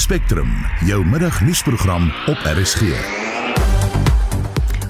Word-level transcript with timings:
Spectrum, 0.00 0.48
jou 0.86 1.06
middagnuusprogram 1.06 2.12
op 2.26 2.36
RSG. 2.44 2.80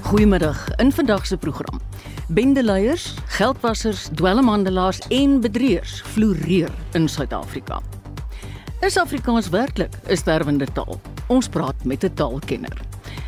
Goeiemiddag. 0.01 0.69
In 0.75 0.91
vandag 0.91 1.25
se 1.25 1.37
program. 1.37 1.79
Bendeleiers, 2.27 3.13
geldwassers, 3.25 4.07
dwelmhandelaars 4.13 4.99
en 5.07 5.41
bedrieërs 5.41 6.01
floreer 6.01 6.69
in 6.91 7.09
Suid-Afrika. 7.09 7.81
Is 8.79 8.97
Afrikaans 8.97 9.49
werklik 9.49 9.91
'n 10.07 10.15
sterwende 10.15 10.67
taal? 10.73 11.01
Ons 11.27 11.47
praat 11.47 11.83
met 11.83 12.03
'n 12.03 12.13
taalkenner. 12.13 12.77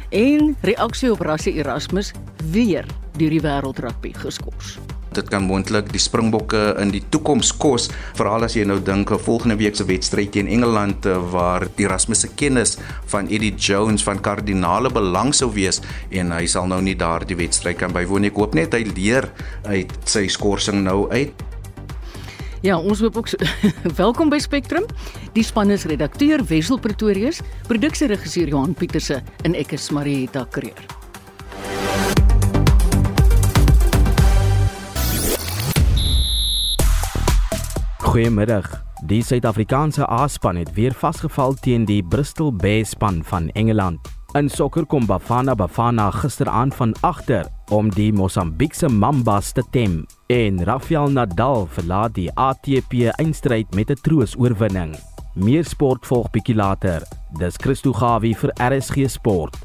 En 0.10 0.56
reaksie 0.62 1.12
op 1.12 1.20
Rassie 1.20 1.54
Erasmus 1.54 2.12
weer 2.52 2.86
deur 3.18 3.30
die 3.30 3.42
wêreldrugby 3.42 4.14
geskort. 4.14 4.93
Dit 5.14 5.30
kan 5.30 5.46
moontlik 5.46 5.92
die 5.94 6.02
Springbokke 6.02 6.74
in 6.82 6.90
die 6.94 7.04
toekoms 7.14 7.52
kos, 7.62 7.90
veral 8.18 8.48
as 8.48 8.56
jy 8.58 8.66
nou 8.66 8.80
dink 8.80 9.12
'n 9.12 9.20
volgende 9.20 9.56
week 9.56 9.76
se 9.76 9.86
wedstryd 9.86 10.32
teen 10.32 10.48
Engeland 10.48 11.06
eh, 11.06 11.18
waar 11.32 11.68
Erasmus 11.78 12.22
se 12.22 12.30
kennis 12.36 12.78
van 13.06 13.28
Eddie 13.30 13.56
Jones 13.56 14.04
van 14.04 14.22
kardinale 14.22 14.90
belang 14.90 15.34
sou 15.34 15.52
wees 15.54 15.82
en 16.10 16.32
hy 16.32 16.46
sal 16.46 16.68
nou 16.68 16.82
nie 16.82 16.96
daardie 16.96 17.36
wedstryd 17.36 17.78
kan 17.78 17.92
bywoon. 17.92 18.26
Ek 18.26 18.36
hoop 18.36 18.54
net 18.54 18.74
hy 18.74 18.84
leer 18.96 19.32
uit 19.66 19.92
sy 20.06 20.28
skorsing 20.28 20.84
nou 20.84 21.10
uit. 21.12 21.34
Ja, 22.64 22.78
ons 22.80 23.02
hoop 23.04 23.18
ook 23.18 23.28
so. 23.28 23.38
welkom 24.04 24.30
by 24.30 24.40
Spectrum. 24.40 24.88
Die 25.36 25.44
span 25.44 25.70
is 25.70 25.84
redakteur 25.84 26.44
Wessel 26.48 26.80
Pretorius, 26.80 27.42
produksieregisseur 27.68 28.48
Johan 28.48 28.74
Pieterse 28.74 29.20
en 29.44 29.56
ek 29.60 29.76
is 29.76 29.92
Marieta 29.92 30.48
Kreer. 30.50 31.03
Goeiemiddag. 38.14 38.84
Die 39.10 39.24
Suid-Afrikaanse 39.26 40.06
A-span 40.06 40.56
het 40.56 40.74
weer 40.74 40.94
vasgevall 40.94 41.56
teen 41.58 41.86
die 41.90 42.04
Bristol 42.06 42.52
Bears 42.54 42.92
span 42.94 43.24
van 43.26 43.48
Engeland. 43.58 44.06
In 44.38 44.50
sokker 44.50 44.86
kom 44.86 45.08
Bafana 45.10 45.56
Bafana 45.56 46.12
gisteraand 46.12 46.76
van 46.76 46.94
agter 47.02 47.50
om 47.72 47.90
die 47.90 48.14
Mosambiekse 48.14 48.90
Mambas 48.90 49.52
te 49.52 49.64
tem 49.72 50.06
en 50.28 50.62
Rafael 50.64 51.10
Nadal 51.10 51.66
verlaat 51.66 52.14
die 52.14 52.30
ATP 52.38 53.10
eindstryd 53.18 53.74
met 53.74 53.90
'n 53.90 54.02
troosoorwinning. 54.02 54.96
Meer 55.34 55.66
sport 55.66 56.06
volg 56.06 56.30
bietjie 56.30 56.56
later. 56.56 57.02
Dis 57.40 57.58
Christo 57.58 57.94
Gawie 57.94 58.38
vir 58.38 58.54
RSG 58.62 59.10
Sport. 59.10 59.58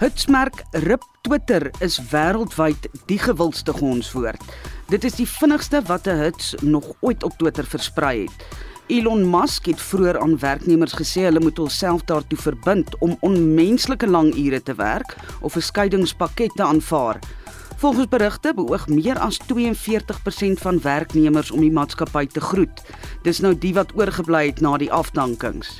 Hitsmerk 0.00 0.62
Rip 0.70 1.02
Twitter 1.20 1.66
is 1.84 1.98
wêreldwyd 2.08 2.86
die 3.10 3.18
gewildste 3.20 3.74
gonswoord. 3.76 4.40
Dit 4.88 5.04
is 5.04 5.18
die 5.18 5.26
vinnigste 5.28 5.82
wat 5.90 6.08
'n 6.08 6.16
hits 6.22 6.54
nog 6.62 6.86
ooit 7.00 7.22
op 7.22 7.36
Twitter 7.36 7.66
versprei 7.68 8.22
het. 8.22 8.46
Elon 8.86 9.30
Musk 9.30 9.66
het 9.66 9.80
vroeër 9.80 10.18
aan 10.18 10.38
werknemers 10.38 10.96
gesê 10.96 11.28
hulle 11.28 11.40
moet 11.40 11.56
hulself 11.56 12.02
daartoe 12.04 12.38
verbind 12.38 12.96
om 12.98 13.16
onmenslike 13.20 14.06
lang 14.06 14.34
ure 14.34 14.62
te 14.62 14.74
werk 14.74 15.16
of 15.40 15.56
'n 15.56 15.60
skeiingspakket 15.60 16.56
te 16.56 16.62
aanvaar. 16.62 17.18
Volgens 17.80 18.08
berigte 18.08 18.52
beoog 18.54 18.88
meer 18.92 19.18
as 19.18 19.38
42% 19.48 20.60
van 20.60 20.80
werknemers 20.84 21.50
om 21.50 21.62
die 21.64 21.72
maatskappy 21.72 22.26
te 22.28 22.40
groet. 22.44 22.82
Dis 23.24 23.38
nou 23.40 23.54
die 23.56 23.70
wat 23.72 23.94
oorgebly 23.96 24.42
het 24.50 24.60
na 24.60 24.74
die 24.76 24.90
afdankings. 24.92 25.78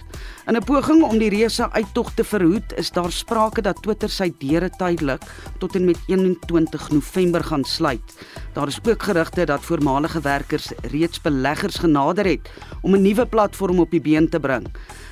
In 0.49 0.57
'n 0.57 0.65
poging 0.65 1.03
om 1.03 1.19
die 1.19 1.29
reuse 1.29 1.71
uittog 1.71 2.15
te 2.15 2.25
verhoed, 2.25 2.73
is 2.77 2.91
daar 2.91 3.13
sprake 3.13 3.61
dat 3.63 3.83
Twitter 3.83 4.09
sy 4.09 4.33
deure 4.39 4.71
tydelik 4.71 5.23
tot 5.59 5.75
en 5.75 5.85
met 5.85 5.99
21 6.07 6.91
November 6.91 7.45
gaan 7.45 7.65
sluit. 7.65 8.17
Daar 8.53 8.69
is 8.69 8.81
ook 8.89 9.03
gerugte 9.03 9.45
dat 9.45 9.61
voormalige 9.61 10.21
werkers 10.21 10.73
reeds 10.83 11.21
beleggers 11.21 11.77
genader 11.77 12.25
het 12.25 12.51
om 12.81 12.95
'n 12.95 13.03
nuwe 13.03 13.27
platform 13.27 13.81
op 13.81 13.91
die 13.91 14.01
been 14.01 14.29
te 14.29 14.41
bring. 14.41 14.67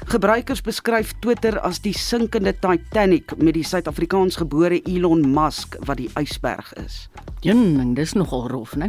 Gebruikers 0.09 0.63
beskryf 0.65 1.11
Twitter 1.21 1.59
as 1.61 1.83
die 1.85 1.93
sinkende 1.93 2.55
Titanic 2.57 3.35
met 3.37 3.59
die 3.59 3.65
Suid-Afrikaans 3.67 4.39
gebore 4.41 4.79
Elon 4.89 5.21
Musk 5.35 5.77
wat 5.85 6.01
die 6.01 6.09
ysberg 6.17 6.71
is. 6.81 7.11
Jong, 7.45 7.93
dis 7.93 8.15
nogal 8.17 8.47
rof, 8.49 8.73
né? 8.81 8.89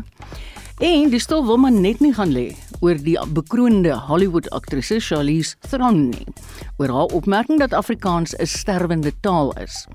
En 0.79 1.11
die 1.11 1.19
stoel 1.19 1.43
wil 1.43 1.59
maar 1.59 1.75
net 1.75 1.99
nie 1.99 2.13
gaan 2.15 2.31
lê 2.31 2.45
oor 2.79 2.95
die 3.03 3.17
bekroonde 3.35 3.97
Hollywood 4.07 4.47
aktrise 4.55 5.01
Charlize 5.03 5.59
Theron 5.67 6.05
nie, 6.13 6.23
oor 6.79 6.95
haar 6.95 7.11
opmerking 7.19 7.59
dat 7.59 7.75
Afrikaans 7.75 8.31
'n 8.39 8.47
sterwende 8.47 9.11
taal 9.19 9.51
is. 9.59 9.87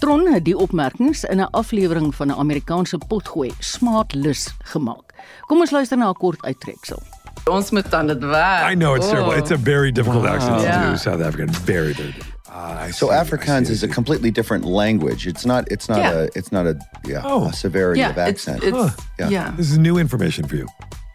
Theron 0.00 0.26
het 0.34 0.44
die 0.44 0.58
opmerkings 0.58 1.22
in 1.24 1.38
'n 1.38 1.52
aflewering 1.54 2.10
van 2.14 2.34
'n 2.34 2.38
Amerikaanse 2.42 2.98
potgooi 2.98 3.52
Smartless 3.60 4.50
gemaak. 4.74 5.14
Kom 5.46 5.60
ons 5.60 5.70
luister 5.70 5.96
na 5.96 6.10
'n 6.10 6.18
kort 6.18 6.42
uittreksel. 6.42 7.21
Ons 7.50 7.70
moet 7.70 7.90
dan 7.90 8.06
dit 8.06 8.20
werk. 8.20 8.70
I 8.72 8.74
know 8.74 8.94
it's 8.94 9.08
terrible. 9.08 9.32
It's 9.32 9.50
a 9.50 9.56
very 9.56 9.90
difficult 9.92 10.26
accent 10.26 10.56
to 10.58 10.62
Yeah. 10.62 10.90
do. 10.90 10.96
South 10.96 11.20
African, 11.20 11.50
very, 11.64 11.92
very. 11.92 12.12
difficult. 12.12 12.32
Ah, 12.54 12.86
So 12.92 13.06
see, 13.08 13.14
Afrikaans 13.14 13.66
see, 13.66 13.72
is 13.72 13.82
a 13.82 13.88
completely 13.88 14.30
different 14.30 14.64
language. 14.64 15.26
It's 15.26 15.44
not. 15.46 15.64
It's 15.70 15.88
not 15.88 15.98
Yeah. 15.98 16.12
a. 16.12 16.28
It's 16.34 16.50
not 16.52 16.66
a. 16.66 16.76
Yeah. 17.06 17.22
Oh. 17.24 17.48
A 17.48 17.52
severity 17.52 18.00
Yeah, 18.00 18.10
of 18.10 18.18
accent. 18.18 18.62
it's 18.62 18.76
Huh. 18.76 18.90
Yeah. 19.18 19.28
yeah. 19.30 19.50
This 19.56 19.70
is 19.70 19.78
new 19.78 19.96
information 19.98 20.46
for 20.46 20.56
you. 20.56 20.66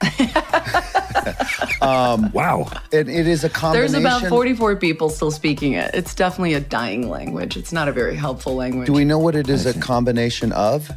um, 1.81 2.31
Wow. 2.33 2.67
it, 2.91 3.07
it 3.09 3.27
is 3.27 3.43
a 3.43 3.49
combination. 3.49 3.91
There's 4.03 4.19
about 4.19 4.29
44 4.29 4.75
people 4.77 5.09
still 5.09 5.31
speaking 5.31 5.73
it. 5.73 5.91
It's 5.93 6.15
definitely 6.15 6.53
a 6.55 6.59
dying 6.59 7.09
language. 7.09 7.55
It's 7.57 7.71
not 7.71 7.87
a 7.87 7.91
very 7.91 8.15
helpful 8.15 8.55
language. 8.55 8.87
Do 8.87 8.93
we 8.93 9.05
know 9.05 9.19
what 9.19 9.35
it 9.35 9.49
is 9.49 9.65
a 9.65 9.73
combination 9.79 10.51
of? 10.53 10.89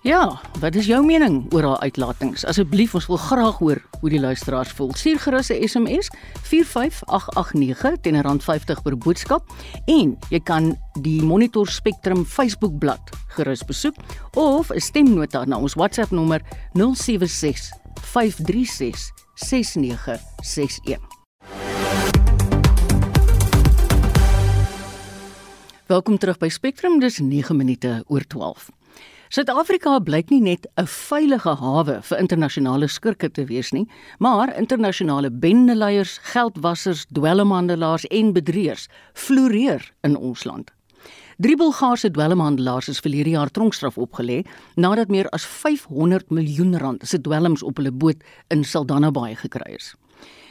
Ja, 0.00 0.40
wat 0.60 0.74
is 0.80 0.86
jou 0.88 1.02
mening 1.04 1.42
oor 1.52 1.66
haar 1.68 1.82
uitlatings? 1.84 2.46
Asseblief, 2.48 2.94
ons 2.96 3.04
wil 3.10 3.18
graag 3.20 3.58
hoor 3.60 3.82
hoe 4.00 4.08
die 4.08 4.20
luisteraars 4.20 4.70
voel. 4.72 4.94
Stuur 4.96 5.18
gerus 5.20 5.50
'n 5.52 5.68
SMS 5.68 6.08
45889 6.40 8.00
teen 8.00 8.16
R50 8.16 8.80
per 8.82 8.96
boodskap 8.96 9.44
en 9.84 10.16
jy 10.30 10.40
kan 10.40 10.78
die 11.02 11.22
Monitor 11.22 11.68
Spectrum 11.68 12.24
Facebookblad 12.24 13.00
gerus 13.36 13.64
besoek 13.64 13.94
of 14.34 14.70
'n 14.70 14.80
stemnota 14.80 15.44
na 15.44 15.58
ons 15.58 15.74
WhatsApp 15.74 16.10
nommer 16.10 16.40
076 16.72 17.70
536 18.00 19.12
6961. 19.34 20.98
Welkom 25.86 26.18
terug 26.18 26.38
by 26.38 26.48
Spectrum. 26.48 27.00
Dis 27.00 27.18
9 27.18 27.56
minute 27.56 28.04
oor 28.08 28.26
12. 28.26 28.79
Suid-Afrika 29.30 29.92
blyk 30.02 30.32
nie 30.32 30.40
net 30.42 30.66
'n 30.76 30.88
veilige 30.90 31.52
hawe 31.60 32.00
vir 32.02 32.18
internasionale 32.18 32.88
skurke 32.88 33.28
te 33.30 33.44
wees 33.44 33.70
nie, 33.72 33.86
maar 34.18 34.50
internasionale 34.58 35.30
bendeleiers, 35.30 36.18
geldwassers, 36.32 37.06
dwelmhandelaars 37.12 38.06
en 38.10 38.32
bedrieërs 38.32 38.88
floreer 39.14 39.92
in 40.02 40.16
ons 40.16 40.44
land. 40.44 40.72
Drie 41.38 41.56
Bulgaarse 41.56 42.10
dwelmhandelaars 42.10 42.88
is 42.88 42.98
verlede 42.98 43.30
jaar 43.30 43.50
tronkstraf 43.50 43.98
opgelê 43.98 44.44
nadat 44.74 45.08
meer 45.08 45.28
as 45.28 45.46
500 45.46 46.30
miljoen 46.30 46.76
rand 46.78 47.06
se 47.06 47.20
dwelms 47.20 47.62
op 47.62 47.76
hulle 47.76 47.92
boot 47.92 48.16
in 48.48 48.64
Saldanha 48.64 49.10
Bay 49.10 49.34
gekry 49.34 49.74
is. 49.74 49.94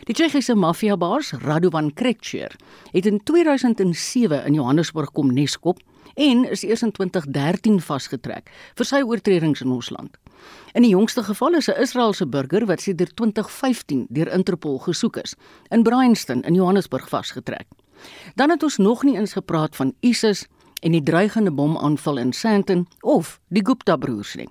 Die 0.05 0.13
Tsjechiese 0.13 0.55
maffiabaas 0.55 1.31
Radovan 1.31 1.93
Kretschmer 1.93 2.55
het 2.91 3.05
in 3.05 3.19
2007 3.23 4.45
in 4.45 4.53
Johannesburg 4.53 5.11
kom 5.11 5.33
neskop 5.33 5.79
en 6.19 6.43
is 6.49 6.63
eers 6.67 6.81
in 6.83 6.91
2013 6.91 7.79
vasgetrek 7.81 8.51
vir 8.75 8.87
sy 8.87 8.99
oortredings 9.07 9.63
in 9.63 9.71
ons 9.71 9.89
land. 9.95 10.17
In 10.75 10.83
die 10.83 10.91
jongste 10.91 11.23
geval 11.23 11.55
is 11.55 11.69
'n 11.69 11.81
Israeliese 11.81 12.27
burger 12.27 12.65
wat 12.65 12.81
sedert 12.81 13.15
2015 13.15 14.07
deur 14.09 14.31
Interpol 14.33 14.79
gesoek 14.79 15.17
is, 15.17 15.35
in 15.69 15.83
Bryanston 15.83 16.43
in 16.43 16.53
Johannesburg 16.53 17.09
vasgetrek. 17.09 17.67
Dan 18.35 18.49
het 18.49 18.63
ons 18.63 18.77
nog 18.77 19.03
nie 19.03 19.17
eens 19.17 19.33
gepraat 19.33 19.75
van 19.75 19.93
ISIS 19.99 20.47
en 20.81 20.91
die 20.91 21.03
dreigende 21.03 21.51
bomaanval 21.51 22.17
in 22.17 22.33
Sandton 22.33 22.87
of 23.01 23.39
die 23.47 23.65
Gupta 23.65 23.95
broers 23.95 24.35
nie. 24.35 24.49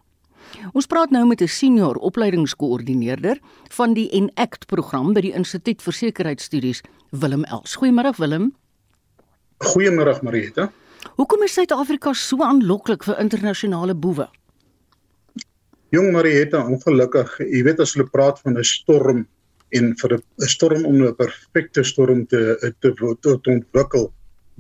Ons 0.73 0.87
praat 0.87 1.11
nou 1.11 1.27
met 1.27 1.41
'n 1.41 1.49
senior 1.49 1.97
opleidingskoördineerder 1.97 3.39
van 3.69 3.93
die 3.93 4.09
Enact 4.09 4.67
program 4.67 5.13
by 5.13 5.21
die 5.21 5.33
Instituut 5.33 5.83
vir 5.83 5.93
Sekuriteitsstudies, 5.93 6.83
Willem 7.11 7.45
Els. 7.45 7.77
Goeiemôre 7.77 8.17
Willem. 8.17 8.55
Goeiemôre 9.59 10.23
Marieta. 10.23 10.73
Hoekom 11.19 11.41
is 11.43 11.57
Suid-Afrika 11.57 12.13
so 12.15 12.45
aanloklik 12.47 13.03
vir 13.03 13.17
internasionale 13.19 13.95
boewe? 13.99 14.29
Jong 15.91 16.13
Marieta, 16.15 16.61
ongelukkig, 16.63 17.33
jy 17.43 17.63
weet 17.67 17.83
as 17.83 17.97
hulle 17.97 18.07
praat 18.13 18.39
van 18.45 18.55
'n 18.55 18.63
storm 18.63 19.25
en 19.75 19.89
vir 19.99 20.15
'n 20.15 20.47
storm 20.47 20.87
om 20.87 21.03
'n 21.03 21.17
perfekte 21.19 21.83
storm 21.83 22.23
te 22.27 22.55
te, 22.81 22.93
te, 22.95 23.35
te 23.43 23.51
ontwikkel, 23.51 24.13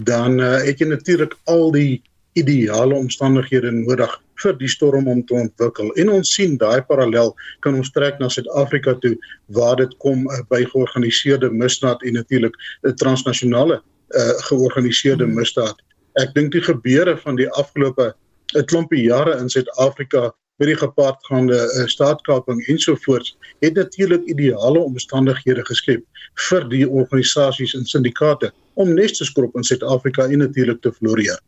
dan 0.02 0.40
uh, 0.40 0.58
het 0.66 0.82
jy 0.82 0.88
natuurlik 0.90 1.38
al 1.46 1.70
die 1.70 2.02
ideale 2.34 2.94
omstandighede 2.94 3.70
nodig 3.70 4.20
vir 4.43 4.58
die 4.58 4.75
storm 4.75 5.06
om 5.06 5.22
te 5.26 5.34
ontwikkel. 5.34 5.94
En 5.94 6.10
ons 6.10 6.34
sien 6.34 6.58
daai 6.58 6.82
parallel 6.82 7.37
kan 7.60 7.75
ons 7.75 7.93
trek 7.93 8.19
na 8.19 8.28
Suid-Afrika 8.28 8.99
toe 8.99 9.14
waar 9.46 9.76
dit 9.76 9.94
kom 9.99 10.26
uh, 10.26 10.43
by 10.50 10.64
georganiseerde 10.64 11.50
misdaad 11.50 12.02
en 12.02 12.19
natuurlik 12.19 12.55
'n 12.82 12.94
transnasionale 12.94 13.78
uh, 13.78 14.34
georganiseerde 14.50 15.26
misdaad. 15.26 15.78
Ek 16.19 16.35
dink 16.35 16.53
die 16.53 16.62
gebeure 16.65 17.17
van 17.23 17.37
die 17.38 17.49
afgelope 17.61 18.15
'n 18.56 18.65
klompie 18.65 19.03
jare 19.03 19.38
in 19.38 19.49
Suid-Afrika 19.49 20.32
met 20.59 20.69
die 20.69 20.76
gepaardgaande 20.76 21.59
uh, 21.59 21.87
staatskaping 21.87 22.65
ensovoorts 22.67 23.37
het 23.61 23.75
natuurlik 23.75 24.25
ideale 24.26 24.79
omstandighede 24.79 25.65
geskep 25.65 26.03
vir 26.49 26.69
die 26.69 26.88
organisasies 26.88 27.75
en 27.75 27.87
syndikaate 27.87 28.50
om 28.75 28.94
nes 28.94 29.19
te 29.19 29.25
skop 29.25 29.55
in 29.56 29.65
Suid-Afrika 29.65 30.26
en 30.26 30.38
natuurlik 30.38 30.82
te 30.82 30.93
floreer. 30.93 31.38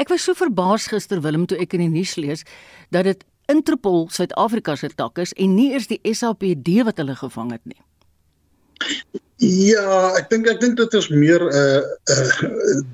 Ek 0.00 0.08
was 0.08 0.24
so 0.24 0.34
verbaas 0.34 0.86
gister 0.86 1.20
Willem 1.20 1.46
toe 1.46 1.58
ek 1.58 1.74
in 1.76 1.84
die 1.84 1.92
nuus 1.98 2.16
lees 2.16 2.46
dat 2.90 3.04
dit 3.04 3.24
Interpol 3.52 4.08
Suid-Afrika 4.10 4.76
se 4.76 4.88
tak 4.88 5.18
is 5.18 5.32
en 5.36 5.54
nie 5.54 5.72
eers 5.72 5.86
die 5.86 6.00
SAPD 6.02 6.82
wat 6.88 6.96
hulle 6.98 7.14
gevang 7.14 7.52
het 7.52 7.62
nie. 7.64 7.82
Ja, 9.36 10.14
ek 10.16 10.30
dink 10.30 10.46
ek 10.48 10.62
dink 10.62 10.78
dit 10.78 10.94
is 10.96 11.10
meer 11.12 11.42
uh 11.44 11.82
uh 12.08 12.46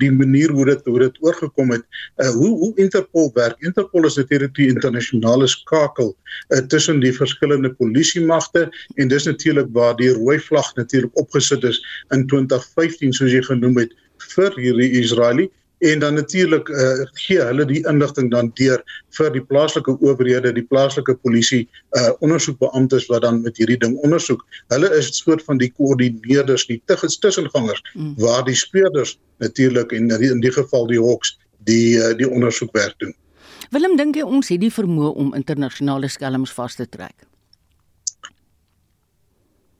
die 0.03 0.11
manier 0.11 0.51
hoe 0.51 0.65
dit 0.67 0.89
hoe 0.91 0.99
dit 0.99 1.21
oorgekom 1.23 1.71
het. 1.71 1.85
Uh 2.19 2.33
hoe 2.35 2.51
hoe 2.59 2.73
Interpol 2.83 3.31
werk. 3.37 3.63
Interpol 3.63 4.09
is 4.09 4.19
natuurlik 4.19 4.55
die 4.59 4.67
internasionale 4.67 5.47
skakel 5.47 6.11
uh, 6.51 6.59
tussen 6.67 6.99
die 6.99 7.15
verskillende 7.15 7.71
polisiemagte 7.79 8.67
en 8.99 9.13
dis 9.13 9.29
natuurlik 9.31 9.71
waar 9.71 9.95
die 9.97 10.11
rooi 10.11 10.41
vlag 10.43 10.75
natuurlik 10.75 11.15
opgesit 11.15 11.63
is 11.63 11.79
in 12.11 12.27
2015 12.27 13.15
soos 13.15 13.31
jy 13.31 13.45
genoem 13.47 13.79
het 13.85 13.95
vir 14.35 14.59
hierdie 14.59 14.91
Israelië 14.99 15.51
en 15.91 15.99
dan 15.99 16.15
natuurlik 16.15 16.69
uh, 16.69 17.05
gee 17.27 17.41
hulle 17.43 17.65
die 17.67 17.81
inligting 17.91 18.31
dan 18.31 18.51
deur 18.59 18.83
vir 19.19 19.31
die 19.35 19.43
plaaslike 19.43 19.97
owerhede, 20.01 20.53
die 20.55 20.67
plaaslike 20.71 21.17
polisie 21.27 21.65
uh 21.99 22.13
ondersoekbeamptes 22.25 23.09
wat 23.11 23.25
dan 23.27 23.41
met 23.43 23.59
hierdie 23.59 23.79
ding 23.83 23.97
ondersoek. 24.07 24.45
Hulle 24.75 24.93
is 24.99 25.11
'n 25.11 25.19
soort 25.25 25.43
van 25.49 25.59
die 25.59 25.73
koördineerders, 25.79 26.67
die 26.67 26.83
tussengangers 26.87 27.83
mm. 27.95 28.15
waar 28.17 28.45
die 28.45 28.55
speurders 28.55 29.19
natuurlik 29.39 29.93
en 29.93 30.11
in 30.11 30.41
die 30.41 30.53
geval 30.53 30.87
die 30.87 31.03
Hawks 31.03 31.39
die 31.65 31.99
uh, 31.99 32.15
die 32.17 32.31
ondersoekwerk 32.31 32.95
doen. 32.99 33.15
Willem 33.71 33.97
dink 33.97 34.17
jy 34.17 34.23
ons 34.23 34.49
het 34.49 34.61
die 34.61 34.73
vermoë 34.73 35.15
om 35.17 35.35
internasionale 35.35 36.09
skelms 36.09 36.53
vas 36.53 36.75
te 36.77 36.87
trek? 36.87 37.32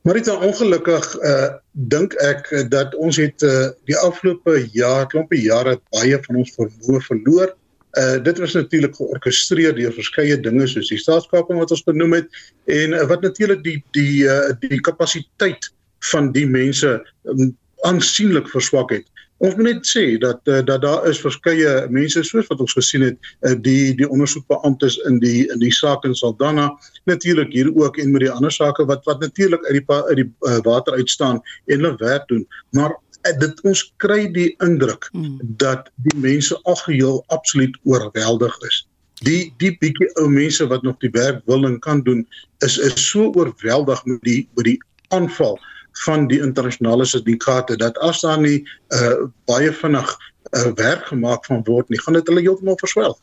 Dit 0.03 0.27
is 0.27 0.35
ongelukkig 0.35 1.05
uh 1.23 1.51
dink 1.73 2.15
ek 2.27 2.49
uh, 2.51 2.65
dat 2.69 2.95
ons 2.99 3.17
het 3.23 3.43
uh 3.47 3.69
die 3.87 3.97
afgelope 3.97 4.57
jaar, 4.75 5.07
klompie 5.07 5.45
jare 5.45 5.77
baie 5.95 6.19
van 6.25 6.41
ons 6.43 6.51
vermoë 6.57 7.03
verloor. 7.07 7.53
Uh 7.95 8.17
dit 8.19 8.41
was 8.43 8.57
natuurlik 8.59 8.97
georkestreer 8.99 9.77
deur 9.79 9.95
verskeie 9.95 10.41
dinge 10.43 10.67
soos 10.67 10.91
die 10.91 10.99
staatskaping 10.99 11.61
wat 11.63 11.71
ons 11.71 11.87
benoem 11.87 12.19
het 12.19 12.43
en 12.67 12.99
uh, 12.99 13.05
wat 13.07 13.23
natuurlik 13.23 13.63
die 13.63 13.79
die 13.95 14.27
uh 14.27 14.51
die 14.65 14.81
kapasiteit 14.83 15.71
van 16.11 16.33
die 16.35 16.49
mense 16.51 16.99
um, 17.31 17.55
aansienlik 17.87 18.51
verswak 18.51 18.91
het. 18.91 19.07
Ons 19.43 19.57
moet 19.59 19.67
net 19.67 19.87
sê 19.91 20.03
dat 20.23 20.39
uh, 20.47 20.61
dat 20.63 20.85
daar 20.85 21.07
is 21.11 21.19
verskeie 21.19 21.71
mense 21.91 22.21
soos 22.23 22.47
wat 22.47 22.61
ons 22.63 22.75
gesien 22.79 23.03
het 23.09 23.17
uh, 23.43 23.57
die 23.59 23.91
die 23.99 24.07
ondersoekbeamptes 24.07 25.01
in 25.11 25.19
die 25.23 25.49
in 25.51 25.59
die 25.59 25.73
saak 25.75 26.07
in 26.07 26.15
Saldanha. 26.15 26.69
Natuurlik 27.11 27.51
hier 27.57 27.73
ook 27.75 27.99
en 27.99 28.13
met 28.15 28.23
die 28.23 28.31
ander 28.31 28.55
sake 28.55 28.87
wat 28.87 29.03
wat 29.11 29.25
natuurlik 29.25 29.65
uit 29.67 29.81
die 29.81 29.97
uit 29.97 30.21
die 30.21 30.29
uh, 30.47 30.61
water 30.69 30.95
uit 30.95 31.11
staan 31.11 31.43
en 31.67 31.75
hulle 31.75 31.97
werk 31.99 32.29
doen. 32.31 32.47
Maar 32.71 32.95
dit 33.43 33.61
ons 33.67 33.83
kry 34.03 34.29
die 34.35 34.53
indruk 34.63 35.09
hmm. 35.11 35.41
dat 35.59 35.91
die 36.07 36.15
mense 36.23 36.59
algeheel 36.63 37.23
absoluut 37.35 37.75
oorweldig 37.83 38.57
is. 38.71 38.85
Die 39.27 39.51
die 39.59 39.75
bietjie 39.83 40.11
ou 40.23 40.29
mense 40.31 40.67
wat 40.71 40.87
nog 40.87 41.03
die 41.03 41.11
werk 41.19 41.43
wil 41.51 41.67
en 41.67 41.81
kan 41.83 42.07
doen 42.07 42.23
is 42.63 42.79
is 42.79 42.95
so 43.11 43.33
oorweldig 43.35 44.07
met 44.07 44.23
die 44.23 44.41
met 44.55 44.71
die 44.71 44.79
aanval 45.11 45.59
van 46.05 46.27
die 46.27 46.41
internasionale 46.41 47.05
syndikaate 47.05 47.77
dat 47.77 47.99
as 47.99 48.21
daar 48.21 48.41
nie 48.41 48.63
uh, 48.89 49.29
baie 49.45 49.73
vinnig 49.73 50.09
uh, 50.53 50.73
werk 50.75 51.07
gemaak 51.07 51.45
van 51.45 51.63
word 51.65 51.89
nie, 51.89 52.01
gaan 52.01 52.15
dit 52.15 52.27
hulle 52.27 52.41
heeltemal 52.41 52.79
verswelg. 52.81 53.19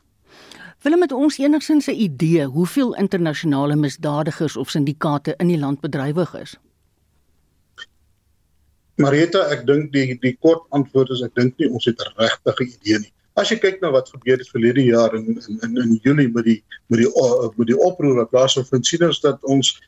Wil 0.81 0.97
met 0.97 1.11
ons 1.11 1.37
enigsins 1.37 1.87
'n 1.87 2.01
idee 2.07 2.45
hoeveel 2.45 2.95
internasionale 2.95 3.75
misdadigers 3.75 4.55
of 4.55 4.69
syndikaate 4.69 5.33
in 5.37 5.47
die 5.47 5.59
land 5.59 5.79
bedrywig 5.79 6.33
is? 6.33 6.55
Marieta, 8.95 9.47
ek 9.51 9.65
dink 9.67 9.91
die 9.91 10.17
die 10.19 10.37
kort 10.39 10.63
antwoord 10.69 11.09
is 11.09 11.21
ek 11.21 11.35
dink 11.35 11.57
nie 11.57 11.69
ons 11.69 11.85
het 11.85 11.99
'n 11.99 12.13
regte 12.15 12.55
idee 12.63 12.99
nie. 12.99 13.13
As 13.35 13.49
jy 13.49 13.57
kyk 13.57 13.81
na 13.81 13.91
wat 13.91 14.09
gebeur 14.09 14.37
het 14.37 14.49
verlede 14.51 14.83
jaar 14.83 15.15
in 15.15 15.39
in 15.63 15.77
in 15.77 15.99
Julie 16.03 16.27
met 16.27 16.43
die 16.43 16.63
met 16.87 16.99
die 16.99 17.11
met 17.57 17.67
die 17.67 17.77
oproer 17.77 18.15
wat 18.15 18.29
plaasvind, 18.29 18.85
sien 18.85 19.03
ons 19.07 19.19
dat 19.19 19.43
ons 19.43 19.79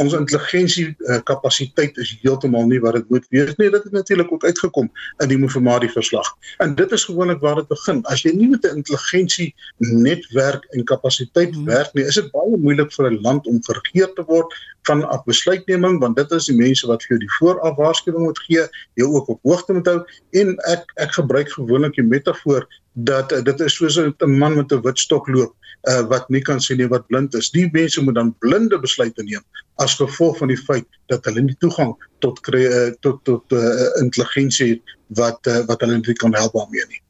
ons 0.00 0.16
intelligensie 0.16 0.86
uh, 1.08 1.18
kapasiteit 1.28 1.98
is 2.00 2.14
heeltemal 2.22 2.66
nie 2.70 2.80
wat 2.82 2.96
dit 2.98 3.10
moet 3.12 3.26
wees 3.34 3.52
nie. 3.60 3.68
Dit 3.72 3.84
het 3.86 3.92
natuurlik 3.96 4.32
ook 4.32 4.44
uitgekom 4.44 4.88
in 5.22 5.32
die 5.32 5.38
Mufamadi 5.38 5.90
verslag. 5.92 6.30
En 6.64 6.74
dit 6.78 6.92
is 6.96 7.04
gewoonlik 7.08 7.42
waar 7.44 7.60
dit 7.60 7.68
begin. 7.68 8.00
As 8.12 8.24
jy 8.24 8.32
nie 8.36 8.48
met 8.48 8.64
'n 8.64 8.80
intelligensie 8.80 9.54
netwerk 9.78 10.64
en 10.74 10.84
kapasiteit 10.84 11.54
hmm. 11.54 11.68
werk 11.68 11.92
nie, 11.94 12.04
is 12.04 12.18
dit 12.20 12.30
baie 12.32 12.56
moeilik 12.56 12.92
vir 12.96 13.10
'n 13.10 13.20
land 13.22 13.46
om 13.46 13.60
geregeer 13.68 14.12
te 14.16 14.24
word 14.26 14.54
van 14.88 15.04
af 15.08 15.24
besluitneming 15.24 15.98
want 16.00 16.16
dit 16.16 16.30
is 16.30 16.46
die 16.48 16.56
mense 16.56 16.86
wat 16.88 17.02
vir 17.04 17.16
jou 17.16 17.20
die 17.24 17.34
vooraf 17.38 17.76
waarskuwing 17.76 18.24
moet 18.24 18.38
gee, 18.46 18.64
jou 18.94 19.08
ook 19.12 19.28
op 19.28 19.40
hoogte 19.42 19.76
moet 19.76 19.86
hou 19.86 20.00
en 20.40 20.56
ek 20.72 20.84
ek 20.96 21.12
gebruik 21.18 21.52
gewoonlik 21.52 21.94
die 21.94 22.06
metafoor 22.06 22.66
dat 22.92 23.32
uh, 23.32 23.42
dit 23.42 23.60
is 23.60 23.74
soos 23.74 23.98
'n 23.98 24.14
man 24.38 24.56
met 24.56 24.72
'n 24.72 24.82
wit 24.82 24.98
stok 24.98 25.28
loop 25.28 25.54
uh, 25.88 26.00
wat 26.08 26.28
nie 26.28 26.42
kan 26.42 26.60
sien 26.60 26.76
nie 26.76 26.88
wat 26.88 27.06
blind 27.06 27.34
is. 27.34 27.50
Die 27.50 27.68
mense 27.72 28.02
moet 28.02 28.14
dan 28.14 28.34
blinde 28.38 28.78
besluite 28.80 29.22
neem 29.22 29.44
as 29.80 29.94
gevolg 29.96 30.38
van 30.38 30.48
die 30.52 30.58
feit 30.58 30.86
dat 31.08 31.24
hulle 31.24 31.40
nie 31.40 31.56
toegang 31.58 31.94
tot 32.18 32.40
uh, 32.52 32.90
tot 33.00 33.24
tot 33.24 33.52
uh, 33.52 33.88
intelligensie 34.00 34.68
het 34.74 34.96
wat 35.06 35.46
uh, 35.46 35.64
wat 35.66 35.80
hulle 35.80 36.00
nie 36.00 36.14
kan 36.14 36.34
help 36.34 36.52
daarmee 36.52 36.84
nie. 36.88 37.00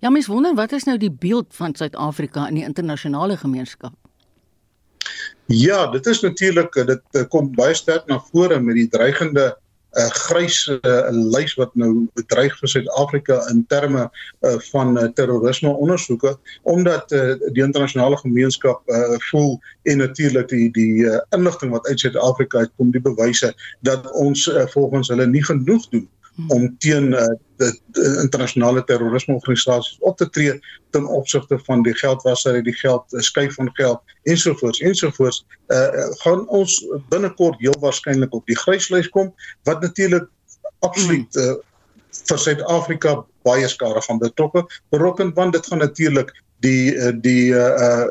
Ja, 0.00 0.10
mens 0.10 0.26
wonder 0.26 0.54
wat 0.54 0.72
is 0.72 0.84
nou 0.84 0.98
die 0.98 1.10
beeld 1.10 1.46
van 1.54 1.74
Suid-Afrika 1.74 2.48
in 2.48 2.54
die 2.54 2.64
internasionale 2.64 3.36
gemeenskap? 3.36 3.94
Ja, 5.46 5.86
dit 5.90 6.06
is 6.06 6.20
natuurlik 6.20 6.74
dit 6.86 7.26
kom 7.28 7.50
baie 7.54 7.74
sterk 7.74 8.06
na 8.06 8.20
vore 8.32 8.60
met 8.60 8.74
die 8.74 8.88
dreigende 8.88 9.56
uh, 9.98 10.08
grys 10.26 10.58
uh, 10.68 11.08
lys 11.10 11.54
wat 11.60 11.74
nou 11.78 12.06
bedreig 12.18 12.54
vir 12.60 12.72
Suid-Afrika 12.74 13.40
in 13.52 13.64
terme 13.72 14.06
uh, 14.08 14.56
van 14.70 14.96
uh, 14.98 15.08
terrorisme 15.18 15.72
ondersoeke 15.72 16.36
omdat 16.62 17.12
uh, 17.12 17.34
die 17.52 17.64
internasionale 17.64 18.16
gemeenskap 18.22 18.82
uh, 18.88 19.18
voel 19.30 19.58
en 19.82 20.02
natuurlik 20.04 20.48
die 20.48 20.70
die 20.76 21.04
uh, 21.08 21.20
inligting 21.36 21.74
wat 21.74 21.86
uit 21.86 22.00
Suid-Afrika 22.00 22.64
uitkom 22.64 22.90
die 22.94 23.04
bewyse 23.04 23.52
dat 23.80 24.10
ons 24.12 24.46
uh, 24.46 24.66
volgens 24.74 25.12
hulle 25.12 25.26
nie 25.26 25.44
genoeg 25.44 25.88
doen 25.94 26.08
om 26.48 26.76
teen 26.78 27.12
uh, 27.12 27.26
die, 27.60 27.70
die 27.96 28.04
internasionale 28.22 28.84
terrorismeorganisasies 28.88 29.98
op 30.00 30.16
te 30.16 30.28
tree 30.30 30.54
ten 30.90 31.06
opsigte 31.06 31.58
van 31.66 31.82
die 31.82 31.94
geldwasery, 31.94 32.62
die 32.64 32.76
geld 32.76 33.04
uh, 33.12 33.20
skuif 33.20 33.54
van 33.54 33.70
geld 33.76 34.00
ensovoorts 34.22 34.80
ensovoorts. 34.80 35.44
Uh, 35.68 36.08
gaan 36.24 36.46
ons 36.48 36.78
binnekort 37.12 37.60
heel 37.60 37.76
waarskynlik 37.80 38.34
op 38.34 38.46
die 38.46 38.56
gryslys 38.56 39.10
kom 39.12 39.32
wat 39.68 39.84
natuurlik 39.84 40.28
absoluut 40.80 41.36
uh, 41.36 41.54
vir 42.12 42.38
Suid-Afrika 42.38 43.20
baie 43.46 43.68
skade 43.68 44.00
gaan 44.04 44.20
betrokke 44.22 44.64
berokken 44.94 45.32
want 45.34 45.52
dit 45.52 45.66
gaan 45.66 45.84
natuurlik 45.84 46.32
die 46.64 46.92
die 47.24 47.52
uh, 47.52 48.06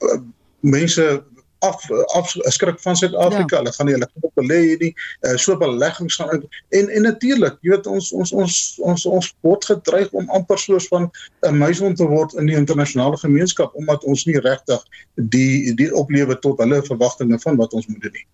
uh, 0.00 0.18
mense 0.60 1.22
af 1.66 1.84
af 2.18 2.30
skrik 2.56 2.80
van 2.80 2.96
Suid-Afrika. 2.96 3.56
Ja. 3.56 3.62
Hulle 3.62 3.72
gaan 3.72 3.86
nie 3.86 3.94
hulle 3.96 4.08
op 4.20 4.40
belê 4.40 4.60
hierdie 4.68 4.92
uh, 5.26 5.36
so 5.36 5.56
beleggings 5.60 6.16
gaan 6.20 6.44
en 6.68 6.88
en 6.88 7.02
natuurlik, 7.08 7.58
jy 7.60 7.74
weet 7.74 7.86
ons 7.86 8.12
ons 8.12 8.32
ons 8.32 8.58
ons 8.92 9.06
ons 9.06 9.32
word 9.46 9.64
gedreig 9.70 10.12
om 10.12 10.30
amper 10.38 10.58
soos 10.58 10.88
van 10.92 11.10
'n 11.48 11.58
muisond 11.58 11.96
te 11.96 12.06
word 12.08 12.34
in 12.34 12.46
die 12.50 12.56
internasionale 12.56 13.16
gemeenskap 13.16 13.74
omdat 13.74 14.04
ons 14.04 14.24
nie 14.24 14.38
regtig 14.40 14.80
die 15.14 15.74
die 15.74 15.90
oplewe 15.94 16.38
tot 16.38 16.58
hulle 16.58 16.82
verwagtinge 16.82 17.38
van 17.38 17.56
wat 17.56 17.72
ons 17.72 17.86
moet 17.86 18.00
doen 18.00 18.16
nie. 18.20 18.26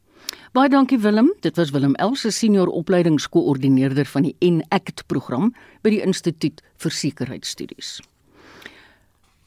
Baie 0.53 0.69
dankie 0.69 0.99
Willem. 0.99 1.35
Dit 1.41 1.57
was 1.57 1.71
Willem 1.71 1.95
Else 1.95 2.31
senior 2.31 2.67
opleidingskoördineerder 2.67 4.07
van 4.07 4.23
die 4.23 4.37
Enact 4.39 5.07
program 5.07 5.55
by 5.83 5.91
die 5.91 6.03
Instituut 6.03 6.63
vir 6.83 6.91
Sekuriteitsstudies 6.91 8.01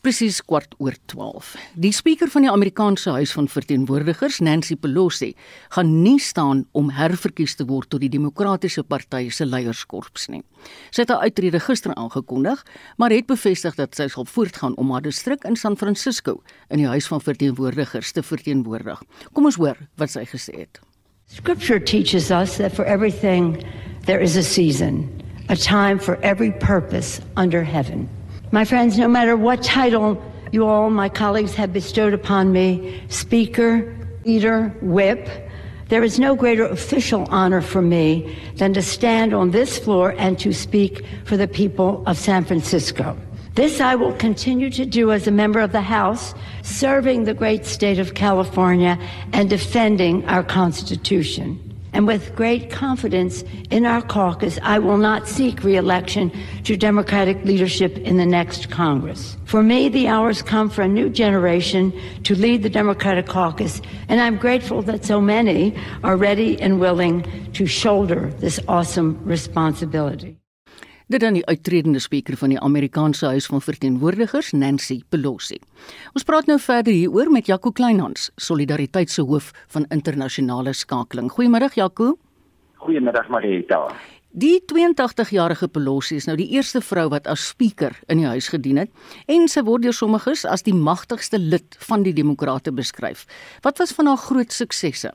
presies 0.04 0.42
kwart 0.44 0.74
oor 0.84 0.96
12. 1.08 1.54
Die 1.80 1.94
spreker 1.96 2.28
van 2.28 2.44
die 2.44 2.52
Amerikaanse 2.52 3.14
Huis 3.16 3.32
van 3.32 3.46
Verteenwoordigers, 3.48 4.42
Nancy 4.44 4.76
Pelosi, 4.76 5.30
gaan 5.72 5.94
nie 6.04 6.18
staan 6.20 6.66
om 6.76 6.90
herverkies 6.92 7.56
te 7.56 7.64
word 7.70 7.88
tot 7.94 8.04
die 8.04 8.12
Demokratiese 8.12 8.84
Party 8.84 9.30
se 9.32 9.48
leierskorps 9.48 10.28
nie. 10.34 10.42
Sy 10.92 11.06
het 11.06 11.14
haar 11.14 11.24
uittrede 11.24 11.62
gister 11.64 11.96
aangekondig, 11.96 12.66
maar 13.00 13.16
het 13.16 13.30
bevestig 13.32 13.78
dat 13.80 13.96
sy 13.96 14.10
sal 14.12 14.28
voortgaan 14.28 14.76
om 14.76 14.92
haar 14.92 15.06
distrik 15.06 15.48
in 15.48 15.56
San 15.60 15.78
Francisco 15.80 16.42
in 16.68 16.84
die 16.84 16.90
Huis 16.92 17.08
van 17.08 17.24
Verteenwoordigers 17.24 18.12
te 18.12 18.24
verteenwoordig. 18.28 19.00
Kom 19.32 19.48
ons 19.48 19.60
hoor 19.62 19.80
wat 20.02 20.12
sy 20.12 20.26
gesê 20.28 20.66
het. 20.66 20.82
Scripture 21.32 21.80
teaches 21.80 22.28
us 22.30 22.58
that 22.60 22.76
for 22.76 22.84
everything 22.84 23.56
there 24.04 24.20
is 24.20 24.36
a 24.36 24.44
season, 24.44 25.08
a 25.48 25.56
time 25.56 25.98
for 25.98 26.20
every 26.22 26.52
purpose 26.60 27.22
under 27.38 27.64
heaven. 27.64 28.10
My 28.54 28.66
friends, 28.66 29.00
no 29.00 29.08
matter 29.08 29.36
what 29.36 29.64
title 29.64 30.22
you 30.52 30.68
all, 30.68 30.92
my 30.92 31.10
colleagues, 31.10 31.56
have 31.56 31.74
bestowed 31.74 32.14
upon 32.14 32.52
me 32.52 33.02
speaker, 33.10 33.98
leader, 34.26 34.68
whip 34.80 35.28
there 35.90 36.04
is 36.04 36.20
no 36.20 36.36
greater 36.36 36.66
official 36.66 37.26
honor 37.32 37.62
for 37.62 37.82
me 37.82 38.38
than 38.58 38.74
to 38.76 38.82
stand 38.84 39.34
on 39.34 39.52
this 39.52 39.80
floor 39.80 40.14
and 40.20 40.38
to 40.40 40.54
speak 40.54 41.04
for 41.26 41.36
the 41.36 41.48
people 41.48 42.04
of 42.06 42.18
San 42.18 42.46
Francisco. 42.46 43.18
This 43.56 43.82
I 43.82 43.96
will 43.96 44.14
continue 44.14 44.70
to 44.70 44.86
do 44.86 45.12
as 45.12 45.28
a 45.28 45.32
member 45.32 45.60
of 45.60 45.72
the 45.72 45.82
House, 45.82 46.36
serving 46.62 47.24
the 47.24 47.34
great 47.34 47.66
state 47.66 47.98
of 47.98 48.14
California 48.14 49.00
and 49.34 49.50
defending 49.50 50.26
our 50.26 50.44
Constitution. 50.44 51.73
And 51.94 52.08
with 52.08 52.36
great 52.36 52.72
confidence 52.72 53.44
in 53.70 53.86
our 53.86 54.02
caucus, 54.02 54.60
I 54.64 54.80
will 54.80 54.98
not 54.98 55.28
seek 55.28 55.64
reelection 55.64 56.32
to 56.64 56.76
Democratic 56.76 57.44
leadership 57.46 57.98
in 58.00 58.18
the 58.18 58.26
next 58.26 58.70
Congress. 58.70 59.38
For 59.46 59.62
me, 59.62 59.90
the 59.90 60.08
hours 60.08 60.42
come 60.42 60.70
for 60.70 60.82
a 60.82 60.88
new 60.88 61.10
generation 61.10 61.94
to 62.24 62.36
lead 62.36 62.64
the 62.64 62.70
Democratic 62.70 63.28
caucus, 63.28 63.82
and 64.10 64.20
I'm 64.20 64.38
grateful 64.38 64.82
that 64.84 65.06
so 65.06 65.22
many 65.22 65.76
are 66.04 66.18
ready 66.18 66.60
and 66.60 66.80
willing 66.80 67.24
to 67.54 67.68
shoulder 67.68 68.34
this 68.40 68.60
awesome 68.68 69.24
responsibility. 69.24 70.43
Dit 71.14 71.22
dan 71.22 71.36
die 71.38 71.46
uittredende 71.46 72.00
spreker 72.02 72.34
van 72.42 72.50
die 72.50 72.58
Amerikaanse 72.58 73.28
Huis 73.36 73.46
van 73.46 73.62
Verteenwoordigers, 73.62 74.48
Nancy 74.58 75.04
Pelosi. 75.14 75.60
Ons 76.18 76.26
praat 76.26 76.48
nou 76.50 76.56
verder 76.58 76.90
hieroor 76.96 77.30
met 77.30 77.52
Jaco 77.52 77.70
Kleinhans, 77.70 78.32
Solidariteit 78.42 79.14
se 79.14 79.22
hoof 79.22 79.52
van 79.76 79.86
internasionale 79.94 80.74
skakeling. 80.74 81.30
Goeiemôre 81.36 81.70
Jaco. 81.78 82.16
Goeiemiddag 82.82 83.30
Marita. 83.30 83.84
Die 84.34 84.64
82-jarige 84.66 85.70
Pelosi 85.70 86.18
is 86.18 86.26
nou 86.26 86.34
die 86.40 86.50
eerste 86.56 86.82
vrou 86.82 87.06
wat 87.14 87.30
as 87.30 87.46
spreker 87.52 87.94
in 88.10 88.24
die 88.24 88.32
huis 88.32 88.50
gedien 88.50 88.82
het 88.82 89.30
en 89.30 89.46
sy 89.46 89.62
word 89.68 89.86
deur 89.86 89.94
sommiges 89.94 90.48
as 90.50 90.66
die 90.66 90.74
magtigste 90.74 91.38
lid 91.38 91.78
van 91.92 92.02
die 92.02 92.16
demokrate 92.18 92.74
beskryf. 92.74 93.28
Wat 93.62 93.78
was 93.78 93.94
van 93.94 94.10
haar 94.10 94.24
groot 94.26 94.50
suksesse? 94.50 95.14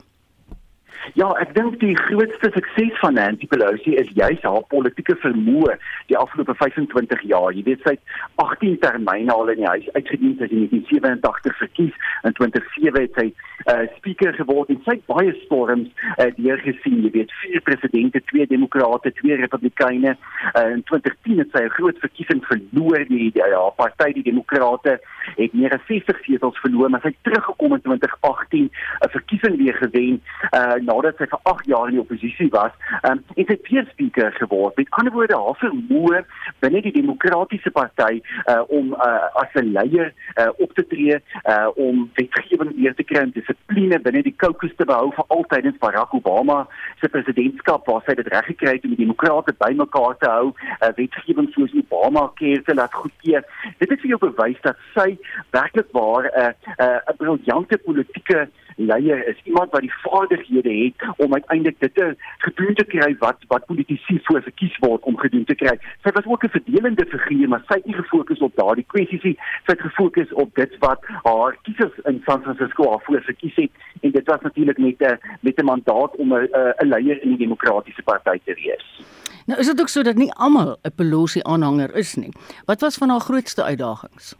Ja, 1.14 1.28
ek 1.40 1.54
dink 1.56 1.78
die 1.80 1.96
grootste 1.96 2.50
sukses 2.54 2.94
van 3.00 3.14
Nancy 3.14 3.46
Pelosi 3.50 3.94
is 4.00 4.10
juis 4.16 4.42
haar 4.44 4.64
politieke 4.72 5.16
vermoë 5.22 5.76
die 6.10 6.16
afgelope 6.18 6.54
25 6.58 7.22
jaar. 7.30 7.52
Jy 7.56 7.64
weet 7.66 7.84
sy 7.86 7.94
het 7.96 8.16
18 8.44 8.78
termyne 8.82 9.32
al 9.32 9.52
in 9.54 9.62
die 9.62 9.68
huis 9.68 9.88
uitgedien 9.96 10.36
sy 10.38 10.48
in 10.50 10.66
1987 10.68 11.56
verkies 11.62 11.94
en 12.28 12.36
2007 12.38 13.00
het 13.02 13.18
sy 13.20 13.26
uh, 13.30 13.84
speaker 13.96 14.34
geword 14.36 14.72
en 14.72 14.80
sy 14.84 14.96
het 14.98 15.06
baie 15.10 15.34
storms 15.44 15.88
uh, 16.16 16.28
deurgesien. 16.36 17.00
Jy 17.06 17.12
weet 17.16 17.34
vier 17.42 17.64
presidente, 17.66 18.22
twee 18.30 18.46
demokrate, 18.50 19.12
twee 19.20 19.38
republikeine. 19.40 20.16
Uh, 20.52 20.66
in 20.76 20.84
2010 20.90 21.44
het 21.44 21.54
sy 21.56 21.64
'n 21.64 21.76
groot 21.78 21.98
verkiesing 22.04 22.44
verloor 22.50 23.04
die, 23.08 23.30
die 23.32 23.42
ja, 23.42 23.64
party 23.80 24.12
die 24.12 24.26
demokrate 24.30 24.98
het 25.36 25.52
meer 25.52 25.74
as 25.76 25.84
60 25.88 26.20
setels 26.24 26.58
verloor, 26.64 26.90
maar 26.90 27.02
sy 27.04 27.12
het 27.12 27.22
teruggekom 27.28 27.74
in 27.76 27.82
2018 27.86 28.68
'n 28.68 29.12
verkiesing 29.16 29.56
weer 29.56 29.74
gewen. 29.74 30.22
Uh, 30.52 30.76
nadat 30.88 31.20
sy 31.20 31.28
vir 31.30 31.40
8 31.52 31.68
jaar 31.70 31.90
in 31.90 31.98
die 31.98 32.02
oppositie 32.02 32.48
was 32.54 32.74
um, 33.08 33.20
en 33.36 33.48
sy 33.48 33.56
weer 33.68 33.86
speaker 33.92 34.32
geword. 34.38 34.76
Met 34.78 34.90
ander 35.00 35.14
woorde, 35.14 35.38
haar 35.38 35.58
vermoë 35.62 36.22
binne 36.64 36.82
die 36.84 36.94
demokratiese 36.96 37.72
party 37.74 38.20
uh, 38.20 38.62
om 38.78 38.94
uh, 38.96 39.28
as 39.42 39.54
'n 39.54 39.72
leier 39.76 40.12
uh, 40.36 40.48
op 40.64 40.74
te 40.78 40.84
tree, 40.92 41.18
uh, 41.44 41.68
om 41.76 42.08
wetgewing 42.18 42.72
weer 42.76 42.94
te 42.94 43.06
kry 43.06 43.24
en 43.26 43.34
dissipline 43.36 44.00
binne 44.06 44.22
die 44.26 44.34
caucus 44.44 44.74
te 44.76 44.88
behou 44.88 45.12
vir 45.16 45.26
altyd 45.36 45.70
in 45.70 45.78
Barack 45.82 46.14
Obama 46.14 46.60
se 47.00 47.08
presidentskap 47.08 47.86
waar 47.86 48.02
sy 48.06 48.16
dit 48.18 48.32
reg 48.34 48.50
gekry 48.52 48.76
het 48.76 48.84
om 48.84 48.94
die 48.96 49.04
demokrate 49.04 49.54
bymekaar 49.64 50.16
te 50.22 50.30
hou, 50.30 50.52
uh, 50.52 50.92
wetgewing 50.96 51.50
soos 51.54 51.74
Obama 51.84 52.28
keer 52.40 52.62
te 52.64 52.74
laat 52.74 52.94
goedkeur. 52.94 53.44
Dit 53.78 53.90
het 53.90 54.00
vir 54.00 54.14
jou 54.14 54.20
bewys 54.28 54.60
dat 54.66 54.78
sy 54.94 55.10
werklik 55.56 55.92
waar 55.92 56.24
'n 56.28 56.32
uh, 56.40 56.52
'n 56.78 57.12
uh, 57.12 57.16
briljante 57.18 57.78
politieke 57.78 58.48
leier 58.78 59.26
is 59.28 59.36
iemand 59.44 59.70
wat 59.70 59.80
die 59.80 59.94
vaardighede 60.02 60.70
het 60.84 61.16
om 61.16 61.34
uiteindelik 61.34 61.80
dit 61.80 61.94
te 61.94 62.16
gedoen 62.38 62.74
te 62.74 62.84
kry 62.84 63.16
wat 63.18 63.36
wat 63.48 63.66
politici 63.66 64.20
voor 64.22 64.42
verkies 64.42 64.76
word 64.78 65.02
om 65.02 65.16
gedoen 65.16 65.44
te 65.44 65.54
kry. 65.54 65.78
Sy 66.02 66.12
was 66.12 66.26
ook 66.26 66.44
'n 66.44 66.56
verdelende 66.56 67.06
figuur, 67.06 67.48
maar 67.48 67.62
sy 67.68 67.74
het 67.74 67.86
nie 67.86 67.94
gefokus 67.94 68.38
op 68.38 68.56
daardie 68.56 68.86
kwessies 68.86 69.22
nie. 69.22 69.36
Sy 69.66 69.72
het 69.72 69.80
gefokus 69.80 70.32
op 70.32 70.54
dit 70.54 70.78
wat 70.78 71.00
haar 71.22 71.56
kiesers 71.62 71.98
in 72.04 72.22
San 72.24 72.42
Francisco 72.42 72.90
haar 72.90 73.02
voor 73.04 73.22
verkies 73.22 73.56
het 73.56 73.70
en 74.00 74.10
dit 74.10 74.26
was 74.26 74.40
natuurlik 74.40 74.78
met 74.78 75.00
'n 75.00 75.18
met 75.40 75.58
'n 75.60 75.64
mandaat 75.64 76.16
om 76.16 76.34
'n 76.34 76.48
'n 76.82 76.88
leier 76.88 77.22
in 77.22 77.28
die 77.28 77.46
demokratiese 77.46 78.02
party 78.02 78.38
te 78.44 78.54
wees. 78.54 78.86
Nou 79.46 79.60
is 79.60 79.66
dit 79.66 79.80
ook 79.80 79.88
so 79.88 80.02
dat 80.02 80.16
nie 80.16 80.32
almal 80.32 80.76
'n 80.82 80.94
Pelosi 80.94 81.40
aanhanger 81.42 81.94
is 81.94 82.14
nie. 82.14 82.32
Wat 82.64 82.80
was 82.80 82.96
van 82.96 83.08
haar 83.08 83.20
grootste 83.20 83.62
uitdagings? 83.62 84.36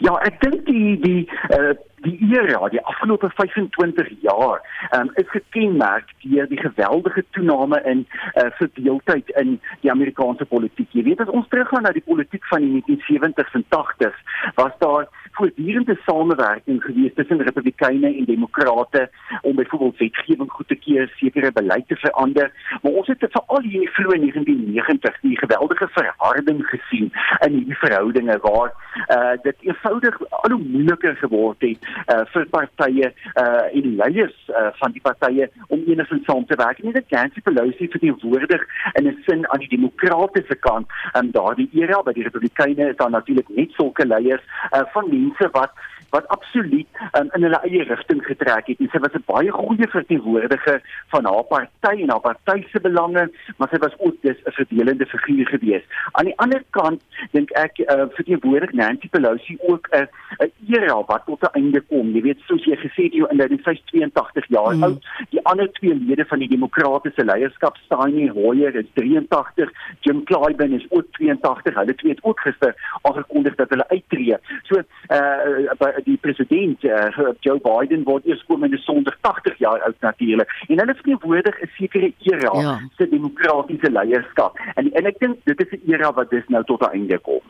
Ja, 0.00 0.14
ek 0.26 0.40
dink 0.40 0.66
die 0.66 0.98
die 1.00 1.30
uh, 1.54 1.70
die 2.04 2.18
era, 2.30 2.68
die 2.68 2.82
afgelope 2.84 3.30
25 3.34 4.10
jaar, 4.20 4.62
um, 4.96 5.10
is 5.14 5.28
gekenmerk 5.30 6.10
deur 6.22 6.48
die 6.48 6.60
geweldige 6.60 7.24
toename 7.30 7.82
in 7.84 8.06
uh, 8.08 8.48
verdeeldheid 8.60 9.30
in 9.40 9.60
die 9.80 9.90
Amerikaanse 9.90 10.44
politiek. 10.44 10.90
Jy 10.92 11.04
weet 11.10 11.22
as 11.24 11.32
ons 11.32 11.48
teruggaan 11.48 11.86
na 11.86 11.94
die 11.96 12.04
politiek 12.04 12.44
van 12.52 12.64
die 12.64 12.82
1970s 12.88 13.56
en 13.58 13.66
80s, 13.74 14.20
was 14.60 14.76
daar 14.82 15.08
voortdurende 15.38 15.98
samewerking 16.06 16.82
gewees 16.82 17.14
tussen 17.14 17.42
Republikeine 17.42 18.14
en 18.16 18.24
Demokrate 18.24 19.10
om 19.42 19.54
byvoorbeeld 19.56 19.98
wetgewing 19.98 20.50
goed 20.50 20.68
te 20.68 20.74
keer, 20.74 21.12
sekere 21.16 21.52
beleid 21.52 21.88
te 21.88 21.96
verander. 21.96 22.52
Maar 22.82 22.92
ons 22.92 23.06
het 23.06 23.26
veral 23.30 23.62
hier 23.62 23.74
in 23.74 23.86
die 23.86 23.94
vroeë 23.98 24.18
1990s 24.24 25.20
die 25.22 25.38
geweldige 25.38 25.88
verharding 25.94 26.64
gesien 26.66 27.12
in 27.46 27.58
hierdie 27.58 27.78
verhoudinge 27.84 28.38
waar 28.42 28.72
uh, 28.72 29.36
dit 29.42 29.68
eenvoudig 29.70 30.18
al 30.42 30.56
hoe 30.56 30.62
moeiliker 30.64 31.16
geword 31.16 31.60
het 31.60 31.86
uh, 32.06 32.24
vir 32.32 32.46
partye 32.54 33.12
uh, 33.12 33.66
en 33.72 33.90
leiers 34.00 34.36
uh, 34.48 34.68
van 34.80 34.92
die 34.92 35.04
partye 35.04 35.50
om 35.68 35.84
enigsins 35.86 36.24
saam 36.24 36.46
te 36.46 36.58
werk. 36.60 36.82
Nie 36.82 36.92
dat 36.92 37.10
Nancy 37.10 37.40
Pelosi 37.40 37.88
verteenwoordig 37.88 38.66
in 38.94 39.08
'n 39.08 39.22
sin 39.26 39.48
aan 39.50 39.64
die 39.64 39.74
demokratiese 39.76 40.56
kant 40.66 40.86
en 41.12 41.24
um, 41.24 41.30
daardie 41.30 41.68
era 41.72 42.02
by 42.02 42.12
die 42.12 42.26
Republikeine 42.28 42.90
is 42.90 42.96
daar 42.96 43.10
natuurlik 43.10 43.48
net 43.48 43.70
sulke 43.72 44.06
leiers 44.06 44.44
uh, 44.72 44.82
van 44.92 45.10
die 45.10 45.18
mense 45.18 45.48
wat 45.52 45.72
wat 46.10 46.28
absoluut 46.28 46.86
um, 47.18 47.28
in 47.34 47.42
hulle 47.42 47.60
eie 47.68 47.84
rigting 47.88 48.22
getrek 48.24 48.66
het 48.66 48.80
en 48.80 48.90
sy 48.92 49.00
was 49.04 49.14
'n 49.14 49.24
baie 49.26 49.50
goeie 49.52 49.88
verteenwoordiger 49.88 50.80
van 51.14 51.24
haar 51.24 51.44
party 51.52 51.94
en 52.02 52.10
haar 52.10 52.20
party 52.20 52.64
se 52.72 52.80
belange 52.80 53.28
maar 53.56 53.68
sy 53.70 53.78
was 53.78 53.98
ook 53.98 54.16
dis 54.22 54.38
'n 54.44 54.56
verdelende 54.60 55.06
figuur 55.06 55.46
gewees. 55.46 55.84
Aan 56.12 56.24
die 56.24 56.38
ander 56.38 56.62
kant 56.70 57.02
dink 57.32 57.50
ek 57.50 57.78
uh, 57.78 58.06
verteenwoordig 58.18 58.72
Nancy 58.72 59.08
Pelosi 59.08 59.58
ook 59.60 59.88
'n 59.92 60.08
'n 60.38 60.52
era 60.68 61.02
wat 61.06 61.26
tot 61.26 61.42
'n 61.42 61.54
einde 61.60 61.80
kom. 61.80 62.12
Jy 62.12 62.22
weet 62.22 62.40
soos 62.46 62.64
jy 62.64 62.76
gesê 62.76 63.02
het 63.08 63.12
jy 63.12 63.26
in 63.28 63.38
die 63.48 63.62
82 63.62 64.46
jaar 64.48 64.74
mm. 64.74 64.82
oud. 64.82 65.04
Die 65.30 65.44
ander 65.44 65.70
twee 65.72 65.94
lede 65.94 66.24
van 66.24 66.38
die 66.38 66.48
demokratiese 66.48 67.24
leierskap, 67.24 67.76
Steny 67.76 68.28
Hoyer 68.28 68.74
is 68.74 68.86
83, 68.94 69.70
Jim 70.00 70.24
Clyburn 70.24 70.72
is 70.72 70.86
ook 70.90 71.06
82. 71.18 71.74
Hulle 71.74 71.94
twee 71.94 72.12
het 72.12 72.24
ook 72.24 72.40
gister 72.40 72.74
aangekondig 73.02 73.54
dat 73.54 73.68
hulle 73.68 73.88
uittreë. 73.88 74.38
So 74.62 74.78
uh 74.78 75.97
die 76.04 76.16
president 76.16 76.84
uh, 76.84 77.08
Joe 77.40 77.58
Biden 77.64 78.04
word 78.04 78.26
eers 78.26 78.42
komende 78.46 78.78
Sondag 78.78 79.16
80 79.20 79.58
jaar 79.58 79.82
oud 79.86 80.00
natuurlik 80.00 80.48
en 80.68 80.78
hulle 80.78 80.94
verteenwoordig 80.94 81.62
'n 81.62 81.70
sekere 81.76 82.12
era 82.22 82.52
ja. 82.60 82.80
se 82.96 83.08
demokratiese 83.08 83.90
leierskap 83.90 84.58
en 84.74 84.92
en 84.92 85.06
ek 85.06 85.18
dink 85.20 85.36
dit 85.44 85.60
is 85.60 85.72
'n 85.72 85.92
era 85.92 86.12
wat 86.12 86.30
dis 86.30 86.48
nou 86.48 86.64
tot 86.64 86.82
'n 86.82 86.92
einde 86.92 87.18
kom. 87.18 87.40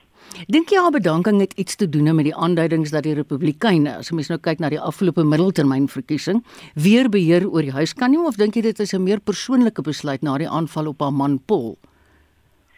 Dink 0.46 0.70
jy 0.70 0.78
haar 0.78 0.94
bedanking 0.94 1.40
het 1.40 1.52
iets 1.52 1.76
te 1.76 1.88
doen 1.88 2.14
met 2.14 2.24
die 2.24 2.36
aanduidings 2.36 2.90
dat 2.90 3.02
die 3.02 3.14
Republikeine, 3.14 3.96
as 3.96 4.10
mens 4.10 4.28
nou 4.28 4.38
kyk 4.38 4.58
na 4.58 4.68
die 4.68 4.80
afgelope 4.80 5.24
middeltermynverkiesing, 5.24 6.44
weer 6.74 7.08
beheer 7.08 7.48
oor 7.48 7.62
die 7.62 7.72
huis 7.72 7.94
kan 7.94 8.10
nie 8.10 8.20
of 8.20 8.36
dink 8.36 8.54
jy 8.54 8.62
dit 8.62 8.80
is 8.80 8.92
'n 8.94 9.02
meer 9.02 9.20
persoonlike 9.20 9.82
besluit 9.82 10.22
na 10.22 10.38
die 10.38 10.48
aanval 10.48 10.86
op 10.86 11.00
haar 11.00 11.12
man 11.12 11.38
Paul? 11.46 11.78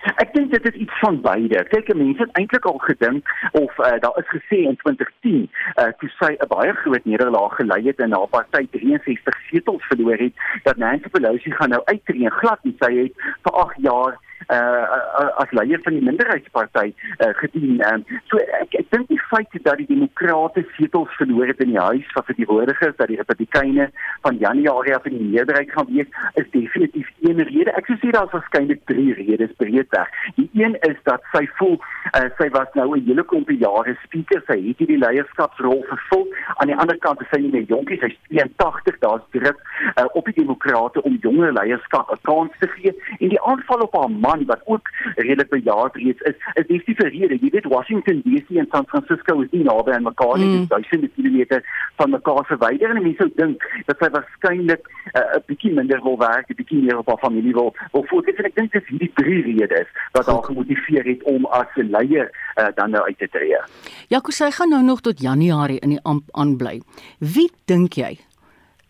Ek 0.00 0.32
dink 0.32 0.50
dit 0.52 0.64
is 0.64 0.78
iets 0.84 0.98
van 0.98 1.20
beide. 1.20 1.64
Kyk, 1.68 1.90
mense 1.94 2.22
het 2.24 2.38
eintlik 2.40 2.64
al 2.64 2.78
gedink 2.78 3.28
of 3.52 3.78
uh, 3.78 3.92
daar 4.00 4.16
is 4.22 4.30
gesê 4.32 4.62
in 4.70 4.76
2010, 4.80 5.50
uh, 5.76 5.90
toe 6.00 6.08
sy 6.16 6.32
'n 6.36 6.48
baie 6.48 6.72
groot 6.72 7.04
nederlaag 7.04 7.54
gelei 7.60 7.82
het 7.86 8.00
en 8.00 8.16
haar 8.16 8.32
party 8.32 8.64
63 8.70 9.36
setels 9.50 9.84
verloor 9.92 10.16
het, 10.16 10.34
dat 10.64 10.76
Nancy 10.76 11.08
Pelosi 11.08 11.52
gaan 11.52 11.76
nou 11.76 11.82
uittreë 11.84 12.32
glad 12.40 12.64
en 12.64 12.76
sy 12.80 12.92
het 12.96 13.14
vir 13.44 13.52
8 13.52 13.76
jaar 13.88 14.16
uh, 14.48 15.38
as 15.42 15.50
leier 15.50 15.80
van 15.84 15.96
die 15.96 16.04
minderheidsparty 16.04 16.92
uh, 16.92 17.32
gedien. 17.42 17.80
Um, 17.92 18.04
so 18.30 18.40
ek 18.60 18.74
ek 18.80 18.90
dink 18.94 19.08
die 19.08 19.20
feit 19.30 19.58
dat 19.66 19.80
die 19.80 19.88
demokrate 19.90 20.64
setels 20.76 21.12
verloor 21.18 21.50
het 21.50 21.60
in 21.64 21.72
die 21.74 21.80
huis 21.80 22.06
van 22.14 22.26
verteenwoordigers 22.28 22.96
dat 22.96 23.10
die 23.12 23.20
republikeine 23.20 23.90
van 24.26 24.36
Januarie 24.36 24.96
af 24.96 25.06
in 25.10 25.18
die 25.18 25.30
meerderheid 25.34 25.72
gaan 25.72 25.88
wees, 25.90 26.08
is 26.40 26.50
definitief 26.50 27.08
een 27.20 27.42
rede. 27.50 27.74
Ek 27.76 27.90
sou 27.90 27.98
sê 28.00 28.12
daar's 28.14 28.32
waarskynlik 28.34 28.84
drie 28.90 29.12
redes 29.18 29.52
breedweg. 29.62 30.10
Die 30.38 30.48
een 30.62 30.76
is 30.88 30.98
dat 31.08 31.24
sy 31.34 31.44
voel 31.58 31.76
uh, 32.16 32.26
sy 32.38 32.48
was 32.56 32.68
nou 32.74 32.96
'n 32.96 33.04
hele 33.06 33.24
klompie 33.24 33.58
jare 33.58 33.96
speaker, 34.04 34.42
sy 34.46 34.58
het 34.68 34.78
hierdie 34.82 34.98
leierskapsrol 34.98 35.84
vervul. 35.88 36.26
Aan 36.56 36.72
die 36.72 36.76
ander 36.76 36.98
kant 36.98 37.20
is 37.20 37.28
sy 37.32 37.40
nie 37.40 37.52
meer 37.52 37.68
jonkie, 37.68 37.98
sy's 38.00 38.16
82, 38.28 38.98
daar's 39.04 39.26
druk 39.30 39.58
uh, 39.96 40.06
op 40.12 40.24
die 40.24 40.38
demokrate 40.42 41.02
om 41.02 41.18
jonger 41.22 41.52
leierskap 41.52 42.10
'n 42.10 42.18
kans 42.22 42.52
te 42.58 42.68
gee 42.76 42.92
en 43.18 43.28
die 43.28 43.42
aanval 43.42 43.86
op 43.86 43.94
haar 43.94 44.10
man 44.30 44.44
wat 44.50 44.62
ook 44.64 44.90
redelik 45.16 45.50
bejaard 45.54 45.96
reeds 46.02 46.26
is, 46.30 46.36
is 46.60 46.68
dis 46.70 46.84
die 46.88 46.96
verrede. 47.02 47.38
Jy 47.42 47.50
weet 47.56 47.68
Washington 47.74 48.22
DC 48.26 48.58
en 48.62 48.68
San 48.74 48.86
Francisco 48.92 49.40
is 49.44 49.52
nie 49.54 49.64
naby 49.66 49.94
aan 49.96 50.08
mekaar 50.08 50.36
nie, 50.38 50.50
mm. 50.52 50.68
duisende 50.72 51.10
kilometer 51.16 51.64
van 52.00 52.14
mekaar 52.16 52.44
verwyder 52.52 52.94
en 52.94 53.02
mense 53.02 53.20
sou 53.20 53.28
dink 53.36 53.66
dat 53.88 54.00
sy 54.00 54.10
waarskynlik 54.14 54.88
uh, 54.88 55.36
'n 55.36 55.42
bietjie 55.50 55.72
minder 55.76 56.00
wil 56.06 56.18
werk, 56.18 56.48
'n 56.48 56.58
bietjie 56.60 56.80
meer 56.82 57.02
op 57.02 57.10
haar 57.12 57.22
familie 57.26 57.54
wil 57.56 57.74
wil 57.92 58.06
fokus 58.12 58.38
en 58.38 58.48
ek 58.48 58.56
dink 58.56 58.72
dit 58.72 58.82
is 58.82 58.88
hierdie 58.88 59.12
drie 59.20 59.42
redes 59.50 59.88
wat 60.16 60.26
haar 60.26 60.42
gemotiveer 60.48 61.04
het 61.12 61.22
om 61.34 61.46
as 61.60 61.68
'n 61.76 61.90
leier 61.90 62.30
uh, 62.30 62.68
dan 62.74 62.90
nou 62.90 63.04
uit 63.04 63.18
te 63.18 63.28
tree. 63.28 63.60
Jaco 64.08 64.30
sy 64.30 64.50
gaan 64.50 64.70
nou 64.70 64.82
nog 64.82 65.00
tot 65.00 65.20
Januarie 65.20 65.80
in 65.80 65.96
die 65.96 66.02
amp 66.02 66.24
aanbly. 66.32 66.80
Wie 67.18 67.50
dink 67.66 67.94
jy 67.94 68.18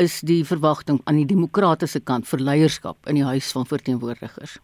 is 0.01 0.21
die 0.25 0.45
verwagting 0.45 1.01
aan 1.05 1.21
die 1.21 1.29
demokratiese 1.29 2.01
kant 2.01 2.29
vir 2.29 2.41
leierskap 2.41 2.97
in 3.07 3.21
die 3.21 3.25
huis 3.25 3.53
van 3.53 3.67
verteenwoordigers? 3.67 4.59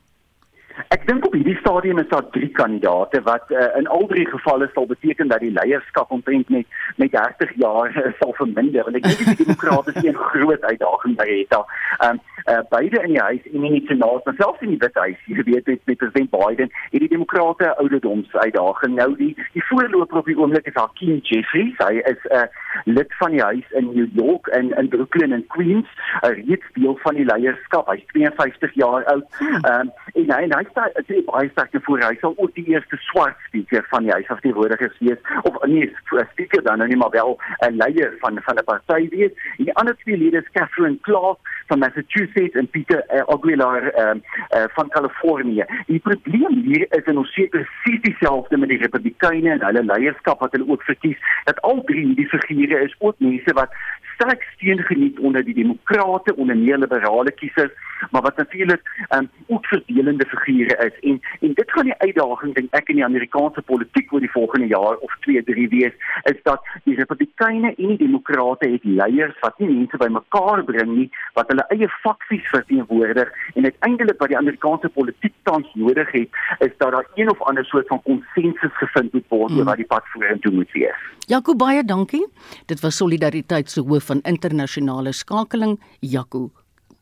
Ek 0.88 1.06
dink 1.08 1.24
op 1.26 1.32
hierdie 1.32 1.56
stadium 1.56 1.98
is 1.98 2.08
daar 2.08 2.26
drie 2.34 2.48
kandidaate 2.52 3.22
wat 3.24 3.50
uh, 3.50 3.68
in 3.78 3.86
al 3.86 4.06
drie 4.10 4.26
gevalle 4.28 4.68
sal 4.74 4.86
beteken 4.86 5.28
dat 5.28 5.40
die 5.40 5.52
leierskap 5.52 6.10
omtrent 6.10 6.48
met 6.52 6.66
met 6.96 7.12
30 7.12 7.52
jaar 7.56 7.90
uh, 7.96 8.12
sal 8.20 8.34
verminder. 8.36 8.84
Want 8.84 9.00
ek 9.00 9.08
dink 9.08 9.30
die 9.32 9.44
demokrate 9.44 9.94
is 9.94 10.04
'n 10.04 10.24
groot 10.32 10.62
uitdaging 10.62 11.16
by 11.16 11.28
het. 11.32 11.56
Ehm 11.56 12.20
uh, 12.46 12.60
beide 12.70 13.02
in 13.02 13.14
die 13.14 13.20
huis 13.20 13.46
en 13.52 13.64
in 13.64 13.72
die 13.72 13.86
senaat, 13.86 14.24
maar 14.24 14.34
selfs 14.38 14.60
in 14.60 14.70
die 14.74 14.78
Wit 14.78 14.94
Huis, 14.94 15.22
jy 15.26 15.42
weet 15.42 15.66
met, 15.66 15.80
met 15.84 15.96
president 15.96 16.30
Biden, 16.30 16.70
het 16.90 17.00
die 17.00 17.08
demokrate 17.08 17.76
ouderdoms 17.76 18.36
uitdaging. 18.36 18.94
Nou 18.94 19.16
die 19.16 19.32
die 19.52 19.64
voorloper 19.64 20.18
op 20.18 20.30
die 20.30 20.38
oomblik 20.38 20.66
is 20.66 20.78
Hakeem 20.78 21.18
Jeffries. 21.22 21.74
Hy 21.78 22.02
is 22.04 22.20
'n 22.30 22.36
uh, 22.36 22.46
lid 22.84 23.14
van 23.18 23.30
die 23.30 23.42
huis 23.42 23.66
in 23.70 23.90
New 23.94 24.08
York 24.12 24.46
en 24.46 24.70
in 24.76 24.88
Brooklyn 24.88 25.32
en 25.32 25.46
Queens. 25.46 25.88
Hy 26.20 26.32
reeds 26.44 26.68
deel 26.72 26.98
van 27.02 27.14
die 27.14 27.24
leierskap. 27.24 27.88
Hy's 27.88 28.06
52 28.12 28.74
jaar 28.74 29.04
oud. 29.04 29.26
Ehm 29.40 29.80
um, 29.80 29.92
en 30.14 30.30
hy 30.36 30.42
en 30.42 30.54
hy 30.58 30.65
sê 30.74 31.04
sê 31.08 31.22
baie 31.30 31.48
sterk 31.50 31.74
voor 31.86 32.02
hy 32.02 32.14
sal 32.20 32.34
ook 32.36 32.54
die 32.54 32.66
eerste 32.72 32.96
swart 33.08 33.36
speaker 33.48 33.86
van 33.90 34.02
die 34.02 34.12
huis 34.12 34.28
afdeelwoordigers 34.28 34.98
wees 34.98 35.20
of 35.42 35.58
nee, 35.66 35.90
speaker 36.32 36.62
dan 36.62 36.78
nou 36.78 36.88
nie 36.88 36.96
maar 36.96 37.10
wel 37.10 37.38
'n 37.68 37.76
leier 37.76 38.14
van 38.20 38.40
van 38.42 38.58
'n 38.58 38.64
party 38.64 39.08
wees. 39.08 39.32
En 39.58 39.64
die 39.64 39.74
ander 39.74 39.96
twee 39.96 40.16
lede 40.16 40.38
is 40.38 40.50
Catherine 40.52 40.98
Clark 41.00 41.38
van 41.66 41.78
Massachusetts 41.78 42.54
en 42.54 42.68
Peter 42.68 43.04
uh, 43.14 43.22
Aguilar 43.34 43.82
uh, 43.82 44.14
uh, 44.54 44.64
van 44.76 44.88
Kalifornië. 44.88 45.64
Die 45.86 45.98
probleem 45.98 46.62
hier 46.64 46.86
is 46.88 47.04
en 47.04 47.18
ons 47.18 47.32
sien 47.32 47.48
presies 47.48 48.00
dieselfde 48.02 48.56
met 48.56 48.68
die 48.68 48.78
Republikeine 48.78 49.50
en 49.50 49.64
hulle 49.64 49.84
leierskap 49.84 50.40
wat 50.40 50.52
hulle 50.52 50.70
ook 50.70 50.82
verkies 50.82 51.18
dat 51.44 51.60
al 51.60 51.82
drie 51.84 52.14
die 52.14 52.28
figure 52.28 52.80
is 52.84 52.94
ook 52.98 53.14
mense 53.18 53.52
wat 53.52 53.70
sterk 54.16 54.42
steun 54.56 54.82
geniet 54.90 55.18
onder 55.18 55.44
die 55.44 55.54
demokrate 55.54 56.36
onder 56.36 56.56
neoliberale 56.56 57.30
kiesers 57.30 57.72
maar 58.10 58.22
wat 58.22 58.36
natuurlik 58.36 59.06
um, 59.16 59.28
ook 59.46 59.66
verdelende 59.66 60.26
figure 60.26 60.76
is 60.86 61.10
en 61.10 61.20
en 61.40 61.54
dit 61.54 61.72
gaan 61.72 61.84
die 61.84 61.98
uitdaging 61.98 62.54
dink 62.54 62.74
ek 62.74 62.88
in 62.92 63.00
die 63.00 63.04
Amerikaanse 63.04 63.62
politiek 63.70 64.12
oor 64.12 64.24
die 64.24 64.30
volgende 64.30 64.66
jaar 64.66 64.96
of 65.08 65.16
2 65.26 65.42
3 65.48 65.68
wees 65.68 65.94
is 66.32 66.42
dat 66.42 66.66
die 66.84 66.96
republikeine 67.00 67.74
en 67.74 67.94
die 67.94 68.02
demokrate 68.04 68.68
het 68.68 68.84
leiers 68.84 69.38
wat 69.40 69.58
nie 69.58 69.70
mense 69.72 70.00
bymekaar 70.02 70.64
bring 70.70 70.92
nie 70.96 71.08
wat 71.38 71.52
hulle 71.52 71.66
eie 71.76 71.88
faksies 72.02 72.48
verteenwoordig 72.54 73.32
en 73.54 73.70
uiteindelik 73.70 74.20
wat 74.20 74.34
die 74.34 74.40
Amerikaanse 74.42 74.92
politiek 74.98 75.34
tans 75.42 75.74
nodig 75.74 76.12
het 76.12 76.28
is 76.68 76.74
dat 76.76 76.92
daar 76.92 77.08
een 77.14 77.30
of 77.30 77.42
ander 77.42 77.64
soort 77.64 77.86
van 77.86 78.02
konsensus 78.02 78.76
gevind 78.82 79.12
moet 79.12 79.28
word 79.28 79.52
oor 79.52 79.64
mm. 79.64 79.70
wat 79.70 79.82
die 79.82 79.90
pad 79.92 80.08
vorentoe 80.14 80.52
moet 80.52 80.72
wees. 80.72 81.04
Jaco 81.26 81.56
baie 81.58 81.82
dankie. 81.84 82.22
Dit 82.70 82.80
was 82.84 82.96
solidariteit 82.96 83.70
se 83.70 83.82
hoof 83.82 84.05
van 84.06 84.22
internasionale 84.24 85.12
skakeling 85.12 85.76
Jaco 86.00 86.50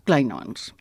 Kleinhans. 0.04 0.72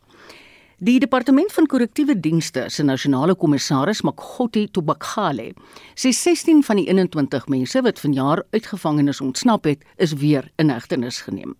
Die 0.84 0.98
departement 1.00 1.52
van 1.56 1.68
korrektiewe 1.72 2.16
dienste 2.20 2.66
se 2.68 2.84
nasionale 2.84 3.38
kommissaris 3.40 4.02
Makgotti 4.04 4.66
Tobakgale 4.68 5.54
sê 5.96 6.12
16 6.12 6.60
van 6.68 6.82
die 6.82 6.90
21 6.90 7.48
mense 7.54 7.84
wat 7.86 8.02
vanjaar 8.04 8.42
uit 8.52 8.68
gevangenes 8.68 9.22
ontsnap 9.24 9.70
het, 9.70 9.86
is 9.96 10.18
weer 10.20 10.50
in 10.60 10.74
hegtenis 10.74 11.22
geneem. 11.24 11.56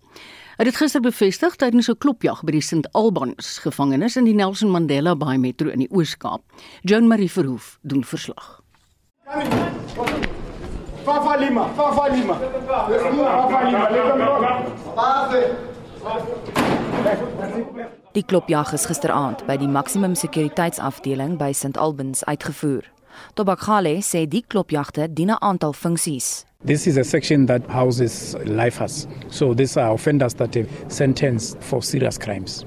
Hy 0.58 0.68
het 0.68 0.76
gister 0.76 1.00
bevestig 1.00 1.56
tydens 1.56 1.88
'n 1.88 1.96
klopjag 1.96 2.44
by 2.44 2.52
die 2.52 2.60
St 2.60 2.86
Albans 2.92 3.58
gevangenis 3.64 4.16
in 4.16 4.24
die 4.24 4.34
Nelson 4.36 4.70
Mandela 4.70 5.16
Bay 5.16 5.38
Metro 5.38 5.70
in 5.70 5.78
die 5.78 5.90
Oos-Kaap. 5.90 6.42
Joan 6.82 7.08
Marie 7.08 7.30
Verhoef 7.30 7.78
doen 7.82 8.04
verslag. 8.04 8.60
Fafa 11.04 11.36
Lima, 11.36 11.68
Fafa 11.76 12.14
Lima. 12.14 12.34
Fafa 12.34 13.60
Lima, 13.66 13.88
Die 18.14 18.22
klopjag 18.22 18.72
is 18.72 18.86
gisteraand 18.86 19.46
by 19.46 19.56
die 19.58 19.68
maksimum 19.68 20.14
sekuriteitsafdeling 20.16 21.36
by 21.36 21.52
St 21.52 21.76
Albans 21.76 22.24
uitgevoer. 22.24 22.88
Tobakgale 23.34 23.98
sê 24.00 24.24
die 24.26 24.44
klopjagte 24.48 25.08
dien 25.12 25.30
'n 25.30 25.36
aantal 25.40 25.72
funksies. 25.72 26.46
This 26.64 26.86
is 26.86 26.96
a 26.96 27.04
section 27.04 27.46
that 27.46 27.62
houses 27.68 28.34
lifers. 28.44 29.06
So 29.28 29.54
these 29.54 29.76
are 29.76 29.92
offenders 29.92 30.34
that 30.34 30.56
are 30.56 30.66
sentenced 30.88 31.58
for 31.60 31.82
serious 31.82 32.18
crimes. 32.18 32.64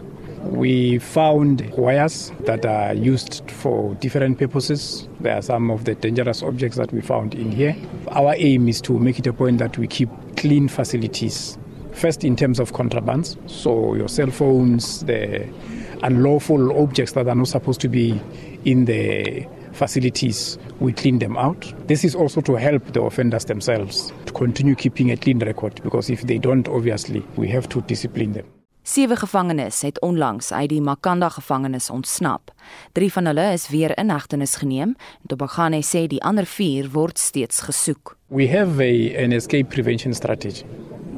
We 0.50 1.00
found 1.00 1.70
wires 1.78 2.32
that 2.42 2.66
are 2.66 2.94
used 2.94 3.50
for 3.52 3.96
different 3.96 4.40
purposes. 4.40 5.08
There 5.20 5.36
are 5.36 5.42
some 5.42 5.70
of 5.70 5.86
the 5.86 5.96
dangerous 5.96 6.42
objects 6.44 6.78
that 6.78 6.92
we 6.92 7.02
found 7.02 7.36
in 7.36 7.52
here. 7.52 7.76
Our 8.10 8.34
aim 8.38 8.68
is 8.68 8.82
to 8.82 8.98
make 8.98 9.20
it 9.20 9.28
a 9.28 9.34
point 9.34 9.60
that 9.60 9.78
we 9.78 9.88
keep 9.88 10.10
clean 10.36 10.68
facilities 10.68 11.58
First, 11.98 12.24
in 12.24 12.36
terms 12.36 12.60
of 12.60 12.74
contrabands, 12.74 13.38
so 13.50 13.96
your 13.96 14.08
cell 14.08 14.30
phones, 14.30 15.04
the 15.06 15.50
unlawful 16.04 16.80
objects 16.80 17.14
that 17.14 17.28
are 17.28 17.34
not 17.34 17.48
supposed 17.48 17.82
to 17.82 17.90
be 17.90 18.22
in 18.66 18.86
the 18.86 19.48
facilities, 19.72 20.60
we 20.80 20.94
clean 20.94 21.18
them 21.18 21.36
out. 21.38 21.74
This 21.88 22.06
is 22.06 22.14
also 22.14 22.42
to 22.42 22.54
help 22.54 22.86
the 22.94 23.02
offenders 23.02 23.46
themselves 23.46 24.14
to 24.28 24.34
continue 24.34 24.76
keeping 24.76 25.10
a 25.10 25.18
clean 25.18 25.40
record 25.40 25.82
because 25.82 26.12
if 26.12 26.22
they 26.22 26.38
don't, 26.38 26.68
obviously, 26.68 27.26
we 27.36 27.48
have 27.48 27.68
to 27.70 27.82
discipline 27.82 28.34
them. 28.34 28.46
Sewe 28.88 29.16
gevangenes 29.16 29.82
het 29.82 30.02
onlangs 30.02 30.52
uit 30.52 30.70
die 30.70 30.82
Makanda 30.82 31.28
gevangenis 31.30 31.90
ontsnap. 31.90 32.54
3 32.92 33.12
van 33.12 33.26
hulle 33.26 33.52
is 33.52 33.70
weer 33.70 33.92
in 33.98 34.10
hegtenis 34.10 34.56
geneem 34.56 34.94
en 34.96 35.28
Tobagane 35.28 35.82
sê 35.84 36.06
die 36.08 36.22
ander 36.24 36.46
4 36.48 36.88
word 36.94 37.20
steeds 37.20 37.60
gesoek. 37.68 38.16
We 38.28 38.48
have 38.48 38.80
a, 38.80 39.24
an 39.24 39.36
escape 39.36 39.76
prevention 39.76 40.14
strategy 40.14 40.64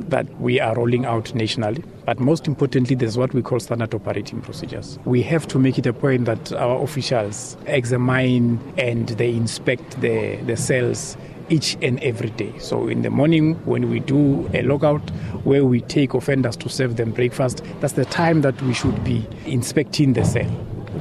that 0.09 0.25
we 0.39 0.57
are 0.61 0.73
rolling 0.73 1.05
out 1.05 1.35
nationally. 1.35 1.83
But 2.05 2.19
most 2.19 2.47
importantly, 2.47 2.95
there's 2.95 3.17
what 3.17 3.33
we 3.33 3.41
call 3.41 3.59
standard 3.59 3.93
operating 3.93 4.41
procedures. 4.41 4.97
We 5.05 5.21
have 5.21 5.47
to 5.47 5.59
make 5.59 5.77
it 5.77 5.85
a 5.85 5.93
point 5.93 6.25
that 6.25 6.51
our 6.53 6.81
officials 6.81 7.55
examine 7.67 8.57
and 8.79 9.07
they 9.09 9.29
inspect 9.29 10.01
the, 10.01 10.39
the 10.47 10.57
cells 10.57 11.17
each 11.49 11.77
and 11.81 12.01
every 12.03 12.29
day. 12.31 12.53
So 12.59 12.87
in 12.87 13.01
the 13.01 13.09
morning 13.09 13.55
when 13.65 13.89
we 13.89 13.99
do 13.99 14.47
a 14.47 14.63
logout 14.63 15.09
where 15.43 15.65
we 15.65 15.81
take 15.81 16.13
offenders 16.13 16.55
to 16.57 16.69
serve 16.69 16.97
them 16.97 17.11
breakfast, 17.11 17.63
that's 17.79 17.93
the 17.93 18.05
time 18.05 18.41
that 18.41 18.61
we 18.61 18.73
should 18.73 19.03
be 19.03 19.27
inspecting 19.45 20.13
the 20.13 20.25
cell. 20.25 20.49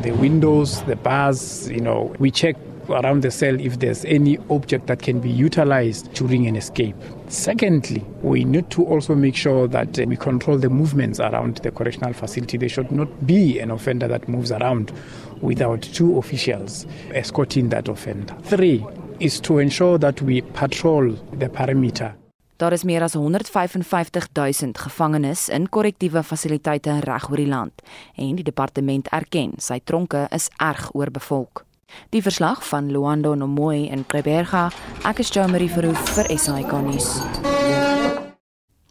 The 0.03 0.13
windows, 0.13 0.83
the 0.85 0.97
bars, 0.97 1.69
you 1.71 1.81
know, 1.81 2.15
we 2.19 2.31
check 2.31 2.57
around 2.91 3.23
the 3.23 3.31
cell 3.31 3.59
if 3.61 3.79
there's 3.79 4.05
any 4.07 4.39
object 4.51 4.87
that 4.87 5.03
can 5.03 5.21
be 5.21 5.31
utilized 5.31 6.13
during 6.15 6.47
an 6.47 6.57
escape. 6.57 6.97
Secondly, 7.29 8.05
we 8.23 8.45
need 8.45 8.71
to 8.71 8.85
also 8.85 9.15
make 9.15 9.37
sure 9.37 9.69
that 9.69 9.99
we 10.07 10.17
control 10.17 10.59
the 10.59 10.71
movements 10.71 11.21
around 11.21 11.59
the 11.59 11.71
correctional 11.71 12.13
facility. 12.13 12.57
There 12.57 12.69
should 12.69 12.91
not 12.91 13.27
be 13.27 13.59
an 13.59 13.71
offender 13.71 14.09
that 14.09 14.29
moves 14.29 14.53
around 14.53 14.93
without 15.41 15.83
two 15.83 16.19
officials 16.19 16.87
escorting 17.13 17.69
that 17.69 17.89
offender. 17.89 18.35
Three 18.45 18.85
is 19.19 19.41
to 19.41 19.59
ensure 19.59 19.99
that 19.99 20.21
we 20.21 20.43
patrol 20.43 21.15
the 21.39 21.49
perimeter. 21.49 22.15
Daar 22.59 22.73
is 22.73 22.83
meer 22.83 23.03
as 23.03 23.15
155 23.15 24.11
000 24.33 24.73
gevangenes 24.73 25.49
in 25.49 25.69
korrektiewe 25.69 26.23
fasiliteite 26.23 26.99
reg 27.01 27.31
oor 27.31 27.39
die 27.39 27.47
land 27.47 27.83
en 28.17 28.35
die 28.35 28.45
departement 28.45 29.07
erken 29.15 29.55
sy 29.63 29.79
tronke 29.85 30.27
is 30.35 30.51
erg 30.59 30.91
oorbevolk. 30.95 31.63
Die 32.11 32.23
verslag 32.23 32.65
van 32.69 32.91
Luando 32.91 33.35
Nomoy 33.35 33.87
in 33.87 34.05
Kreberga, 34.07 34.69
ek 35.07 35.23
is 35.23 35.31
Jomari 35.33 35.71
Verhoef 35.71 36.17
vir 36.19 36.35
SAK 36.35 36.75
nuus. 36.83 37.15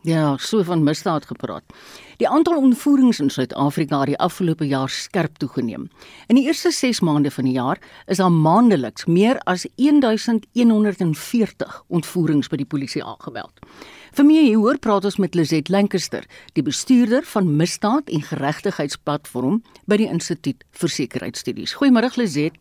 Ja, 0.06 0.38
so 0.38 0.62
van 0.64 0.84
misdaad 0.84 1.26
gepraat. 1.26 1.64
Die 2.18 2.30
aantal 2.30 2.58
ontvoerings 2.58 3.20
in 3.20 3.30
Suid-Afrika 3.30 4.00
het 4.00 4.08
die 4.08 4.18
afgelope 4.18 4.68
jaar 4.68 4.90
skerp 4.90 5.38
toegeneem. 5.38 5.90
In 6.28 6.36
die 6.38 6.46
eerste 6.46 6.72
6 6.72 7.00
maande 7.02 7.32
van 7.32 7.44
die 7.44 7.54
jaar 7.54 7.80
is 8.06 8.18
daar 8.18 8.32
maandeliks 8.32 9.06
meer 9.06 9.40
as 9.40 9.66
1140 9.76 11.84
ontvoerings 11.88 12.48
by 12.48 12.56
die 12.62 12.66
polisie 12.66 13.04
aangemeld. 13.04 13.60
Vir 14.14 14.26
meer 14.26 14.44
hieroor 14.44 14.78
praat 14.78 15.06
ons 15.06 15.18
met 15.18 15.36
Lizet 15.36 15.70
Lancaster, 15.70 16.26
die 16.54 16.64
bestuurder 16.64 17.24
van 17.26 17.56
Misdaad 17.58 18.10
en 18.10 18.22
Geregtigheidsplatform 18.22 19.64
by 19.86 19.98
die 19.98 20.10
Instituut 20.10 20.64
vir 20.72 20.90
Sekuriteitsstudies. 20.90 21.74
Goeiemôre 21.82 22.18
Lizet. 22.18 22.54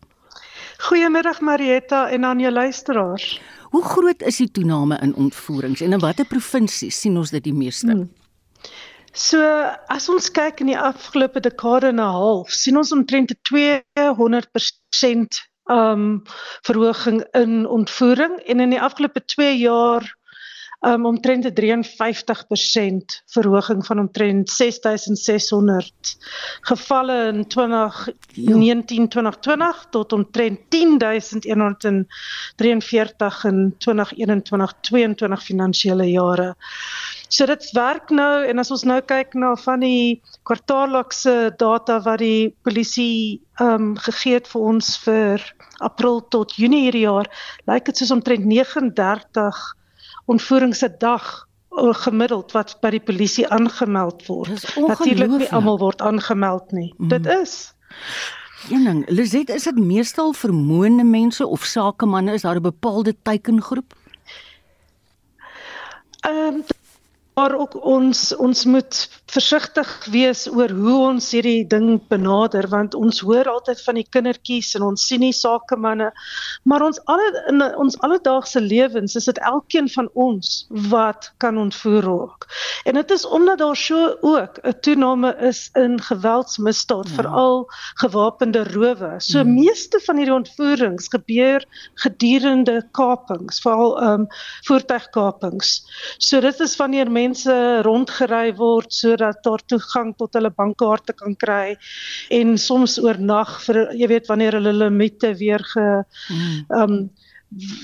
Goeiemiddag 0.79 1.41
Marietta 1.41 2.09
en 2.09 2.25
aan 2.25 2.41
jou 2.41 2.53
luisteraars. 2.53 3.41
Hoe 3.71 3.85
groot 3.85 4.23
is 4.23 4.37
die 4.37 4.51
toename 4.51 4.99
in 5.03 5.15
ontvoerings 5.15 5.81
en 5.81 5.93
in 5.93 6.01
watter 6.01 6.27
provinsies 6.27 7.01
sien 7.01 7.17
ons 7.17 7.31
dit 7.31 7.45
die 7.45 7.55
meeste? 7.55 7.93
Hmm. 7.93 8.11
So 9.17 9.41
as 9.89 10.09
ons 10.13 10.29
kyk 10.31 10.61
in 10.61 10.67
die 10.67 10.79
afgelope 10.79 11.41
dekade 11.41 11.89
en 11.89 12.01
'n 12.01 12.13
half, 12.17 12.51
sien 12.53 12.77
ons 12.77 12.93
omtrent 12.93 13.31
'n 13.33 13.41
200% 13.49 15.41
um 15.71 16.23
verhoging 16.63 17.25
in 17.33 17.67
ontvoering 17.67 18.39
en 18.47 18.61
in 18.61 18.71
die 18.71 18.81
afgelope 18.81 19.25
2 19.25 19.57
jaar 19.59 20.17
um 20.81 21.07
omtrent 21.07 21.45
'n 21.45 21.55
53% 21.55 23.23
verhoging 23.27 23.87
van 23.87 23.99
omtrent 23.99 24.51
6600 24.51 26.17
gevalle 26.61 27.33
in 27.33 27.47
2019 27.47 29.09
2020 29.09 29.87
tot 29.91 30.13
omtrent 30.13 30.61
10143 30.69 33.45
in 33.45 33.75
2021 33.79 34.73
22 34.81 35.43
finansiële 35.43 36.11
jare. 36.11 36.55
So 37.29 37.47
dit 37.47 37.71
werk 37.73 38.11
nou 38.11 38.45
en 38.47 38.59
as 38.59 38.71
ons 38.71 38.83
nou 38.87 39.01
kyk 39.01 39.35
na 39.35 39.57
van 39.57 39.81
die 39.81 40.23
kwartaallikse 40.47 41.55
data 41.59 42.01
wat 42.05 42.19
die 42.19 42.55
polisie 42.63 43.41
um 43.61 43.97
gegee 43.99 44.35
het 44.35 44.49
vir 44.49 44.61
ons 44.61 44.99
vir 45.03 45.55
April 45.85 46.23
tot 46.29 46.55
Junie 46.57 46.87
hierdie 46.87 47.05
jaar, 47.05 47.29
lyk 47.67 47.85
dit 47.91 47.97
soos 47.97 48.15
omtrent 48.15 48.47
39 48.47 49.77
ontvoerings 50.27 50.79
se 50.79 50.91
dag 50.99 51.27
eh, 51.79 51.95
gemiddeld 52.05 52.53
wat 52.53 52.77
by 52.81 52.91
die 52.91 53.03
polisie 53.03 53.49
aangemeld 53.49 54.27
word. 54.27 54.77
Natuurlik 54.77 55.39
nie 55.39 55.53
almal 55.53 55.79
word 55.79 56.01
aangemeld 56.01 56.73
nie. 56.73 56.93
Mm. 56.99 57.09
Dit 57.09 57.27
is 57.27 57.75
Een 58.71 58.85
ding, 58.85 59.11
Lizet, 59.11 59.49
is 59.49 59.63
dit 59.63 59.79
meestal 59.79 60.33
vermoënde 60.33 61.05
mense 61.05 61.47
of 61.47 61.65
sakemanne 61.65 62.33
is 62.33 62.43
daar 62.43 62.57
'n 62.57 62.63
bepaalde 62.63 63.15
teikengroep? 63.23 63.95
Ehm 66.21 66.55
um, 66.55 66.65
maar 67.35 67.59
ook 67.59 67.85
ons 67.85 68.37
ons 68.37 68.65
moet 68.65 69.23
versigtig 69.27 69.89
wees 70.15 70.45
oor 70.47 70.71
hoe 70.71 70.97
ons 71.09 71.33
hierdie 71.35 71.65
ding 71.67 71.97
benader 72.11 72.69
want 72.71 72.95
ons 72.95 73.19
hoor 73.27 73.49
altyd 73.51 73.81
van 73.83 73.99
die 73.99 74.07
kindertjies 74.15 74.75
en 74.79 74.85
ons 74.87 75.07
sien 75.09 75.21
nie 75.25 75.35
sakemanne 75.35 76.13
maar 76.63 76.85
ons 76.87 77.01
alle 77.11 77.27
in 77.51 77.65
ons 77.83 77.99
alledaagse 78.07 78.63
lewens 78.63 79.17
is 79.19 79.27
dit 79.27 79.41
elkeen 79.51 79.91
van 79.91 80.09
ons 80.15 80.53
wat 80.93 81.33
kan 81.43 81.59
ontvoer 81.59 82.07
raak 82.07 82.47
en 82.87 83.01
dit 83.01 83.15
is 83.17 83.27
omdat 83.27 83.59
daar 83.65 83.77
so 83.77 84.15
ook 84.21 84.61
'n 84.63 84.79
toename 84.87 85.35
is 85.51 85.71
in 85.75 85.99
geweldsmisdaad 86.01 87.09
ja. 87.11 87.15
veral 87.19 87.67
gewapende 88.03 88.63
rowe 88.71 89.15
so 89.19 89.41
hmm. 89.43 89.55
meeste 89.55 90.01
van 90.07 90.23
hierdie 90.23 90.39
ontvoerings 90.39 91.11
gebeur 91.11 91.67
gedurende 91.95 92.79
kapings 92.93 93.61
veral 93.61 93.99
ehm 93.99 94.21
um, 94.21 94.29
voertuigkapings 94.71 95.83
so 96.19 96.41
dit 96.41 96.61
is 96.61 96.77
wanneer 96.77 97.11
mense 97.11 97.83
rondgery 97.83 98.55
word 98.55 98.93
sodat 99.17 99.43
daar 99.43 99.63
toegang 99.67 100.15
tot 100.17 100.35
hulle 100.37 100.51
bankkaarte 100.51 101.15
kan 101.17 101.37
kry 101.37 101.77
en 102.31 102.57
soms 102.59 102.99
oornag 103.01 103.61
vir 103.65 103.87
jy 103.97 104.09
weet 104.09 104.29
wanneer 104.29 104.59
hulle 104.59 104.73
limite 104.73 105.35
weer 105.41 105.63
ge 105.73 105.87
hmm. 106.29 106.67
um 106.71 107.11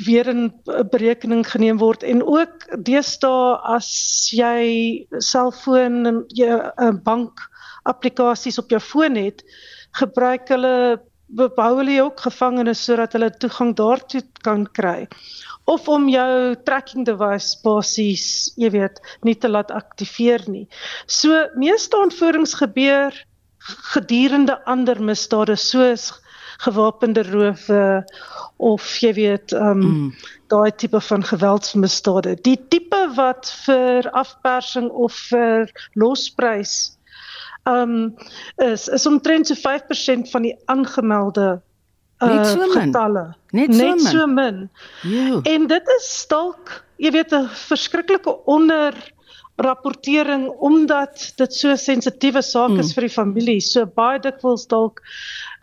weer 0.04 0.26
in 0.26 0.50
berekening 0.90 1.44
geneem 1.46 1.78
word 1.78 2.02
en 2.02 2.22
ook 2.26 2.66
deesdae 2.84 3.56
as 3.76 3.88
jy 4.34 5.06
selfoon 5.22 6.06
en 6.06 6.24
jy 6.34 6.50
'n 6.50 6.72
uh, 6.82 6.92
bank 7.04 7.40
applikasies 7.86 8.58
op 8.58 8.70
jou 8.70 8.80
foon 8.80 9.16
het 9.16 9.44
gebruik 9.92 10.48
hulle 10.48 11.00
behou 11.32 11.76
hulle 11.78 12.02
ook 12.02 12.20
gevangenes 12.20 12.84
sodat 12.84 13.16
hulle 13.16 13.30
toegang 13.40 13.72
daartoe 13.76 14.22
kan 14.44 14.66
kry 14.76 15.08
of 15.70 15.88
om 15.88 16.08
jou 16.10 16.54
tracking 16.66 17.06
device 17.06 17.58
basies, 17.62 18.52
jy 18.58 18.72
weet, 18.74 18.98
nie 19.22 19.36
te 19.38 19.48
laat 19.48 19.70
aktiveer 19.70 20.42
nie. 20.50 20.66
So 21.06 21.44
meeste 21.54 21.98
ontvoerings 21.98 22.56
gebeur 22.58 23.14
gedurende 23.92 24.58
ander 24.66 24.98
misdade 24.98 25.56
soos 25.56 26.10
gewapende 26.62 27.22
rowe 27.26 27.84
of 28.62 28.88
jy 29.02 29.12
weet 29.18 29.54
um 29.58 29.82
mm. 29.82 30.08
daai 30.50 30.70
tipe 30.78 31.00
van 31.00 31.24
geweldsmisdade. 31.26 32.36
Die 32.46 32.58
tipe 32.70 33.00
wat 33.16 33.50
vir 33.64 34.10
afpersing 34.18 34.90
of 34.90 35.16
vir 35.30 35.70
losprys 35.98 36.96
um 37.64 38.14
is 38.56 38.88
is 38.88 39.06
omtrent 39.06 39.46
so 39.46 39.54
5% 39.54 40.30
van 40.30 40.42
die 40.42 40.56
aangemelde 40.66 41.60
Net 42.22 42.46
so 42.46 42.66
min. 42.66 42.92
Getalle. 42.92 43.34
Net 43.50 43.74
so 43.74 43.82
Net 43.82 43.96
min. 43.96 44.06
so 44.06 44.26
min. 44.26 44.70
Jo. 45.02 45.40
En 45.42 45.66
dit 45.66 45.88
is 45.98 46.24
dalk, 46.28 46.84
jy 47.02 47.10
weet 47.10 47.32
'n 47.34 47.48
verskriklike 47.48 48.36
onder 48.46 48.94
rapportering 49.60 50.48
omdat 50.64 51.32
dit 51.36 51.54
so 51.54 51.74
sensitiewe 51.76 52.40
saak 52.42 52.72
is 52.78 52.90
mm. 52.90 52.94
vir 52.96 53.06
die 53.06 53.12
familie. 53.12 53.60
So 53.60 53.84
baie 53.86 54.20
dikwels 54.22 54.64
dalk 54.70 55.02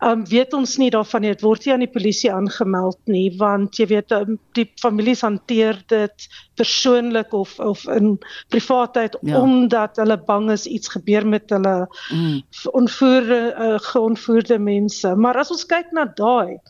um, 0.06 0.22
weet 0.30 0.54
ons 0.54 0.76
nie 0.78 0.90
daarvan 0.94 1.24
nie. 1.24 1.32
Dit 1.34 1.42
word 1.42 1.66
nie 1.66 1.74
aan 1.74 1.84
die 1.84 1.90
polisie 1.90 2.30
aangemeld 2.32 3.00
nie 3.10 3.26
want 3.40 3.80
jy 3.80 3.88
weet 3.90 4.14
um, 4.14 4.38
die 4.58 4.68
families 4.80 5.24
hanteer 5.26 5.80
dit 5.90 6.28
persoonlik 6.60 7.34
of 7.34 7.56
of 7.58 7.82
in 7.90 8.14
privaatheid 8.54 9.18
ja. 9.26 9.40
omdat 9.42 9.98
hulle 9.98 10.20
bang 10.28 10.50
is 10.54 10.68
iets 10.70 10.94
gebeur 10.94 11.26
met 11.26 11.50
hulle 11.50 11.76
mm. 12.14 12.40
onvoerde 12.72 13.40
uh, 13.50 13.78
geonvoerde 13.90 14.58
mense. 14.62 15.16
Maar 15.16 15.42
as 15.42 15.50
ons 15.50 15.66
kyk 15.66 15.90
na 15.96 16.06
daai 16.06 16.60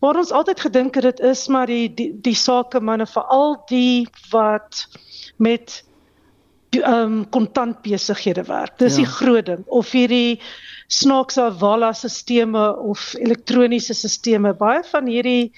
waar 0.00 0.18
ons 0.20 0.32
altyd 0.32 0.60
gedink 0.60 0.96
het 0.96 1.04
dit 1.04 1.20
is 1.24 1.46
maar 1.52 1.68
die 1.68 1.88
die, 1.94 2.10
die 2.24 2.36
sake 2.36 2.80
manne 2.80 3.06
veral 3.08 3.58
die 3.68 4.08
wat 4.32 4.86
met 5.36 5.82
ehm 6.82 7.18
um, 7.18 7.28
kontant 7.30 7.82
besighede 7.82 8.44
werk. 8.46 8.78
Dis 8.78 8.96
ja. 8.96 9.04
die 9.04 9.10
groot 9.10 9.46
ding 9.46 9.64
of 9.66 9.90
hierdie 9.90 10.40
snaakse 10.86 11.50
walla 11.58 11.92
stelsels 11.92 12.78
of 12.78 13.14
elektroniese 13.18 13.94
stelsels. 13.94 14.56
Baie 14.58 14.82
van 14.92 15.06
hierdie 15.06 15.52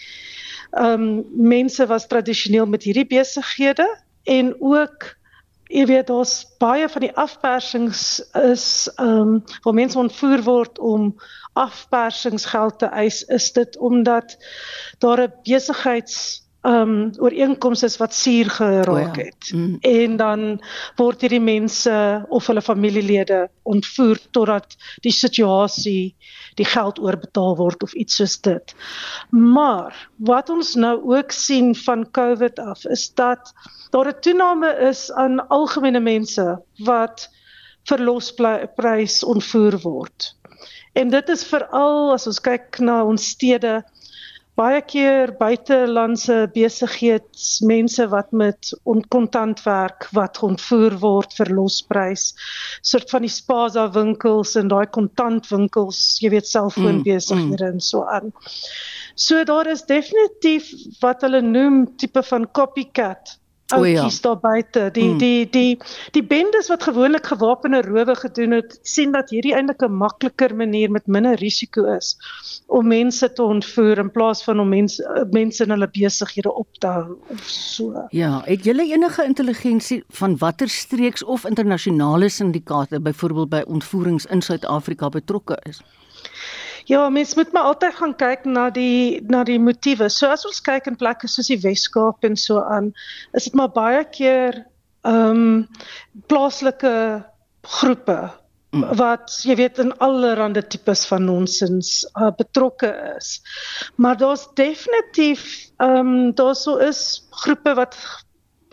ehm 0.70 0.92
um, 0.92 1.24
mense 1.32 1.86
was 1.86 2.06
tradisioneel 2.06 2.66
met 2.66 2.82
hierdie 2.82 3.06
besighede 3.06 3.88
en 4.24 4.54
ook 4.60 5.16
jy 5.68 5.84
weet 5.86 6.08
daar's 6.08 6.46
baie 6.60 6.88
van 6.88 7.04
die 7.04 7.14
afpersings 7.16 8.02
is 8.32 8.88
ehm 8.96 9.20
um, 9.20 9.32
waar 9.64 9.74
mense 9.74 9.98
ontvoer 9.98 10.42
word 10.44 10.78
om 10.78 11.14
afpersingsgeld 11.52 12.78
te 12.78 12.86
eis 12.86 13.22
is 13.28 13.52
dit 13.52 13.76
omdat 13.76 14.36
daar 14.98 15.22
'n 15.22 15.32
besigheids 15.44 16.47
um 16.68 17.10
ooreenkomste 17.18 17.88
wat 17.98 18.14
suur 18.14 18.50
geraak 18.50 18.88
oh 18.88 19.16
ja. 19.16 19.24
het. 19.24 19.50
Mm. 19.54 19.76
En 19.80 20.16
dan 20.16 20.40
word 20.96 21.20
hierdie 21.24 21.40
mense 21.40 21.94
of 22.28 22.46
hulle 22.46 22.62
familielede 22.62 23.46
ontvoer 23.62 24.20
totdat 24.36 24.76
die 25.06 25.12
situasie 25.12 26.14
die 26.58 26.66
geld 26.66 26.98
oorbetaal 27.00 27.56
word 27.56 27.82
of 27.82 27.94
iets 27.94 28.18
soos 28.20 28.36
dit. 28.44 28.74
Maar 29.30 29.96
wat 30.16 30.50
ons 30.50 30.74
nou 30.74 30.96
ook 31.16 31.32
sien 31.32 31.74
van 31.86 32.10
COVID 32.10 32.58
af 32.58 32.84
is 32.84 33.08
dat 33.14 33.52
daar 33.90 34.08
'n 34.12 34.20
toename 34.20 34.74
is 34.90 35.12
aan 35.12 35.48
algemene 35.48 36.00
mense 36.00 36.58
wat 36.84 37.28
verlosprys 37.88 39.24
ontvoer 39.24 39.78
word. 39.80 40.34
En 40.92 41.08
dit 41.08 41.28
is 41.28 41.44
veral 41.46 42.12
as 42.12 42.26
ons 42.26 42.40
kyk 42.40 42.78
na 42.78 43.04
ons 43.04 43.28
stede 43.28 43.84
baie 44.58 44.80
keer 44.90 45.30
buitelandse 45.38 46.36
besigheidsmense 46.54 48.08
wat 48.10 48.32
met 48.32 48.72
onkontant 48.90 49.62
werk 49.62 50.08
wat 50.18 50.40
ontvoer 50.48 50.96
word 51.04 51.36
vir 51.38 51.52
losprys 51.54 52.32
soort 52.90 53.10
van 53.14 53.26
die 53.26 53.32
spaza 53.32 53.86
winkels 53.94 54.56
en 54.58 54.72
daai 54.72 54.86
kontantwinkels 54.98 56.00
jy 56.24 56.32
weet 56.34 56.50
selfoonbesighede 56.50 57.54
mm, 57.54 57.70
mm. 57.70 57.76
en 57.78 57.84
so 57.90 58.02
aan. 58.18 58.32
So 59.14 59.44
daar 59.44 59.70
is 59.70 59.86
definitief 59.86 60.70
wat 61.02 61.22
hulle 61.26 61.42
noem 61.42 61.84
tipe 61.98 62.22
van 62.22 62.50
copycat 62.54 63.38
ouetjies 63.74 64.20
ja. 64.20 64.22
daar 64.22 64.40
buite 64.40 64.88
die 64.92 65.08
mm. 65.08 65.18
die 65.18 65.48
die 65.50 65.78
die 66.16 66.24
bendes 66.24 66.68
wat 66.72 66.82
gewoonlik 66.82 67.26
gewapende 67.26 67.82
rowe 67.82 68.14
gedoen 68.16 68.56
het 68.56 68.78
sien 68.82 69.12
dat 69.12 69.30
hierdie 69.30 69.54
eintlik 69.54 69.82
'n 69.82 69.92
makliker 69.92 70.54
manier 70.56 70.90
met 70.90 71.06
minder 71.06 71.36
risiko 71.36 71.84
is 71.96 72.16
om 72.66 72.86
mense 72.86 73.32
te 73.32 73.42
ontvoer 73.42 73.98
in 73.98 74.10
plaas 74.10 74.44
van 74.44 74.60
om 74.60 74.68
mense 74.68 75.26
mense 75.30 75.64
in 75.64 75.70
hulle 75.70 75.88
besighede 75.92 76.52
op 76.52 76.68
te 76.78 76.86
hou 76.86 77.16
of 77.28 77.44
so. 77.48 78.06
Ja, 78.10 78.42
het 78.44 78.64
julle 78.64 78.84
enige 78.92 79.24
intelligensie 79.24 80.04
van 80.08 80.36
watter 80.36 80.68
streeks 80.68 81.24
of 81.24 81.44
internasionale 81.44 82.28
syndikaate 82.28 83.00
byvoorbeeld 83.00 83.48
by 83.48 83.62
ontvoerings 83.66 84.26
in 84.26 84.42
Suid-Afrika 84.42 85.08
betrokke 85.08 85.58
is? 85.62 85.82
Ja, 86.88 87.08
mens 87.12 87.34
moet 87.34 87.52
maar 87.52 87.68
altyd 87.68 87.94
gaan 87.94 88.14
kyk 88.16 88.44
na 88.48 88.70
die 88.72 89.20
na 89.28 89.42
die 89.44 89.58
motiewe. 89.60 90.08
So 90.08 90.30
as 90.32 90.46
ons 90.48 90.62
kyk 90.64 90.86
in 90.88 90.96
plekke 90.96 91.28
soos 91.28 91.50
die 91.52 91.60
Wes-Kaap 91.60 92.24
en 92.24 92.36
so 92.40 92.62
aan, 92.64 92.94
is 93.36 93.44
dit 93.44 93.56
maar 93.60 93.72
baie 93.74 94.04
keer 94.08 94.62
ehm 95.08 95.42
um, 95.42 95.66
plaaslike 96.32 96.92
groepe 97.76 98.16
mm. 98.72 98.86
wat 98.96 99.36
jy 99.44 99.58
weet 99.60 99.82
in 99.84 99.92
allerlei 100.04 100.64
tipes 100.64 101.04
van 101.10 101.28
nonsens 101.28 101.92
uh, 102.16 102.30
betrokke 102.40 102.90
is. 103.18 103.36
Maar 104.00 104.16
daar's 104.24 104.48
definitief 104.56 105.44
ehm 105.76 106.14
um, 106.14 106.34
daar 106.40 106.56
sou 106.56 106.78
is 106.88 107.02
groepe 107.44 107.76
wat 107.76 108.00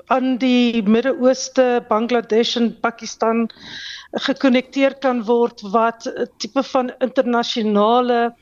aan 0.08 0.38
die 0.38 0.84
Midde-Ooste, 0.84 1.86
Bangladesh 1.90 2.56
en 2.60 2.74
Pakistan 2.82 3.48
gekonnekteer 4.28 4.96
kan 5.04 5.24
word 5.26 5.62
wat 5.74 6.08
'n 6.08 6.28
tipe 6.38 6.64
van 6.64 6.92
internasionale 7.00 8.36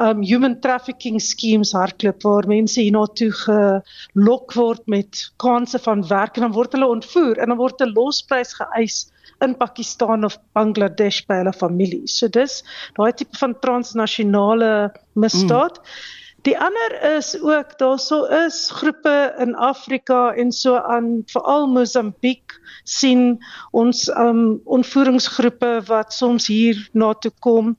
um 0.00 0.22
human 0.22 0.60
trafficking 0.60 1.20
schemes 1.20 1.72
hardloop 1.72 2.22
waar 2.22 2.46
mense 2.48 2.80
hiernatoe 2.80 3.30
gelok 3.32 4.54
word 4.56 4.86
met 4.86 5.32
kansse 5.36 5.78
van 5.78 6.06
werk 6.08 6.36
en 6.36 6.46
dan 6.46 6.54
word 6.56 6.72
hulle 6.72 6.88
ontvoer 6.88 7.38
en 7.38 7.52
dan 7.52 7.58
word 7.58 7.80
'n 7.80 7.92
losprys 7.92 8.54
geëis 8.56 9.12
in 9.44 9.56
Pakistan 9.56 10.24
of 10.24 10.38
Bangladesh 10.54 11.22
by 11.26 11.40
hulle 11.42 11.52
familie. 11.52 12.06
So 12.06 12.28
dis 12.28 12.62
daai 12.96 13.12
tipe 13.12 13.36
van 13.36 13.54
transnasionale 13.60 14.92
misdaad. 15.14 15.78
Mm. 15.78 16.21
Die 16.42 16.58
ander 16.58 16.92
is 17.16 17.36
ook 17.38 17.78
daarso 17.78 18.24
is 18.24 18.70
groepe 18.74 19.34
in 19.38 19.54
Afrika 19.54 20.32
en 20.34 20.50
so 20.52 20.74
aan 20.74 21.22
veral 21.30 21.68
Mosambiek 21.70 22.56
sien 22.82 23.38
ons 23.70 24.08
um 24.08 24.58
ontvoeringsgroepe 24.64 25.70
wat 25.86 26.12
soms 26.12 26.48
hier 26.50 26.80
na 26.92 27.12
toe 27.14 27.30
kom. 27.38 27.76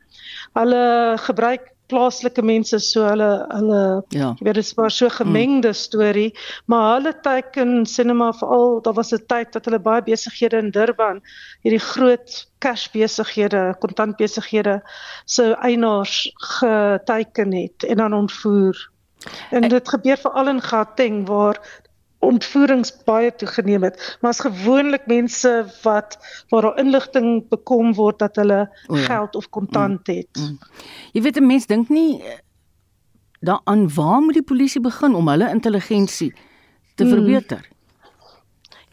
Hulle 0.55 1.17
gebruik 1.25 1.72
plaaslike 1.91 2.41
mense 2.45 2.79
so 2.79 3.03
hulle 3.07 3.29
hulle 3.49 3.81
ja. 4.15 4.31
jy 4.39 4.47
weet 4.47 4.59
dit 4.59 4.63
is 4.63 4.73
maar 4.77 4.91
so 4.91 5.09
gemengde 5.09 5.73
mm. 5.73 5.79
storie 5.79 6.29
maar 6.71 6.87
hulle 6.95 7.13
teiken 7.25 7.85
sinema 7.89 8.31
veral 8.39 8.79
daar 8.85 8.97
was 8.99 9.13
'n 9.13 9.25
tyd 9.27 9.51
dat 9.53 9.65
hulle 9.65 9.79
baie 9.79 10.05
besighede 10.07 10.57
in 10.57 10.71
Durban 10.71 11.21
hierdie 11.65 11.83
groot 11.91 12.47
cash 12.59 12.87
besighede 12.93 13.75
kontant 13.79 14.17
besighede 14.17 14.81
so 15.25 15.53
eienaars 15.53 16.31
geteiken 16.57 17.53
het 17.53 17.83
en 17.83 17.97
dan 17.97 18.13
ontvoer 18.13 18.89
en 19.51 19.69
dit 19.69 19.89
gebeur 19.89 20.17
veral 20.17 20.47
in 20.47 20.61
Gauteng 20.61 21.27
waar 21.27 21.59
ontvoerings 22.23 22.91
baie 23.07 23.31
toegeneem 23.35 23.83
het, 23.83 24.17
maar 24.21 24.31
as 24.31 24.39
gewoonlik 24.43 25.05
mense 25.11 25.51
wat 25.83 26.17
waar 26.49 26.67
daar 26.67 26.79
inligting 26.81 27.43
bekom 27.49 27.93
word 27.97 28.19
dat 28.19 28.39
hulle 28.41 28.61
o, 28.87 28.95
ja. 28.95 29.03
geld 29.03 29.35
of 29.35 29.49
kontant 29.49 30.07
mm, 30.07 30.15
het. 30.15 30.39
Mm. 30.39 30.57
Jy 31.13 31.21
weet 31.21 31.39
'n 31.39 31.47
mens 31.47 31.67
dink 31.67 31.89
nie 31.89 32.21
eh, 32.21 32.39
daaraan 33.39 33.93
waar 33.93 34.21
moet 34.21 34.39
die 34.39 34.49
polisie 34.53 34.81
begin 34.81 35.15
om 35.15 35.27
hulle 35.27 35.49
intelligensie 35.49 36.33
te 36.95 37.03
mm. 37.03 37.09
verbeter? 37.09 37.69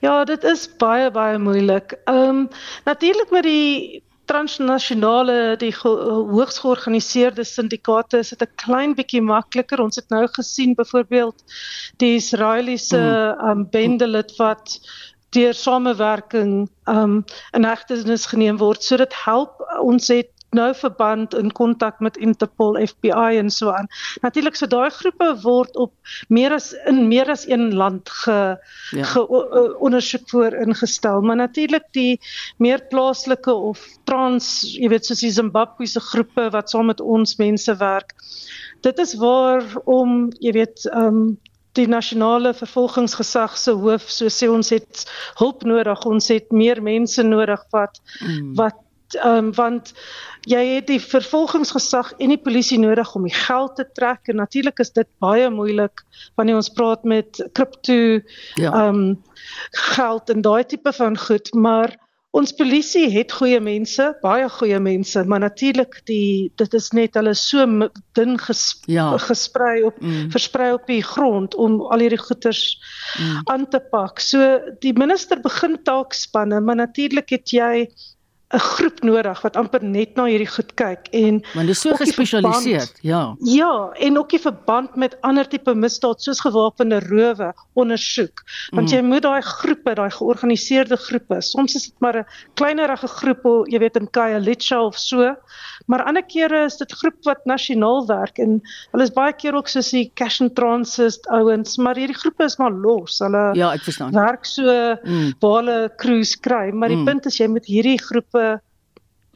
Ja, 0.00 0.24
dit 0.24 0.44
is 0.44 0.68
baie 0.76 1.10
baie 1.10 1.38
moeilik. 1.38 1.98
Ehm 2.04 2.28
um, 2.28 2.48
natuurlik 2.84 3.30
met 3.30 3.42
die 3.42 4.02
transnasionale 4.30 5.56
die 5.58 5.72
hoogs 5.74 6.60
georganiseerde 6.62 7.44
syndikaate 7.44 8.22
is 8.22 8.30
dit 8.32 8.42
'n 8.46 8.56
klein 8.64 8.94
bietjie 8.94 9.22
makliker. 9.22 9.82
Ons 9.82 9.96
het 9.96 10.08
nou 10.14 10.26
gesien 10.38 10.74
byvoorbeeld 10.74 11.42
die 11.98 12.14
Israeliese 12.14 13.00
mm. 13.00 13.48
um, 13.48 13.66
bendelid 13.70 14.36
wat 14.38 14.78
deur 15.30 15.54
samewerking 15.54 16.68
um 16.84 17.24
in 17.52 17.64
hegtenis 17.64 18.26
geneem 18.26 18.58
word. 18.58 18.82
So 18.84 18.96
dit 18.96 19.14
help 19.24 19.62
ons 19.82 20.08
het 20.08 20.30
nou 20.56 20.68
verband 20.74 21.34
in 21.34 21.52
kontak 21.52 22.00
met 22.00 22.16
Interpol, 22.16 22.78
FBI 22.86 23.38
en 23.38 23.50
so 23.50 23.70
aan. 23.70 23.88
Natuurlik 24.22 24.56
so 24.58 24.66
daai 24.66 24.90
groepe 24.90 25.30
word 25.42 25.76
op 25.76 25.92
meer 26.28 26.54
as 26.56 26.72
in 26.90 27.06
meer 27.08 27.30
as 27.30 27.46
een 27.48 27.74
land 27.74 28.10
ge, 28.22 28.38
ja. 28.96 29.04
ge 29.12 29.26
ondersoek 29.78 30.28
voor 30.30 30.56
ingestel, 30.64 31.20
maar 31.20 31.36
natuurlik 31.36 31.86
die 31.96 32.20
meer 32.58 32.82
plaaslike 32.88 33.52
of 33.54 33.84
trans, 34.04 34.62
jy 34.74 34.90
weet 34.90 35.06
soos 35.06 35.22
die 35.22 35.34
Zimbabwese 35.34 36.00
groepe 36.00 36.50
wat 36.50 36.70
saam 36.70 36.90
met 36.90 37.00
ons 37.00 37.36
mense 37.38 37.76
werk. 37.76 38.14
Dit 38.80 38.98
is 38.98 39.14
waar 39.20 39.64
om, 39.84 40.32
jy 40.40 40.52
weet, 40.62 40.86
ehm 40.90 41.22
um, 41.22 41.38
die 41.78 41.86
nasionale 41.86 42.50
vervolgingsgesag 42.54 43.56
se 43.58 43.72
hoof 43.78 44.08
so 44.10 44.30
sê 44.32 44.48
ons 44.50 44.72
het 44.74 45.04
hulp 45.38 45.62
nodig 45.62 46.06
ons 46.08 46.30
het 46.32 46.50
meer 46.50 46.80
mense 46.82 47.22
nodig 47.22 47.62
wat 47.74 48.00
mm. 48.18 48.54
wat 48.58 48.80
ehm 49.14 49.50
um, 49.50 49.54
want 49.54 49.92
jy 50.48 50.60
het 50.74 50.86
die 50.88 51.00
vervolgingsgesag 51.00 52.12
en 52.18 52.32
die 52.32 52.40
polisie 52.40 52.78
nodig 52.80 53.14
om 53.14 53.26
die 53.28 53.34
geld 53.34 53.76
te 53.76 53.86
trek 53.94 54.30
en 54.32 54.40
natuurlik 54.40 54.78
is 54.80 54.92
dit 54.96 55.08
baie 55.20 55.50
moeilik 55.50 56.04
wanneer 56.40 56.60
ons 56.60 56.72
praat 56.72 57.04
met 57.04 57.42
kripto 57.52 57.92
ja. 57.94 58.20
ehm 58.56 58.62
ja. 58.62 58.86
um, 58.88 59.02
geld 59.70 60.30
en 60.30 60.40
daai 60.40 60.64
tipe 60.64 60.92
van 60.92 61.18
goed 61.18 61.52
maar 61.54 61.96
ons 62.36 62.52
polisie 62.54 63.08
het 63.10 63.32
goeie 63.34 63.58
mense 63.62 64.04
baie 64.22 64.46
goeie 64.54 64.78
mense 64.82 65.22
maar 65.26 65.42
natuurlik 65.42 65.98
die 66.06 66.50
dit 66.60 66.76
is 66.78 66.90
net 66.94 67.18
hulle 67.18 67.32
so 67.34 67.64
dun 68.18 68.36
ges, 68.38 68.62
ja. 68.86 69.08
gesprei 69.18 69.82
op 69.88 69.98
mm. 69.98 70.30
versprei 70.34 70.70
op 70.76 70.86
die 70.86 71.02
grond 71.02 71.56
om 71.58 71.80
al 71.90 72.04
hierdie 72.04 72.22
goeders 72.22 72.62
mm. 73.18 73.50
aan 73.50 73.66
te 73.72 73.82
pak 73.90 74.22
so 74.22 74.60
die 74.84 74.94
minister 74.94 75.42
begin 75.42 75.74
taakspanne 75.82 76.62
maar 76.62 76.78
natuurlik 76.84 77.34
het 77.34 77.50
jy 77.56 77.88
'n 78.50 78.58
groep 78.58 79.02
nodig 79.06 79.40
wat 79.44 79.56
amper 79.56 79.82
net 79.86 80.16
na 80.18 80.24
hierdie 80.26 80.48
goed 80.50 80.72
kyk 80.74 81.06
en 81.14 81.38
want 81.54 81.68
dit 81.70 81.76
is 81.76 81.82
so 81.84 81.94
gespesialiseer 81.94 82.88
ja 83.06 83.20
ja 83.46 83.70
en 84.06 84.18
ook 84.18 84.32
die 84.34 84.42
verband 84.42 84.96
met 84.98 85.14
ander 85.26 85.46
tipe 85.46 85.74
misdaad 85.74 86.18
soos 86.24 86.42
gewapende 86.42 86.98
rowe 87.04 87.52
ondersoek 87.78 88.42
want 88.74 88.88
mm. 88.88 88.94
jy 88.96 89.02
moet 89.06 89.22
daai 89.22 89.42
groepe 89.46 89.94
daai 89.94 90.10
georganiseerde 90.16 90.98
groepe 90.98 91.38
soms 91.46 91.78
is 91.78 91.86
dit 91.90 92.02
maar 92.02 92.18
'n 92.18 92.26
kleinerige 92.58 93.10
groep 93.20 93.46
jy 93.70 93.78
weet 93.78 94.00
in 94.02 94.10
Khayelitsha 94.10 94.82
of 94.82 94.98
so 94.98 95.30
maar 95.86 96.02
ander 96.02 96.26
kere 96.26 96.64
is 96.64 96.76
dit 96.82 96.92
groep 96.92 97.22
wat 97.30 97.46
nasionaal 97.46 98.02
werk 98.06 98.38
en 98.38 98.58
hulle 98.90 99.06
is 99.06 99.14
baie 99.14 99.32
keer 99.32 99.54
ook 99.54 99.70
soos 99.70 99.92
die 99.94 100.10
cash 100.14 100.40
and 100.40 100.56
transit 100.58 101.22
ouens 101.30 101.78
maar 101.78 101.94
hierdie 101.94 102.18
groepe 102.18 102.44
is 102.50 102.58
maar 102.58 102.74
los 102.74 103.22
hulle 103.22 103.54
ja 103.54 103.70
ek 103.78 103.86
verstaan 103.86 104.12
werk 104.18 104.44
so 104.44 104.66
mm. 104.66 105.38
waar 105.38 105.56
hulle 105.62 105.78
cruise 106.02 106.34
kry 106.42 106.74
maar 106.74 106.90
die 106.90 106.98
mm. 106.98 107.06
punt 107.06 107.30
is 107.30 107.38
jy 107.38 107.46
moet 107.46 107.70
hierdie 107.70 107.98
groepe 108.02 108.39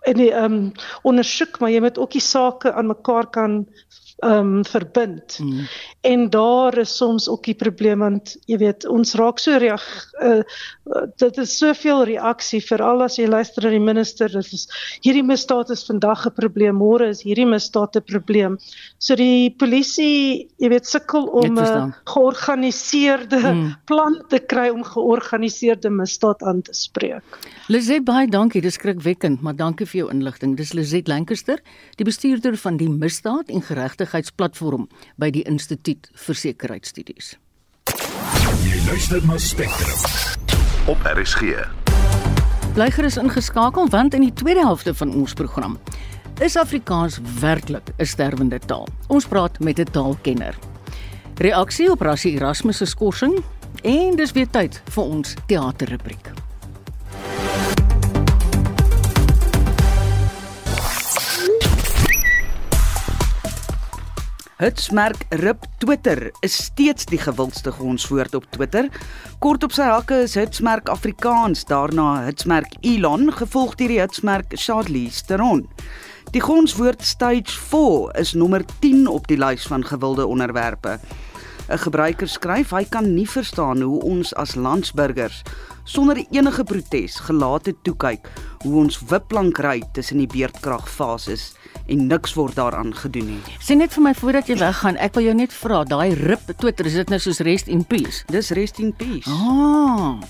in 0.05 0.21
die 0.21 0.31
ehm 0.33 0.59
um, 0.59 0.73
ondersoek 1.03 1.61
maar 1.61 1.73
jy 1.73 1.81
moet 1.81 1.99
ook 1.99 2.13
die 2.17 2.25
sake 2.25 2.73
aan 2.73 2.91
mekaar 2.93 3.31
kan 3.37 3.65
ehm 4.25 4.57
um, 4.57 4.65
verbind. 4.65 5.39
Mm. 5.43 5.67
En 6.01 6.31
daar 6.31 6.79
is 6.79 6.97
soms 6.97 7.29
ook 7.29 7.45
die 7.45 7.55
probleem 7.55 7.99
want 7.99 8.37
jy 8.49 8.59
weet 8.59 8.87
ons 8.89 9.15
raak 9.21 9.39
so 9.39 9.57
reag 9.61 9.85
uh, 10.25 10.41
dit 11.21 11.39
is 11.43 11.57
soveel 11.59 12.05
reaksie 12.09 12.61
veral 12.65 13.05
as 13.05 13.19
jy 13.21 13.27
luister 13.29 13.67
na 13.67 13.73
die 13.75 13.83
minister 13.83 14.33
dit 14.33 14.53
is 14.57 14.65
hierdie 15.05 15.25
misdaad 15.27 15.73
is 15.75 15.85
vandag 15.89 16.27
'n 16.27 16.35
probleem 16.37 16.81
môre 16.81 17.09
is 17.09 17.23
hierdie 17.23 17.49
misdaad 17.49 17.97
'n 17.97 18.05
probleem. 18.09 18.59
So 18.99 19.17
die 19.17 19.51
polisie 19.59 20.49
jy 20.59 20.69
weet 20.73 20.87
sukkel 20.87 21.29
om 21.29 21.59
'n 21.59 21.93
georganiseerde 22.05 23.41
mm. 23.53 23.75
plan 23.85 24.23
te 24.29 24.39
kry 24.39 24.69
om 24.69 24.85
georganiseerde 24.85 25.91
misdaad 25.91 26.43
aan 26.43 26.63
te 26.63 26.73
spreek. 26.73 27.25
Lizet 27.69 28.05
baie 28.05 28.27
dankie 28.29 28.61
dis 28.61 28.75
skrikwekkend 28.75 29.43
maar 29.43 29.57
dankie 29.57 29.87
vir 29.87 29.99
jou 30.05 30.11
inligting. 30.11 30.57
Dis 30.57 30.73
Lizet 30.73 31.09
Lancaster 31.09 31.61
die 31.97 32.05
bestuurder 32.05 32.57
van 32.57 32.77
die 32.77 32.89
misdaad 32.89 33.49
en 33.49 33.63
geregte 33.63 34.07
veiligheidsplatform 34.15 34.89
by 35.19 35.31
die 35.35 35.43
Instituut 35.49 36.11
vir 36.15 36.39
Sekuriteitsstudies. 36.39 37.35
Jy 38.65 38.79
luister 38.87 39.25
na 39.27 39.39
Spectrum 39.39 40.91
op 40.91 40.99
RSG. 41.09 41.65
Blyger 42.75 43.07
is 43.07 43.19
ingeskakel 43.19 43.89
want 43.91 44.15
in 44.15 44.27
die 44.27 44.35
tweede 44.35 44.65
helfte 44.65 44.95
van 44.95 45.15
ons 45.15 45.35
program 45.35 45.79
is 46.43 46.57
Afrikaans 46.59 47.21
werklik 47.41 47.93
'n 47.99 48.07
sterwende 48.07 48.59
taal. 48.59 48.89
Ons 49.09 49.27
praat 49.27 49.61
met 49.61 49.79
'n 49.79 49.91
taalkenner. 49.91 50.55
Reaksie 51.37 51.91
op 51.91 52.01
Rassie 52.01 52.35
Erasmus 52.35 52.77
se 52.77 52.87
skorsing 52.87 53.43
en 53.83 54.17
dis 54.17 54.33
weer 54.33 54.51
tyd 54.51 54.83
vir 54.85 55.05
ons 55.05 55.35
teaterrubriek. 55.47 56.31
Hitsmerk 64.55 65.25
Rip 65.31 65.65
Twitter 65.83 66.31
is 66.47 66.55
steeds 66.65 67.09
die 67.11 67.19
gewildste 67.19 67.73
gonswoord 67.75 68.37
op 68.39 68.45
Twitter. 68.55 68.87
Kort 69.43 69.65
op 69.67 69.75
sy 69.75 69.89
hakke 69.91 70.21
is 70.29 70.37
hitsmerk 70.39 70.87
Afrikaans, 70.93 71.65
daarna 71.67 72.23
hitsmerk 72.29 72.77
Elon, 72.87 73.33
gevolg 73.35 73.75
deur 73.81 73.91
die 73.91 73.99
hitsmerk 73.99 74.55
Charlize 74.55 75.25
Theron. 75.27 75.65
Die 76.31 76.43
gonswoord 76.45 77.03
stage 77.03 77.51
4 77.51 78.15
is 78.23 78.37
nommer 78.39 78.63
10 78.79 79.09
op 79.11 79.27
die 79.27 79.41
lys 79.43 79.67
van 79.67 79.83
gewilde 79.83 80.27
onderwerpe. 80.31 81.01
'n 81.65 81.79
Gebruiker 81.81 82.29
skryf 82.29 82.71
hy 82.77 82.85
kan 82.85 83.15
nie 83.15 83.27
verstaan 83.27 83.81
hoe 83.81 84.03
ons 84.05 84.35
as 84.37 84.55
landsburgers 84.55 85.43
sonder 85.85 86.21
enige 86.31 86.65
protes 86.65 87.17
gelate 87.25 87.73
toe 87.83 87.95
kyk 87.97 88.29
hoe 88.63 88.75
ons 88.83 88.99
wipplank 89.09 89.59
ry 89.65 89.81
tussen 89.97 90.21
die 90.21 90.29
beerdkragfases 90.29 91.55
en 91.87 92.07
niks 92.07 92.35
word 92.35 92.55
daaraan 92.55 92.95
gedoen 92.95 93.27
nie. 93.27 93.57
Sien 93.61 93.79
net 93.79 93.93
vir 93.93 94.03
my 94.03 94.15
voordat 94.15 94.49
jy 94.49 94.57
weggaan, 94.61 94.97
ek 94.97 95.15
wil 95.19 95.29
jou 95.29 95.35
net 95.35 95.53
vra, 95.53 95.83
daai 95.85 96.15
rip 96.15 96.53
Twitter, 96.59 96.87
is 96.87 96.99
dit 97.01 97.13
nou 97.13 97.19
soos 97.21 97.43
rest 97.45 97.69
in 97.69 97.85
peace? 97.85 98.25
Dis 98.33 98.51
rest 98.57 98.79
in 98.79 98.93
peace. 98.97 99.29
Ah. 99.31 100.21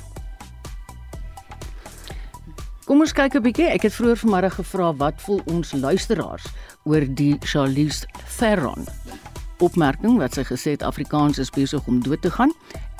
Kom 2.84 3.00
ons 3.00 3.12
kyk 3.12 3.34
'n 3.34 3.42
bietjie. 3.42 3.70
Ek 3.72 3.82
het 3.82 3.94
vroeër 3.94 4.16
vanmiddag 4.16 4.54
gevra 4.54 4.92
wat 4.96 5.20
voel 5.22 5.40
ons 5.46 5.72
luisteraars 5.72 6.44
oor 6.84 7.04
die 7.08 7.38
Charlize 7.40 8.06
Theron 8.38 8.86
opmerking 9.58 10.18
wat 10.18 10.34
sy 10.34 10.42
gesê 10.44 10.70
het 10.74 10.82
Afrikaans 10.82 11.38
is 11.38 11.50
besig 11.50 11.80
om 11.86 12.02
dood 12.02 12.20
te 12.20 12.30
gaan 12.30 12.52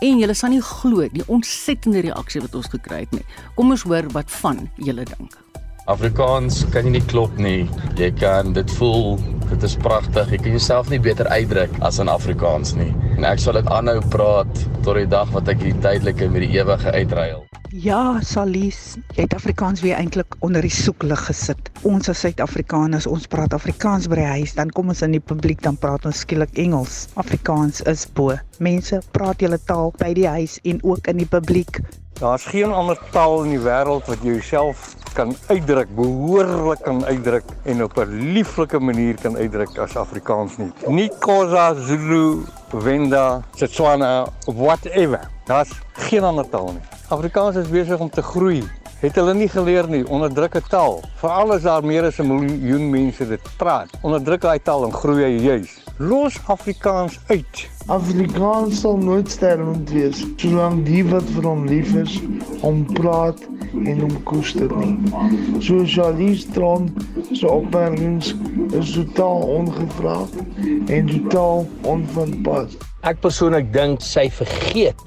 En 0.04 0.18
julle 0.18 0.34
sal 0.34 0.50
nie 0.52 0.62
glo 0.64 1.06
die 1.14 1.24
ontsettende 1.30 2.02
reaksie 2.04 2.42
wat 2.44 2.56
ons 2.58 2.68
gekry 2.72 3.04
het 3.04 3.14
nie. 3.14 3.24
Kom 3.54 3.72
ons 3.72 3.86
hoor 3.86 4.10
wat 4.16 4.30
van 4.42 4.66
julle 4.76 5.06
dink. 5.14 5.43
Afrikaans 5.84 6.62
kan 6.72 6.86
jy 6.88 6.94
nie 6.94 7.06
klop 7.10 7.34
nie. 7.36 7.66
Jy 8.00 8.08
kan 8.16 8.54
dit 8.56 8.70
voel, 8.78 9.18
dit 9.50 9.64
is 9.68 9.74
pragtig. 9.84 10.30
Jy 10.32 10.38
kan 10.40 10.54
jouself 10.56 10.88
nie 10.88 10.98
beter 11.02 11.28
uitdruk 11.28 11.74
as 11.84 11.98
in 12.00 12.08
Afrikaans 12.08 12.72
nie. 12.78 12.88
En 13.18 13.26
ek 13.28 13.42
sal 13.42 13.58
dit 13.58 13.68
aanhou 13.68 13.98
praat 14.14 14.62
tot 14.86 14.96
die 14.96 15.04
dag 15.12 15.28
wat 15.34 15.50
ek 15.52 15.60
die 15.60 15.74
tydelike 15.84 16.30
met 16.32 16.46
die 16.46 16.54
ewige 16.56 16.88
uitruil. 16.88 17.42
Ja, 17.84 18.16
Salis, 18.24 18.94
jy 19.12 19.26
het 19.26 19.36
Afrikaans 19.36 19.82
weer 19.84 19.98
eintlik 19.98 20.38
onder 20.46 20.64
die 20.64 20.72
soeklig 20.72 21.26
gesit. 21.28 21.68
Ons 21.84 22.08
as 22.08 22.22
Suid-Afrikaners, 22.24 23.08
ons 23.10 23.26
praat 23.28 23.52
Afrikaans 23.52 24.08
by 24.08 24.22
die 24.22 24.30
huis, 24.38 24.54
dan 24.56 24.72
kom 24.72 24.88
ons 24.94 25.04
in 25.04 25.18
die 25.18 25.20
publiek 25.20 25.60
dan 25.66 25.76
praat 25.82 26.06
ons 26.08 26.22
skielik 26.24 26.54
Engels. 26.64 27.10
Afrikaans 27.20 27.82
is 27.92 28.06
bo. 28.08 28.38
Mense 28.64 29.02
praat 29.12 29.44
julle 29.44 29.60
taal 29.68 29.92
by 30.00 30.14
die 30.16 30.30
huis 30.38 30.56
en 30.64 30.80
ook 30.80 31.12
in 31.12 31.20
die 31.20 31.28
publiek. 31.28 31.82
Daar's 32.14 32.44
geen 32.44 32.72
ander 32.72 32.98
taal 33.11 33.42
in 33.42 33.57
die 33.57 33.59
wêreld 33.59 34.07
wat 34.07 34.20
jy 34.22 34.37
jouself 34.37 34.92
kan 35.14 35.33
uitdruk, 35.50 35.88
behoorlik 35.98 36.83
kan 36.87 37.05
uitdruk 37.05 37.48
en 37.66 37.83
op 37.83 37.98
'n 37.98 38.33
lieflike 38.35 38.79
manier 38.79 39.14
kan 39.20 39.37
uitdruk 39.37 39.79
as 39.79 39.96
Afrikaans 39.96 40.57
nie. 40.57 40.72
Nie 40.87 41.11
Khoza, 41.18 41.74
Zulu, 41.74 42.44
Venda, 42.70 43.42
Setswana 43.55 44.27
whatever. 44.46 45.31
Daar's 45.44 45.70
geen 45.92 46.22
ander 46.22 46.48
taal 46.48 46.72
nie. 46.72 46.83
Afrikaans 47.09 47.57
is 47.57 47.68
besig 47.68 47.98
om 47.98 48.11
te 48.11 48.22
groei. 48.22 48.62
Het 49.00 49.14
hulle 49.14 49.35
nie 49.35 49.48
geleer 49.48 49.88
nie, 49.88 50.09
onderdrukke 50.09 50.62
taal. 50.68 51.03
Veral 51.16 51.53
as 51.53 51.62
daar 51.62 51.85
meer 51.85 52.05
as 52.05 52.18
'n 52.18 52.27
miljoen 52.27 52.90
mense 52.90 53.29
dit 53.29 53.40
praat. 53.57 53.90
Onderdruk 54.03 54.40
daai 54.40 54.62
taal 54.62 54.85
en 54.85 54.92
groei 54.92 55.24
hy 55.24 55.42
juis. 55.42 55.83
Los 55.96 56.40
Afrikaans 56.46 57.20
uit. 57.26 57.70
Afrikaans 57.87 58.80
sal 58.80 58.96
nooit 58.96 59.30
sterwend 59.30 59.90
wees 59.90 60.24
solank 60.42 60.80
die 60.88 61.04
wat 61.07 61.28
vir 61.37 61.46
hom 61.46 61.62
lief 61.70 61.92
is, 62.00 62.16
hom 62.64 62.80
praat 62.96 63.38
en 63.70 64.00
hom 64.00 64.16
koester 64.26 64.74
nie. 64.80 64.96
Sosialist 65.62 66.50
Tron 66.57 66.90
se 67.30 67.46
opmerkings 67.46 68.33
is 68.74 68.90
totaal 68.96 69.46
ongevraagd 69.61 70.42
en 70.90 71.07
totaal 71.12 71.62
onvanpas. 71.94 72.74
Ek 73.04 73.18
persoonlik 73.20 73.66
dink 73.68 74.00
sy 74.00 74.30
vergeet 74.32 75.00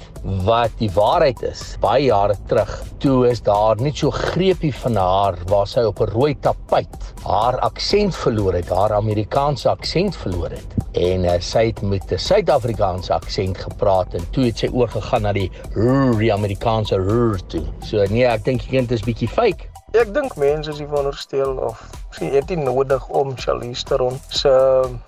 wat 0.45 0.73
die 0.77 0.89
waarheid 0.93 1.39
is. 1.47 1.63
Baie 1.81 2.12
jare 2.12 2.36
terug, 2.45 2.69
toe 3.01 3.23
is 3.25 3.41
daar 3.41 3.81
net 3.81 3.97
so 3.97 4.13
greepie 4.13 4.69
van 4.83 4.99
haar 5.01 5.39
waar 5.49 5.65
sy 5.65 5.81
op 5.89 6.03
'n 6.05 6.12
rooi 6.13 6.36
tapuit 6.45 7.10
haar 7.25 7.57
aksent 7.65 8.13
verloor 8.13 8.53
het, 8.53 8.69
haar 8.69 8.93
Amerikaanse 8.93 9.69
aksent 9.69 10.15
verloor 10.15 10.53
het. 10.53 10.77
En 10.93 11.25
uh, 11.25 11.39
sy 11.41 11.65
het 11.73 11.81
met 11.81 12.05
'n 12.13 12.21
Suid-Afrikaanse 12.21 13.13
aksent 13.13 13.57
gepraat 13.57 14.13
en 14.13 14.29
toe 14.29 14.45
het 14.45 14.57
sy 14.57 14.69
oorgegaan 14.69 15.21
na 15.21 15.33
die 15.33 15.49
rrr, 15.73 16.17
die 16.19 16.33
Amerikaanse 16.33 16.95
rrr 17.01 17.41
toe. 17.47 17.65
So 17.81 18.05
nee, 18.10 18.25
ek 18.25 18.45
dink 18.45 18.62
die 18.62 18.77
kind 18.77 18.91
is 18.91 19.01
bietjie 19.01 19.29
fake. 19.29 19.65
Ek 19.93 20.13
dink 20.13 20.36
mense 20.38 20.69
is 20.69 20.77
veronderstel 20.77 21.57
of 21.57 21.81
sien 21.81 21.96
jy 22.15 22.30
het 22.34 22.50
nie 22.50 22.58
nodig 22.58 23.08
om 23.08 23.36
Charlize 23.38 23.84
Theron 23.84 24.20
se 24.28 24.52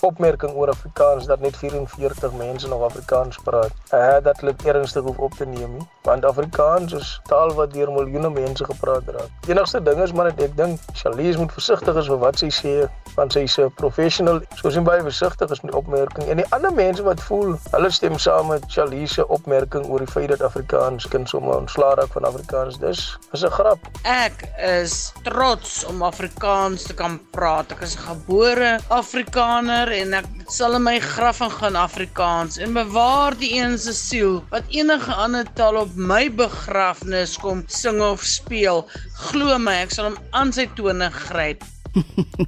opmerking 0.06 0.54
oor 0.54 0.70
Afrikaans 0.70 1.26
dat 1.26 1.40
net 1.40 1.58
44 1.58 2.34
mense 2.38 2.68
nog 2.68 2.82
Afrikaans 2.82 3.40
praat. 3.44 3.72
Eh 3.90 4.18
dat 4.24 4.40
hulle 4.40 4.56
ernstig 4.66 5.04
hoef 5.04 5.18
op 5.18 5.34
te 5.34 5.46
neem 5.46 5.74
nie, 5.78 5.88
want 6.04 6.26
Afrikaans 6.26 6.94
is 6.94 7.20
taal 7.24 7.54
wat 7.54 7.74
deur 7.74 7.92
miljoene 7.92 8.30
mense 8.30 8.66
gepraat 8.66 9.06
word. 9.06 9.30
Die 9.46 9.54
enigste 9.56 9.82
ding 9.84 10.02
is 10.02 10.14
maar 10.14 10.30
net 10.30 10.42
ek 10.42 10.58
dink 10.58 10.80
Charlize 10.94 11.40
moet 11.40 11.54
versigtig 11.54 11.94
wees 11.94 12.12
vir 12.12 12.22
wat 12.22 12.44
sy 12.44 12.52
sê 12.54 12.76
want 13.16 13.34
sy's 13.34 13.58
'n 13.58 13.72
professional. 13.76 14.42
So 14.56 14.70
sien 14.70 14.84
baie 14.84 15.02
versigtig 15.02 15.50
is 15.50 15.62
met 15.62 15.72
die 15.72 15.80
opmerking 15.80 16.30
en 16.30 16.38
die 16.38 16.50
ander 16.50 16.74
mense 16.74 17.04
wat 17.04 17.22
voel 17.22 17.56
hulle 17.72 17.92
stem 17.92 18.18
saam 18.18 18.48
met 18.48 18.64
Charlize 18.68 19.14
se 19.14 19.28
opmerking 19.28 19.86
oor 19.90 20.00
die 20.00 20.12
feit 20.12 20.30
dat 20.30 20.42
Afrikaans 20.42 21.08
kan 21.08 21.28
sommer 21.28 21.58
ontslaa 21.58 21.94
raak 21.94 22.12
van 22.12 22.26
Afrikaans. 22.26 22.80
Dis 22.80 23.18
is 23.32 23.44
'n 23.44 23.52
grap. 23.52 23.80
Ek 24.04 24.50
is 24.58 25.14
trots 25.24 25.86
om 25.86 26.04
Afrikaans 26.04 26.88
te 26.89 26.97
kan 26.97 27.17
praat. 27.36 27.71
Ek 27.75 27.84
is 27.86 27.95
'n 27.95 28.06
gebore 28.08 28.71
Afrikaner 28.89 29.91
en 30.02 30.13
ek 30.19 30.28
sal 30.58 30.75
in 30.78 30.84
my 30.84 30.97
graf 30.99 31.41
gaan 31.60 31.78
Afrikaans 31.78 32.58
en 32.58 32.73
bewaar 32.73 33.38
die 33.38 33.54
een 33.62 33.78
se 33.78 33.93
siel 33.93 34.43
wat 34.54 34.63
enige 34.73 35.13
ander 35.13 35.45
taal 35.54 35.78
op 35.86 35.95
my 35.95 36.23
begrafnis 36.43 37.38
kom 37.38 37.63
sing 37.67 38.02
of 38.02 38.23
speel. 38.23 38.88
Glo 39.30 39.58
my, 39.58 39.82
ek 39.86 39.91
sal 39.91 40.10
hom 40.10 40.17
aan 40.32 40.54
sy 40.54 40.65
tone 40.75 41.12
gryp. 41.12 41.63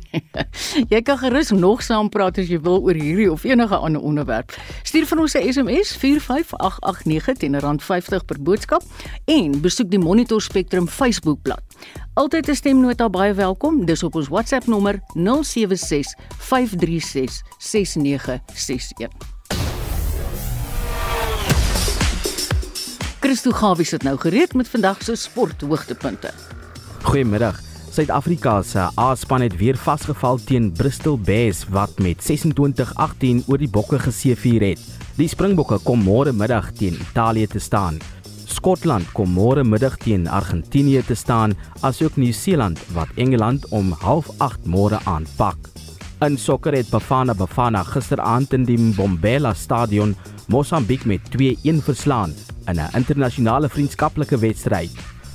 jy 0.94 1.02
kan 1.02 1.18
gerus 1.18 1.52
nog 1.52 1.82
saam 1.84 2.10
praat 2.10 2.38
as 2.42 2.50
jy 2.52 2.60
wil 2.62 2.82
oor 2.82 2.98
hierdie 2.98 3.30
of 3.32 3.44
enige 3.44 3.78
ander 3.78 4.02
onderwerp. 4.02 4.54
Stuur 4.84 5.06
vir 5.06 5.20
ons 5.20 5.36
'n 5.36 5.54
SMS 5.54 5.96
45889 5.98 7.38
teen 7.38 7.56
R50 7.56 8.26
per 8.26 8.42
boodskap 8.42 8.84
en 9.26 9.62
besoek 9.62 9.90
die 9.90 10.00
Monitor 10.00 10.42
Spectrum 10.42 10.88
Facebookblad. 10.88 11.64
Altyd 12.14 12.50
'n 12.50 12.56
stemnota 12.56 13.10
baie 13.10 13.34
welkom. 13.34 13.86
Dis 13.86 14.04
op 14.04 14.16
ons 14.16 14.28
WhatsApp 14.28 14.68
nommer 14.68 15.00
076 15.14 16.16
536 16.38 17.42
6961. 17.58 19.10
Christo 23.22 23.52
Gawie 23.52 23.86
sit 23.86 24.04
nou 24.04 24.18
gereed 24.18 24.54
met 24.54 24.68
vandag 24.68 25.04
se 25.04 25.16
sporthoogtepunte. 25.16 26.34
Goeiemiddag. 27.02 27.71
Suid-Afrika 27.92 28.62
se 28.64 28.86
A-span 29.00 29.42
het 29.42 29.58
weer 29.60 29.76
vasgeval 29.76 30.38
teen 30.48 30.70
Bristol 30.72 31.18
Bears 31.20 31.66
wat 31.70 32.00
met 32.00 32.24
26-18 32.24 33.42
oor 33.52 33.60
die 33.60 33.68
Bokke 33.68 34.00
geseëvier 34.00 34.64
het. 34.70 34.86
Die 35.18 35.28
Springbokke 35.28 35.82
kom 35.84 36.00
môre 36.08 36.32
middag 36.32 36.70
teen 36.80 36.96
Italië 36.96 37.50
te 37.52 37.60
staan. 37.60 38.00
Skotland 38.48 39.12
kom 39.12 39.36
môre 39.36 39.68
middag 39.68 40.00
teen 40.00 40.24
Argentinië 40.24 41.04
te 41.04 41.20
staan, 41.20 41.58
asook 41.84 42.16
Nieu-Seeland 42.16 42.80
wat 42.96 43.12
Engeland 43.20 43.68
om 43.76 43.92
08:30 44.00 44.72
môre 44.72 45.04
aanpak. 45.04 45.68
In 46.24 46.38
sokker 46.38 46.74
het 46.74 46.90
Bafana 46.90 47.34
Bafana 47.34 47.84
gisteraand 47.84 48.54
in 48.54 48.64
die 48.64 48.80
Mbombela 48.80 49.54
Stadion 49.54 50.16
Mosambiek 50.48 51.06
met 51.06 51.20
2-1 51.36 51.84
verslaan 51.84 52.34
in 52.68 52.80
'n 52.80 52.96
internasionale 52.96 53.70
vriendskaplike 53.70 54.38
wedstryd. 54.38 54.92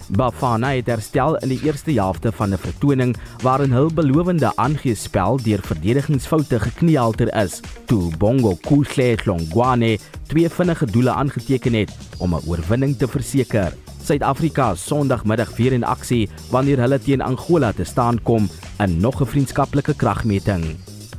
Bafana 0.09 0.69
het 0.71 0.87
herstel 0.87 1.35
in 1.43 1.51
die 1.51 1.59
eerste 1.67 1.91
helfte 1.99 2.31
van 2.33 2.53
'n 2.53 2.59
vertoning 2.59 3.17
waarin 3.43 3.73
hul 3.73 3.91
belowende 3.91 4.53
aangeespel 4.57 5.37
deur 5.43 5.63
verdedigingsfoute 5.63 6.61
gekniehalter 6.61 7.35
is, 7.35 7.61
toe 7.87 8.17
Bongo 8.17 8.55
Kuhle 8.55 9.17
Hlongwane 9.23 9.99
twee 10.27 10.49
vinnige 10.49 10.87
doele 10.87 11.11
aangeteken 11.11 11.75
het 11.75 11.97
om 12.19 12.35
'n 12.35 12.47
oorwinning 12.47 12.97
te 12.97 13.09
verseker. 13.09 13.73
Suid-Afrika 14.03 14.75
Sondagmiddag 14.75 15.57
weer 15.57 15.73
in 15.73 15.85
aksie 15.85 16.29
wanneer 16.51 16.79
hulle 16.79 16.99
teen 16.99 17.23
Angola 17.23 17.73
te 17.73 17.85
staan 17.85 18.23
kom 18.23 18.49
in 18.79 19.01
nog 19.01 19.21
'n 19.21 19.27
vriendskaplike 19.27 19.95
kragmeting. 19.95 20.77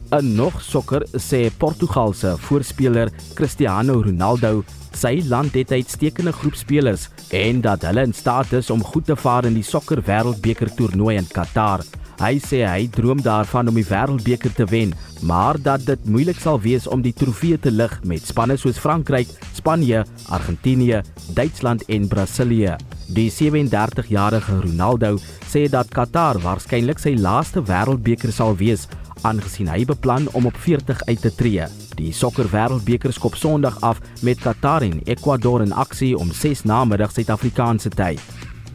In 0.09 0.35
nog 0.35 0.61
sokker 0.61 1.03
sê 1.19 1.49
Portugal 1.57 2.13
se 2.13 2.37
voorspeler 2.37 3.09
Cristiano 3.33 4.01
Ronaldo 4.01 4.63
sy 4.97 5.19
land 5.29 5.53
het 5.57 5.71
uitstekende 5.71 6.33
groep 6.33 6.57
spelers 6.57 7.07
en 7.35 7.61
dat 7.61 7.85
hulle 7.85 8.07
in 8.07 8.15
staat 8.15 8.51
is 8.57 8.71
om 8.73 8.83
goed 8.83 9.05
te 9.05 9.15
vaar 9.15 9.45
in 9.45 9.57
die 9.57 9.65
sokker 9.65 10.01
wêreldbeker 10.07 10.73
toernooi 10.73 11.15
in 11.19 11.29
Qatar. 11.29 11.85
Hy 12.17 12.39
sê 12.41 12.63
hy 12.65 12.87
droom 12.89 13.19
daarvan 13.21 13.69
om 13.69 13.75
die 13.77 13.85
wêreldbeker 13.85 14.53
te 14.57 14.65
wen, 14.71 14.95
maar 15.21 15.59
dat 15.61 15.83
dit 15.85 16.07
moeilik 16.09 16.39
sal 16.41 16.57
wees 16.63 16.87
om 16.89 17.03
die 17.05 17.13
trofee 17.13 17.59
te 17.61 17.69
lig 17.69 17.93
met 18.09 18.25
spanne 18.25 18.57
soos 18.57 18.79
Frankryk, 18.81 19.29
Spanje, 19.53 20.01
Argentinië, 20.33 21.03
Duitsland 21.37 21.85
en 21.93 22.07
Brasilië. 22.09 22.73
Die 23.13 23.29
37-jarige 23.29 24.57
Ronaldo 24.65 25.13
sê 25.45 25.67
dat 25.69 25.93
Qatar 25.93 26.41
waarskynlik 26.41 26.97
sy 26.99 27.13
laaste 27.21 27.61
wêreldbeker 27.69 28.33
sal 28.33 28.57
wees 28.57 28.87
aangesien 29.21 29.69
hy 29.71 29.85
beplan 29.85 30.27
om 30.37 30.45
op 30.45 30.57
40 30.57 31.05
uit 31.05 31.21
te 31.21 31.31
tree. 31.35 31.65
Die 31.97 32.11
sokker 32.13 32.49
wêreldbeker 32.51 33.13
skop 33.13 33.35
Sondag 33.35 33.79
af 33.81 34.01
met 34.21 34.41
Qatar 34.43 34.85
en 34.85 35.01
Ecuador 35.05 35.61
in 35.61 35.73
aksie 35.73 36.17
om 36.17 36.31
6 36.31 36.63
namiddag 36.63 37.11
Suid-Afrikaanse 37.11 37.89
tyd. 37.89 38.21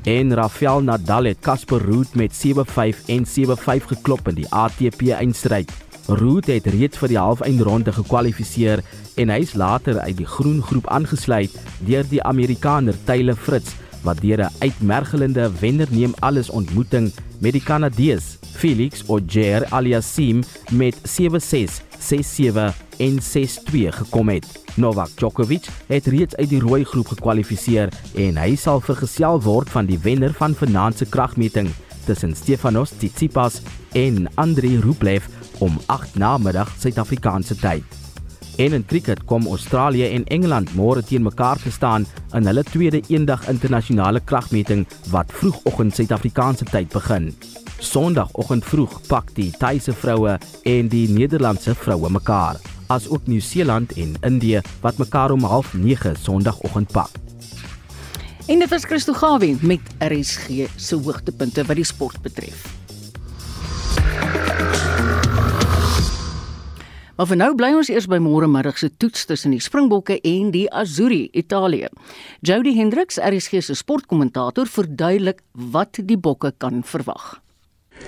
En 0.04 0.34
Rafael 0.34 0.82
Nadal 0.82 1.30
het 1.30 1.38
Casper 1.40 1.82
Ruud 1.82 2.14
met 2.14 2.34
7-5 2.34 3.04
en 3.06 3.26
7-5 3.26 3.86
geklop 3.94 4.28
in 4.28 4.40
die 4.40 4.48
ATP 4.50 5.12
eindstryd. 5.14 5.70
Ruud 6.06 6.46
het 6.50 6.66
reeds 6.66 6.98
vir 6.98 7.12
die 7.12 7.20
halfeindronde 7.20 7.92
gekwalifiseer 7.94 8.82
en 9.14 9.30
hy 9.30 9.38
is 9.44 9.54
later 9.54 10.00
uit 10.02 10.16
die 10.18 10.26
groen 10.26 10.62
groep 10.62 10.88
aangesluit 10.90 11.54
deur 11.86 12.06
die 12.10 12.22
Amerikaner 12.22 12.96
Taylor 13.06 13.38
Fritz 13.38 13.76
wat 14.02 14.20
deur 14.20 14.42
'n 14.42 14.54
uitmergelende 14.58 15.50
wenner 15.60 15.88
neem 15.90 16.14
alles 16.18 16.50
ontmoeting 16.50 17.12
met 17.42 17.56
die 17.56 17.62
Kanadees 17.62 18.36
Felix 18.54 19.02
Auger 19.10 19.66
Aliassime 19.74 20.42
met 20.70 20.96
7-6, 21.10 21.80
6-7 21.98 22.68
en 23.02 23.18
6-2 23.18 23.88
gekom 23.98 24.28
het. 24.30 24.46
Novak 24.74 25.10
Djokovic 25.18 25.66
het 25.86 26.06
reeds 26.06 26.36
uit 26.36 26.48
die 26.48 26.60
rooi 26.62 26.84
groep 26.84 27.10
gekwalifiseer 27.12 27.90
en 28.14 28.38
hy 28.40 28.54
sal 28.56 28.80
vergesel 28.80 29.42
word 29.42 29.72
van 29.74 29.90
die 29.90 29.98
wenner 30.04 30.32
van 30.38 30.54
vanaand 30.54 31.02
se 31.02 31.08
kragmeting 31.10 31.70
tussen 32.06 32.36
Stefanos 32.38 32.94
Tsitsipas 32.98 33.60
en 33.98 34.28
Andrei 34.34 34.78
Rublev 34.80 35.26
om 35.58 35.80
8 35.86 36.16
namiddag 36.18 36.70
Suid-Afrikaanse 36.78 37.58
tyd. 37.60 38.01
En 38.56 38.72
in 38.72 38.84
cricket 38.84 39.24
kom 39.24 39.46
Australië 39.46 40.10
en 40.12 40.24
Engeland 40.24 40.74
môre 40.76 41.02
teen 41.02 41.22
mekaar 41.22 41.60
te 41.62 41.70
staan 41.70 42.06
in 42.36 42.46
hulle 42.46 42.64
tweede 42.68 43.00
eendag 43.08 43.48
internasionale 43.48 44.20
kragmeting 44.20 44.84
wat 45.10 45.32
vroegoggend 45.32 45.94
Suid-Afrikaanse 45.96 46.68
tyd 46.68 46.92
begin. 46.92 47.30
Sondagoggend 47.82 48.64
vroeg 48.64 49.00
pak 49.08 49.32
die 49.34 49.50
Thaise 49.58 49.94
vroue 49.96 50.36
en 50.68 50.92
die 50.92 51.08
Nederlandse 51.10 51.74
vroue 51.74 52.10
mekaar, 52.12 52.60
as 52.92 53.08
ook 53.08 53.26
Nieu-Seeland 53.26 53.96
en 53.96 54.14
Indië 54.20 54.60
wat 54.84 55.00
mekaar 55.00 55.30
om 55.30 55.46
09:30 55.48 56.20
Sondagoggend 56.20 56.92
pak. 56.92 57.10
En 58.46 58.58
dit 58.58 58.68
was 58.68 58.84
Christo 58.84 59.12
Gawie 59.12 59.56
met 59.60 59.80
RSG 59.98 60.66
se 60.76 60.96
hoogtepunte 60.96 61.64
wat 61.64 61.76
die 61.76 61.84
sport 61.84 62.22
betref. 62.22 62.82
Maar 67.16 67.28
vir 67.28 67.36
nou 67.36 67.50
bly 67.58 67.68
ons 67.76 67.90
eers 67.92 68.06
by 68.08 68.16
môre 68.24 68.48
middag 68.48 68.78
se 68.80 68.88
toets 68.96 69.26
tussen 69.28 69.52
die 69.52 69.60
Springbokke 69.60 70.16
en 70.24 70.48
die 70.54 70.64
Azzurri, 70.72 71.26
Italië. 71.36 71.90
Jody 72.40 72.72
Hendricks, 72.78 73.20
RSG 73.20 73.60
se 73.66 73.76
sportkommentator, 73.76 74.66
verduidelik 74.66 75.44
wat 75.52 76.00
die 76.00 76.16
Bokke 76.16 76.54
kan 76.56 76.80
verwag. 76.82 77.34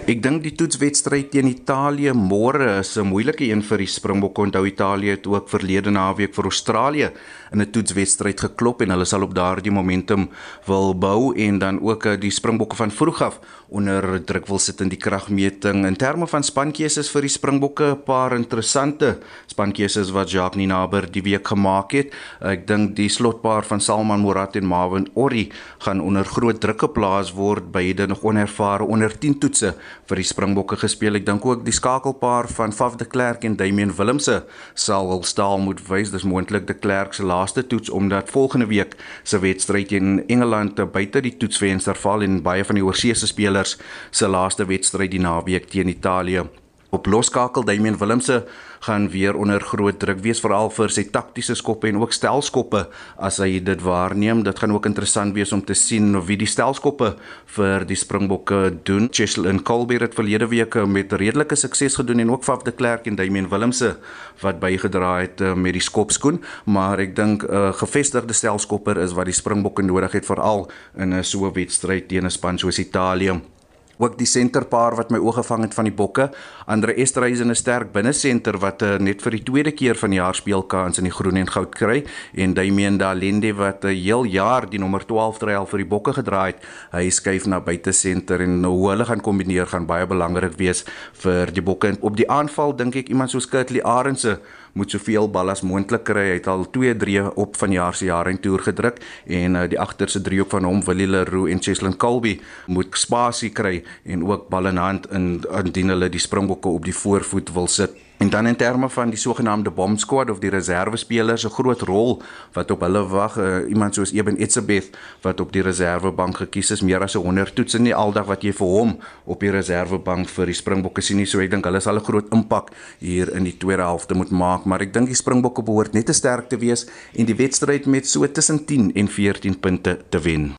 Ek 0.04 0.18
dink 0.20 0.42
die 0.44 0.52
toetswedstryd 0.52 1.30
teen 1.32 1.46
Italië 1.48 2.12
môre 2.12 2.80
is 2.80 2.98
'n 2.98 3.06
moeilike 3.08 3.46
een 3.48 3.62
vir 3.62 3.78
die 3.78 3.86
Springbokke. 3.86 4.42
Onthou 4.42 4.66
Italië 4.66 5.10
het 5.10 5.26
ook 5.26 5.48
verlede 5.48 5.90
naweek 5.90 6.34
vir 6.34 6.44
Australië 6.44 7.10
in 7.52 7.60
'n 7.60 7.70
toetswedstryd 7.70 8.40
geklop 8.40 8.82
en 8.82 8.90
hulle 8.90 9.04
sal 9.04 9.22
op 9.22 9.34
daardie 9.34 9.72
momentum 9.72 10.28
wil 10.66 10.94
bou 10.94 11.34
en 11.36 11.58
dan 11.58 11.80
ook 11.80 12.06
eh, 12.06 12.20
die 12.20 12.30
Springbokke 12.30 12.76
van 12.76 12.90
vroeg 12.90 13.22
af 13.22 13.40
onder 13.68 14.24
druk 14.24 14.46
wil 14.46 14.58
sit 14.58 14.80
in 14.80 14.88
die 14.88 14.98
kragmeting. 14.98 15.86
In 15.86 15.96
terme 15.96 16.26
van 16.26 16.42
spankeuses 16.42 17.10
vir 17.10 17.20
die 17.20 17.30
Springbokke, 17.30 17.84
'n 17.84 18.02
paar 18.04 18.34
interessante 18.36 19.18
spankeuses 19.46 20.10
wat 20.10 20.30
Jacques 20.30 20.56
Ninaber 20.56 21.10
die 21.10 21.22
week 21.22 21.48
gemaak 21.48 21.92
het. 21.92 22.12
Ek 22.40 22.66
dink 22.66 22.96
die 22.96 23.08
slotpaar 23.08 23.64
van 23.64 23.80
Salman 23.80 24.20
Morat 24.20 24.56
en 24.56 24.66
Marvin 24.66 25.08
Orri 25.14 25.50
gaan 25.78 26.00
onder 26.00 26.24
groot 26.24 26.60
druk 26.60 26.80
geplaas 26.80 27.32
word 27.32 27.70
hulle 27.72 28.06
nog 28.06 28.22
onervare 28.22 28.84
onder 28.84 29.18
10 29.18 29.38
toetse 29.38 29.74
vir 30.08 30.20
die 30.20 30.26
Springbokke 30.26 30.78
gespeel. 30.80 31.18
Ek 31.18 31.26
dink 31.26 31.44
ook 31.46 31.64
die 31.66 31.74
skakelpaar 31.74 32.48
van 32.56 32.72
Faf 32.72 32.98
de 33.00 33.06
Klerk 33.08 33.44
en 33.44 33.56
Damian 33.60 33.94
Willemse 33.96 34.42
sal 34.74 35.12
hul 35.12 35.22
staal 35.28 35.58
moet 35.62 35.82
wys. 35.88 36.12
Dis 36.14 36.26
moontlik 36.28 36.66
de 36.66 36.74
Klerk 36.74 37.14
se 37.14 37.26
laaste 37.26 37.66
toets 37.66 37.90
omdat 37.90 38.32
volgende 38.34 38.66
week 38.72 38.96
se 39.22 39.38
wedstryd 39.38 39.88
teen 39.94 40.24
Engeland 40.26 40.80
buite 40.92 41.20
die 41.24 41.36
toetsvenster 41.36 41.98
val 42.00 42.22
en 42.22 42.42
baie 42.42 42.64
van 42.64 42.80
die 42.80 42.84
oorseese 42.84 43.28
spelers 43.30 43.78
se 44.10 44.28
laaste 44.28 44.66
wedstryd 44.66 45.14
die 45.14 45.22
naweek 45.22 45.70
teen 45.70 45.92
Italië 45.92 46.48
op 46.94 47.06
loskakel 47.06 47.64
Damian 47.66 47.98
Willemse 47.98 48.44
gaan 48.84 49.08
weer 49.10 49.36
onder 49.36 49.60
groot 49.60 49.98
druk 49.98 50.20
wees 50.24 50.40
veral 50.44 50.68
vir 50.74 50.92
sy 50.92 51.06
taktiese 51.12 51.56
skoppe 51.56 51.88
en 51.88 51.98
ook 52.02 52.12
stelskoppe 52.12 52.84
as 53.16 53.40
hy 53.40 53.58
dit 53.64 53.80
waarneem. 53.82 54.42
Dit 54.44 54.60
gaan 54.60 54.74
ook 54.74 54.86
interessant 54.86 55.34
wees 55.34 55.52
om 55.56 55.62
te 55.64 55.76
sien 55.78 56.12
wie 56.28 56.36
die 56.40 56.48
stelskoppe 56.50 57.14
vir 57.56 57.86
die 57.88 57.96
Springbokke 57.96 58.60
doen. 58.84 59.08
Chesley 59.10 59.50
en 59.50 59.62
Colby 59.64 59.98
het 60.02 60.16
verlede 60.16 60.48
week 60.52 60.76
met 60.86 61.12
redelike 61.12 61.56
sukses 61.56 61.96
gedoen 61.96 62.20
en 62.24 62.34
ook 62.34 62.44
Faf 62.44 62.66
de 62.66 62.72
Klerk 62.72 63.08
en 63.08 63.16
Damian 63.16 63.48
Willemse 63.48 63.94
wat 64.42 64.60
bygedra 64.60 65.16
het 65.22 65.40
eh, 65.40 65.54
met 65.54 65.76
die 65.76 65.82
skopskoen, 65.82 66.42
maar 66.64 67.00
ek 67.00 67.16
dink 67.16 67.44
'n 67.44 67.50
uh, 67.50 67.72
gevestigde 67.72 68.32
stelskopper 68.32 68.98
is 68.98 69.12
wat 69.12 69.26
die 69.26 69.34
Springbokke 69.34 69.82
nodig 69.82 70.12
het 70.12 70.26
veral 70.26 70.70
in 70.96 71.14
'n 71.14 71.24
so 71.24 71.46
'n 71.46 71.52
wedstryd 71.54 72.08
teen 72.08 72.26
'n 72.26 72.30
span 72.30 72.58
soos 72.58 72.78
Italië. 72.78 73.53
Ook 73.98 74.18
die 74.18 74.26
senterpaar 74.26 74.96
wat 74.98 75.10
my 75.10 75.18
oog 75.18 75.34
gevang 75.38 75.62
het 75.62 75.74
van 75.74 75.84
die 75.84 75.94
bokke, 75.94 76.30
Andre 76.66 76.94
Esterhuizen 76.94 77.50
'n 77.50 77.54
sterk 77.54 77.92
binnesenter 77.92 78.58
wat 78.58 78.82
uh, 78.82 78.96
net 78.98 79.22
vir 79.22 79.30
die 79.30 79.42
tweede 79.42 79.72
keer 79.72 79.94
van 79.94 80.10
die 80.10 80.18
jaar 80.18 80.34
speelkans 80.34 80.98
in 80.98 81.04
die 81.04 81.12
groen 81.12 81.36
en 81.36 81.50
goud 81.50 81.74
kry 81.74 82.04
en 82.34 82.54
Damian 82.54 82.98
Dalende 82.98 83.54
wat 83.54 83.84
'n 83.84 83.88
uh, 83.88 84.02
heel 84.02 84.24
jaar 84.24 84.70
die 84.70 84.78
nommer 84.78 85.06
12 85.06 85.38
trial 85.38 85.66
vir 85.66 85.78
die 85.78 85.88
bokke 85.88 86.12
gedraai 86.12 86.46
het. 86.46 86.62
Hy 86.92 87.10
skuif 87.10 87.46
na 87.46 87.60
buite 87.60 87.92
senter 87.92 88.40
en 88.40 88.60
nou 88.60 88.72
hoe 88.72 88.90
hulle 88.90 89.04
gaan 89.04 89.20
kombineer 89.20 89.66
gaan 89.66 89.86
baie 89.86 90.06
belangrik 90.06 90.56
wees 90.56 90.84
vir 91.12 91.52
die 91.52 91.62
bokke. 91.62 91.96
Op 92.00 92.16
die 92.16 92.30
aanval 92.30 92.76
dink 92.76 92.96
ek 92.96 93.08
iemand 93.08 93.30
soos 93.30 93.48
Kurtley 93.48 93.82
Arendse 93.82 94.40
moet 94.74 94.90
soveel 94.90 95.30
bal 95.30 95.50
as 95.50 95.64
moontlik 95.66 96.04
kry. 96.08 96.26
Hy 96.34 96.38
het 96.38 96.48
al 96.50 96.66
2-3 96.76 97.34
op 97.40 97.58
van 97.60 97.74
jaar 97.74 97.96
se 97.96 98.08
jare 98.10 98.34
in 98.34 98.40
toer 98.42 98.66
gedruk 98.68 99.00
en 99.26 99.58
uh, 99.58 99.66
die 99.70 99.80
agterste 99.80 100.22
driehoek 100.22 100.52
van 100.54 100.68
hom 100.68 100.84
Willie 100.86 101.08
Leroux 101.10 101.50
en 101.50 101.62
Cheslin 101.62 101.96
Colby 101.96 102.38
moet 102.66 102.94
spasie 102.98 103.52
kry 103.54 103.82
en 104.04 104.24
ook 104.26 104.48
bal 104.52 104.70
in 104.72 104.82
hand 104.82 105.10
in 105.12 105.28
indien 105.64 105.94
hulle 105.94 106.10
die 106.10 106.22
Springbokke 106.22 106.68
op 106.68 106.84
die 106.84 106.96
voorvoet 106.96 107.54
wil 107.54 107.70
sit. 107.70 108.03
En 108.18 108.30
dan 108.30 108.46
in 108.46 108.56
terme 108.56 108.88
van 108.88 109.08
die 109.10 109.18
sogenaamde 109.18 109.70
bomb 109.70 109.98
squad 109.98 110.30
of 110.30 110.38
die 110.38 110.50
reservespelers 110.50 111.44
'n 111.44 111.50
groot 111.50 111.80
rol 111.80 112.22
wat 112.52 112.70
op 112.70 112.80
hulle 112.80 113.06
wag, 113.08 113.38
uh, 113.38 113.68
iemand 113.68 113.94
soos 113.94 114.12
Eben 114.12 114.36
Etzebeth 114.36 114.96
wat 115.20 115.40
op 115.40 115.52
die 115.52 115.62
reservebank 115.62 116.36
gekies 116.36 116.70
is, 116.70 116.80
meer 116.80 117.02
as 117.02 117.14
100 117.14 117.54
toetse 117.54 117.78
nie 117.78 117.94
aldag 117.94 118.26
wat 118.26 118.42
jy 118.42 118.52
vir 118.52 118.66
hom 118.66 118.98
op 119.24 119.40
die 119.40 119.50
reservebank 119.50 120.28
vir 120.28 120.46
die 120.46 120.54
Springbokke 120.54 121.00
sien. 121.00 121.26
So 121.26 121.40
ek 121.40 121.50
dink 121.50 121.64
hulle 121.64 121.80
sal 121.80 121.96
'n 121.96 122.04
groot 122.04 122.32
impak 122.32 122.70
hier 122.98 123.34
in 123.34 123.44
die 123.44 123.58
tweede 123.58 123.82
helfte 123.82 124.14
moet 124.14 124.30
maak, 124.30 124.64
maar 124.64 124.80
ek 124.80 124.92
dink 124.92 125.06
die 125.06 125.14
Springbokke 125.14 125.62
behoort 125.62 125.92
net 125.92 126.06
te 126.06 126.12
sterk 126.12 126.48
te 126.48 126.56
wees 126.56 126.86
en 127.14 127.26
die 127.26 127.36
wedstryd 127.36 127.86
met 127.86 128.06
so 128.06 128.26
tussen 128.26 128.64
10 128.64 128.92
en 128.94 129.08
14 129.08 129.60
punte 129.60 129.98
te 130.08 130.20
wen. 130.20 130.54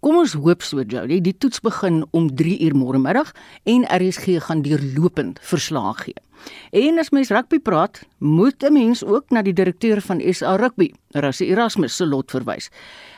Kom 0.00 0.16
ons 0.16 0.32
hoop 0.32 0.62
so 0.62 0.80
Jody, 0.80 1.20
die 1.20 1.36
toets 1.36 1.60
begin 1.60 2.06
om 2.10 2.30
3 2.34 2.60
uur 2.64 2.76
môre 2.76 2.98
middag 2.98 3.32
en 3.64 3.84
RSG 3.84 4.40
gaan 4.46 4.62
deurlopend 4.62 5.38
verslae 5.42 5.94
gee. 5.94 6.29
En 6.70 6.98
as 6.98 7.10
mens 7.10 7.30
rugby 7.30 7.58
praat, 7.58 8.02
moet 8.18 8.62
'n 8.62 8.72
mens 8.72 9.04
ook 9.04 9.30
na 9.30 9.42
die 9.42 9.52
direkteur 9.52 10.00
van 10.00 10.20
SA 10.34 10.56
Rugby, 10.56 10.92
Rassie 11.10 11.48
Erasmus 11.48 11.96
se 11.96 12.06
lot 12.06 12.30
verwys. 12.30 12.70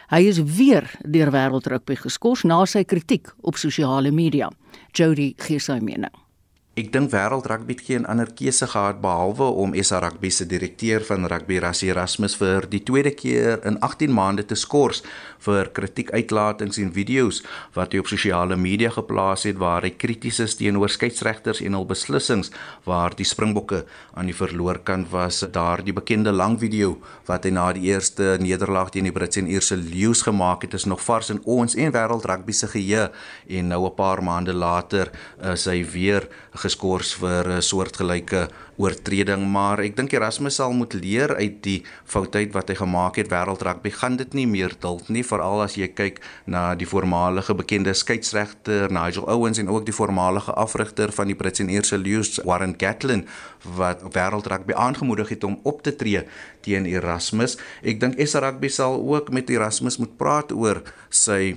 Hy 0.09 0.21
is 0.29 0.43
weer 0.43 0.91
deur 1.01 1.31
wêreld 1.31 1.67
rugby 1.67 1.95
geskort 1.97 2.45
na 2.45 2.65
sy 2.67 2.85
kritiek 2.85 3.33
op 3.41 3.57
sosiale 3.57 4.11
media. 4.11 4.51
Jody 4.93 5.35
gee 5.37 5.59
sy 5.59 5.79
mening. 5.81 6.22
Ek 6.73 6.87
dink 6.89 7.11
wêreld 7.13 7.45
rugby 7.51 7.75
het 7.75 7.83
geen 7.85 8.07
ander 8.09 8.31
keuse 8.33 8.65
gehad 8.65 9.03
behalwe 9.05 9.45
om 9.61 9.75
SA 9.85 9.99
Rugby 10.01 10.31
se 10.33 10.47
direkteur 10.49 11.03
van 11.05 11.27
rugby 11.29 11.59
Rassie 11.61 11.91
Erasmus 11.93 12.33
vir 12.41 12.65
die 12.73 12.81
tweede 12.81 13.11
keer 13.13 13.59
in 13.69 13.77
18 13.85 14.09
maande 14.09 14.47
te 14.49 14.57
skors 14.57 15.03
vir 15.45 15.69
kritiekuitlatings 15.77 16.79
en 16.81 16.95
video's 16.95 17.43
wat 17.75 17.93
hy 17.93 18.01
op 18.01 18.09
sosiale 18.09 18.57
media 18.57 18.89
geplaas 18.95 19.45
het 19.45 19.59
waar 19.61 19.85
hy 19.85 19.91
krities 20.01 20.39
is 20.41 20.57
teenoor 20.57 20.89
skeieregters 20.89 21.61
en 21.61 21.77
hul 21.77 21.85
beslissings 21.91 22.49
waar 22.89 23.13
die 23.19 23.29
Springbokke 23.29 23.83
aan 24.17 24.33
die 24.33 24.39
verloorkant 24.39 25.11
was. 25.13 25.43
Daardie 25.53 25.93
bekende 25.93 26.33
lang 26.33 26.57
video 26.57 26.95
wat 27.29 27.45
hy 27.45 27.53
na 27.53 27.67
die 27.77 27.91
eerste 27.91 28.39
nederlaag 28.41 28.95
teen 28.97 29.11
die 29.11 29.13
Britse 29.13 29.43
en 29.45 29.53
Ierse 29.53 29.77
Lions 29.77 30.25
gemaak 30.25 30.65
het, 30.65 30.73
is 30.81 30.89
nog 30.89 31.05
vars 31.05 31.29
in 31.37 31.45
ons 31.45 31.77
en 31.77 31.93
wêreld 31.93 32.25
rugby 32.33 32.57
se 32.57 32.73
geheue 32.73 33.11
en 33.61 33.69
nou 33.69 33.85
'n 33.85 33.95
paar 33.95 34.25
maande 34.25 34.57
later 34.57 35.13
is 35.53 35.69
hy 35.69 35.85
weer 35.85 36.31
geskort 36.63 37.09
vir 37.21 37.49
'n 37.59 37.63
soortgelyke 37.63 38.49
oortreding, 38.79 39.45
maar 39.53 39.81
ek 39.81 39.97
dink 39.97 40.13
Erasmus 40.13 40.57
sal 40.57 40.73
moet 40.73 40.95
leer 40.95 41.35
uit 41.37 41.63
die 41.63 41.83
foutheid 42.05 42.53
wat 42.53 42.69
hy 42.69 42.75
gemaak 42.75 43.17
het 43.17 43.29
wêreld 43.29 43.63
rugby. 43.63 43.91
Gaan 43.91 44.17
dit 44.17 44.33
nie 44.35 44.47
meer 44.47 44.73
duld 44.81 45.09
nie, 45.09 45.23
veral 45.23 45.63
as 45.63 45.77
jy 45.77 45.89
kyk 45.89 46.21
na 46.47 46.75
die 46.75 46.87
voormalige 46.87 47.55
bekende 47.55 47.95
skeieregter 47.95 48.91
Nigel 48.91 49.29
Owens 49.29 49.59
en 49.59 49.69
ook 49.69 49.85
die 49.85 49.95
voormalige 49.95 50.53
afrigter 50.53 51.13
van 51.13 51.27
die 51.27 51.35
Britse 51.35 51.63
en 51.63 51.69
Ierse 51.69 51.99
Lions 51.99 52.41
Warren 52.45 52.75
Gatland 52.79 53.29
wat 53.77 54.03
wêreld 54.15 54.47
rugby 54.47 54.73
aangemoedig 54.75 55.29
het 55.29 55.45
om 55.45 55.61
op 55.63 55.83
te 55.83 55.97
tree 55.97 56.25
teen 56.61 56.87
Erasmus. 56.87 57.59
Ek 57.83 58.01
dink 58.01 58.19
SA 58.27 58.41
Rugby 58.41 58.69
sal 58.69 59.01
ook 59.01 59.31
met 59.31 59.51
Erasmus 59.51 59.99
moet 59.99 60.17
praat 60.17 60.53
oor 60.53 60.83
sy 61.11 61.57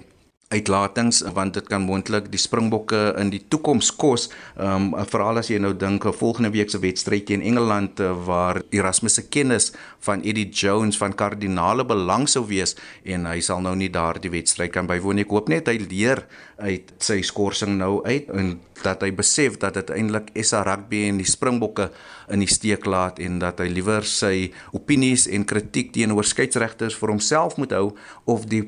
uitlatings 0.55 1.21
want 1.35 1.57
dit 1.57 1.67
kan 1.69 1.83
moontlik 1.83 2.29
die 2.33 2.41
Springbokke 2.41 3.13
in 3.21 3.31
die 3.33 3.43
toekoms 3.51 3.91
kos. 3.95 4.29
Ehm 4.55 4.93
um, 4.93 5.05
veral 5.11 5.39
as 5.41 5.51
jy 5.51 5.59
nou 5.61 5.73
dink 5.73 6.05
'n 6.05 6.13
volgende 6.13 6.51
week 6.51 6.69
se 6.69 6.79
wedstryd 6.79 7.25
teen 7.25 7.41
Engeland 7.41 7.99
uh, 7.99 8.13
waar 8.25 8.61
Erasmus 8.71 9.15
se 9.15 9.27
kennis 9.27 9.71
van 9.99 10.21
Eddie 10.21 10.49
Jones 10.49 10.97
van 10.97 11.13
kardinale 11.13 11.85
belang 11.85 12.29
sou 12.29 12.45
wees 12.47 12.75
en 13.03 13.25
hy 13.25 13.39
sal 13.39 13.61
nou 13.61 13.75
nie 13.75 13.89
daardie 13.89 14.31
wedstryd 14.31 14.71
kan 14.71 14.87
bywoon 14.87 15.15
nie. 15.15 15.25
Ek 15.25 15.31
hoop 15.31 15.49
net 15.49 15.67
hy 15.67 15.77
leer 15.89 16.25
uit 16.57 16.93
sy 17.03 17.21
skorsing 17.21 17.77
nou 17.77 18.03
uit 18.05 18.29
en 18.31 18.59
dat 18.83 19.01
hy 19.03 19.11
besef 19.15 19.57
dat 19.59 19.75
dit 19.79 19.91
eintlik 19.95 20.31
SA 20.43 20.63
Rugby 20.63 21.05
en 21.09 21.19
die 21.19 21.27
Springbokke 21.27 21.89
in 22.31 22.41
die 22.43 22.49
steek 22.49 22.85
laat 22.89 23.19
en 23.23 23.39
dat 23.39 23.59
hy 23.61 23.67
liewer 23.71 24.05
sy 24.07 24.51
opinies 24.75 25.27
en 25.31 25.45
kritiek 25.47 25.91
teenoor 25.95 26.25
skeieregters 26.27 26.97
vir 26.99 27.13
homself 27.13 27.57
moet 27.61 27.75
hou 27.75 27.91
of 28.31 28.47
die 28.51 28.63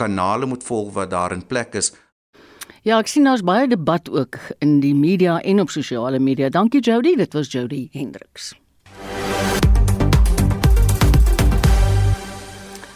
kanale 0.00 0.48
moet 0.50 0.64
volg 0.66 0.92
wat 0.96 1.12
daar 1.12 1.29
in 1.32 1.46
plek 1.46 1.74
is. 1.74 1.92
Ja, 2.82 2.98
ek 2.98 3.10
sien 3.12 3.28
daar's 3.28 3.44
baie 3.44 3.68
debat 3.68 4.08
ook 4.08 4.38
in 4.58 4.80
die 4.80 4.94
media 4.94 5.40
en 5.44 5.60
op 5.60 5.70
sosiale 5.70 6.18
media. 6.18 6.48
Dankie 6.48 6.80
Jody, 6.80 7.16
dit 7.16 7.32
was 7.36 7.52
Jody 7.52 7.88
Hendriks. 7.92 8.54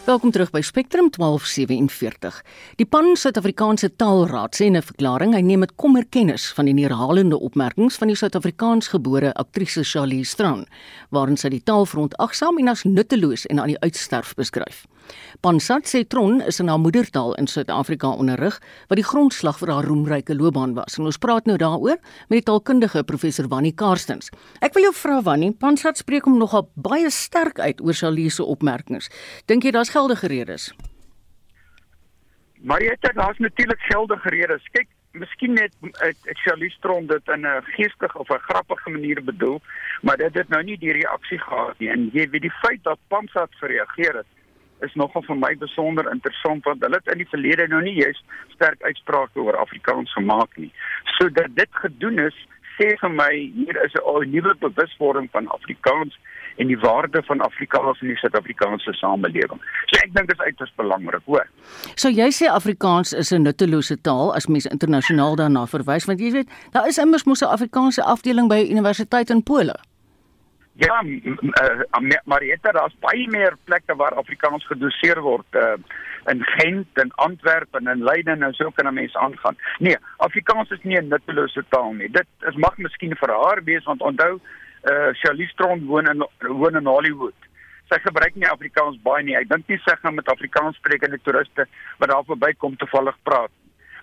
Welkom 0.05 0.29
terug 0.31 0.51
by 0.53 0.61
Spectrum 0.61 1.07
1247. 1.09 2.35
Die 2.77 2.85
Pan 2.85 3.15
Suid-Afrikaanse 3.17 3.87
Taalraad 3.97 4.53
sê 4.53 4.67
in 4.69 4.77
'n 4.77 4.81
verklaring 4.85 5.33
hy 5.33 5.41
neem 5.41 5.59
met 5.59 5.75
kommer 5.75 6.05
kennis 6.05 6.53
van 6.53 6.65
die 6.65 6.73
neerhalende 6.73 7.39
opmerkings 7.39 7.97
van 7.97 8.07
die 8.07 8.15
Suid-Afrikaans 8.15 8.87
gebore 8.87 9.33
aktrise 9.33 9.83
Charlize 9.83 10.29
Strand, 10.29 10.67
waarin 11.09 11.37
sy 11.37 11.49
die 11.49 11.63
taal 11.63 11.85
verontagsaam 11.85 12.57
en 12.57 12.67
as 12.67 12.83
nutteloos 12.83 13.45
en 13.45 13.59
aan 13.59 13.67
die 13.67 13.79
uitsterf 13.81 14.35
beskryf. 14.35 14.85
Pansat 15.41 15.85
sê 15.87 16.03
Tron 16.07 16.41
is 16.41 16.59
in 16.59 16.67
haar 16.67 16.79
moedertaal 16.79 17.35
in 17.35 17.47
Suid-Afrika 17.47 18.07
onderrig 18.07 18.59
wat 18.87 18.97
die 18.97 19.05
grondslag 19.05 19.59
vir 19.59 19.71
haar 19.73 19.85
roemryke 19.85 20.35
loopbaan 20.35 20.73
was. 20.73 20.97
En 20.97 21.05
ons 21.05 21.17
praat 21.17 21.45
nou 21.45 21.57
daaroor 21.57 21.99
met 22.29 22.39
die 22.39 22.45
taalkundige 22.47 23.03
professor 23.03 23.47
Wannie 23.47 23.75
Karstens. 23.75 24.31
Ek 24.61 24.73
wil 24.73 24.89
jou 24.89 24.93
vra 24.93 25.21
Wannie, 25.21 25.53
Pansat 25.53 25.97
spreek 25.97 26.25
hom 26.25 26.39
nogal 26.39 26.69
baie 26.75 27.09
sterk 27.09 27.59
uit 27.59 27.81
oor 27.81 27.93
Charlize 27.93 28.35
se 28.35 28.43
opmerkings. 28.43 29.09
Dink 29.45 29.63
jy 29.63 29.71
daar's 29.75 29.93
geldige 29.93 30.27
redes? 30.27 30.71
Maar 32.65 32.81
jy 32.81 32.95
het 32.97 33.15
daar's 33.15 33.37
natuurlik 33.37 33.81
geldige 33.91 34.29
redes. 34.33 34.69
Kyk, 34.73 34.87
miskien 35.15 35.53
net 35.55 35.73
ek 36.03 36.39
Charlize 36.43 36.79
Tron 36.81 37.07
dit 37.07 37.33
in 37.33 37.45
'n 37.45 37.63
geestige 37.77 38.17
of 38.19 38.29
'n 38.29 38.47
grappige 38.49 38.89
manier 38.89 39.23
bedoel, 39.23 39.61
maar 40.01 40.17
dit 40.17 40.33
het 40.33 40.49
nou 40.49 40.63
nie 40.63 40.77
die 40.77 40.91
reaksie 40.91 41.39
gehad 41.39 41.79
nie. 41.79 41.89
En 41.89 42.09
jy 42.13 42.29
weet 42.29 42.41
die 42.41 42.59
feit 42.61 42.83
dat 42.83 42.99
Pansat 43.07 43.51
gereageer 43.61 44.15
het 44.15 44.25
is 44.85 44.95
nogal 44.95 45.23
vir 45.27 45.39
my 45.43 45.53
besonder 45.65 46.09
interessant 46.11 46.65
want 46.65 46.83
hulle 46.85 46.99
het 47.01 47.13
in 47.13 47.23
die 47.23 47.31
verlede 47.33 47.67
nou 47.67 47.81
nie 47.85 47.95
juist 47.99 48.23
sterk 48.55 48.81
uitsprake 48.89 49.39
oor 49.41 49.57
Afrikaans 49.57 50.13
gemaak 50.17 50.57
nie. 50.57 50.71
So 51.17 51.29
dat 51.29 51.55
dit 51.55 51.81
gedoen 51.83 52.19
is, 52.27 52.37
sê 52.77 52.91
vir 52.99 53.11
my 53.11 53.31
hier 53.55 53.77
is 53.85 53.93
'n 53.95 54.31
nuwe 54.31 54.53
bewuswording 54.59 55.29
van 55.31 55.47
Afrikaans 55.57 56.17
en 56.57 56.67
die 56.67 56.79
waarde 56.79 57.21
van 57.27 57.41
Afrikaans 57.41 58.01
in 58.01 58.07
die 58.07 58.17
Suid-Afrikaanse 58.17 58.93
samelewing. 58.93 59.61
So 59.91 59.99
ek 60.03 60.13
dink 60.15 60.27
dit 60.27 60.39
is 60.39 60.45
uiters 60.45 60.73
belangrik, 60.75 61.23
hoor. 61.25 61.47
So 61.95 62.09
jy 62.09 62.29
sê 62.31 62.51
Afrikaans 62.51 63.13
is 63.13 63.31
'n 63.31 63.43
nuttelose 63.43 64.01
taal 64.01 64.35
as 64.35 64.47
mens 64.47 64.65
internasionaal 64.65 65.35
daarna 65.35 65.65
verwys 65.67 66.05
want 66.05 66.19
jy 66.19 66.31
weet, 66.31 66.49
daar 66.71 66.87
is 66.87 66.97
immers 66.97 67.25
mos 67.25 67.41
'n 67.41 67.51
Afrikaanse 67.57 68.03
afdeling 68.03 68.47
by 68.47 68.67
universiteit 68.69 69.29
in 69.29 69.43
Pole. 69.43 69.75
Ja, 70.77 71.03
uh, 71.03 72.17
Marietta, 72.25 72.71
daar's 72.71 72.95
baie 72.99 73.29
meer 73.31 73.53
plekke 73.63 73.95
waar 73.95 74.17
Afrikaans 74.19 74.65
gedoseer 74.67 75.21
word 75.23 75.55
uh, 75.55 75.77
in 76.27 76.43
Gent 76.43 76.99
en 76.99 77.13
Antwerpen 77.23 77.87
en 77.87 78.03
Leiden 78.03 78.43
en 78.43 78.53
so 78.53 78.71
kan 78.75 78.87
'n 78.87 78.93
mens 78.93 79.15
aangaan. 79.15 79.55
Nee, 79.79 79.95
Afrikaans 80.17 80.69
is 80.69 80.83
nie 80.83 80.97
'n 80.99 81.07
nuttelose 81.07 81.63
taal 81.69 81.93
nie. 81.93 82.11
Dit 82.11 82.27
is 82.47 82.55
mag 82.55 82.77
miskien 82.77 83.15
vir 83.15 83.29
haar 83.29 83.63
wees 83.63 83.83
want 83.83 84.01
onthou, 84.01 84.39
uh, 84.83 85.09
Charlize 85.13 85.55
Theron 85.55 85.85
woon 85.85 86.09
in 86.09 86.27
woon 86.39 86.75
in 86.75 86.85
Hollywood. 86.85 87.39
Sy 87.89 87.99
gebruik 87.99 88.35
nie 88.35 88.49
Afrikaans 88.49 89.01
baie 89.01 89.23
nie. 89.23 89.35
Ek 89.35 89.49
dink 89.49 89.67
nie 89.67 89.79
sy 89.85 89.95
gaan 89.95 90.15
met 90.15 90.27
Afrikaans 90.27 90.75
sprekende 90.75 91.19
toeriste 91.23 91.67
wat 91.97 92.09
daar 92.09 92.23
verbykom 92.23 92.75
toevallig 92.75 93.15
praat. 93.23 93.51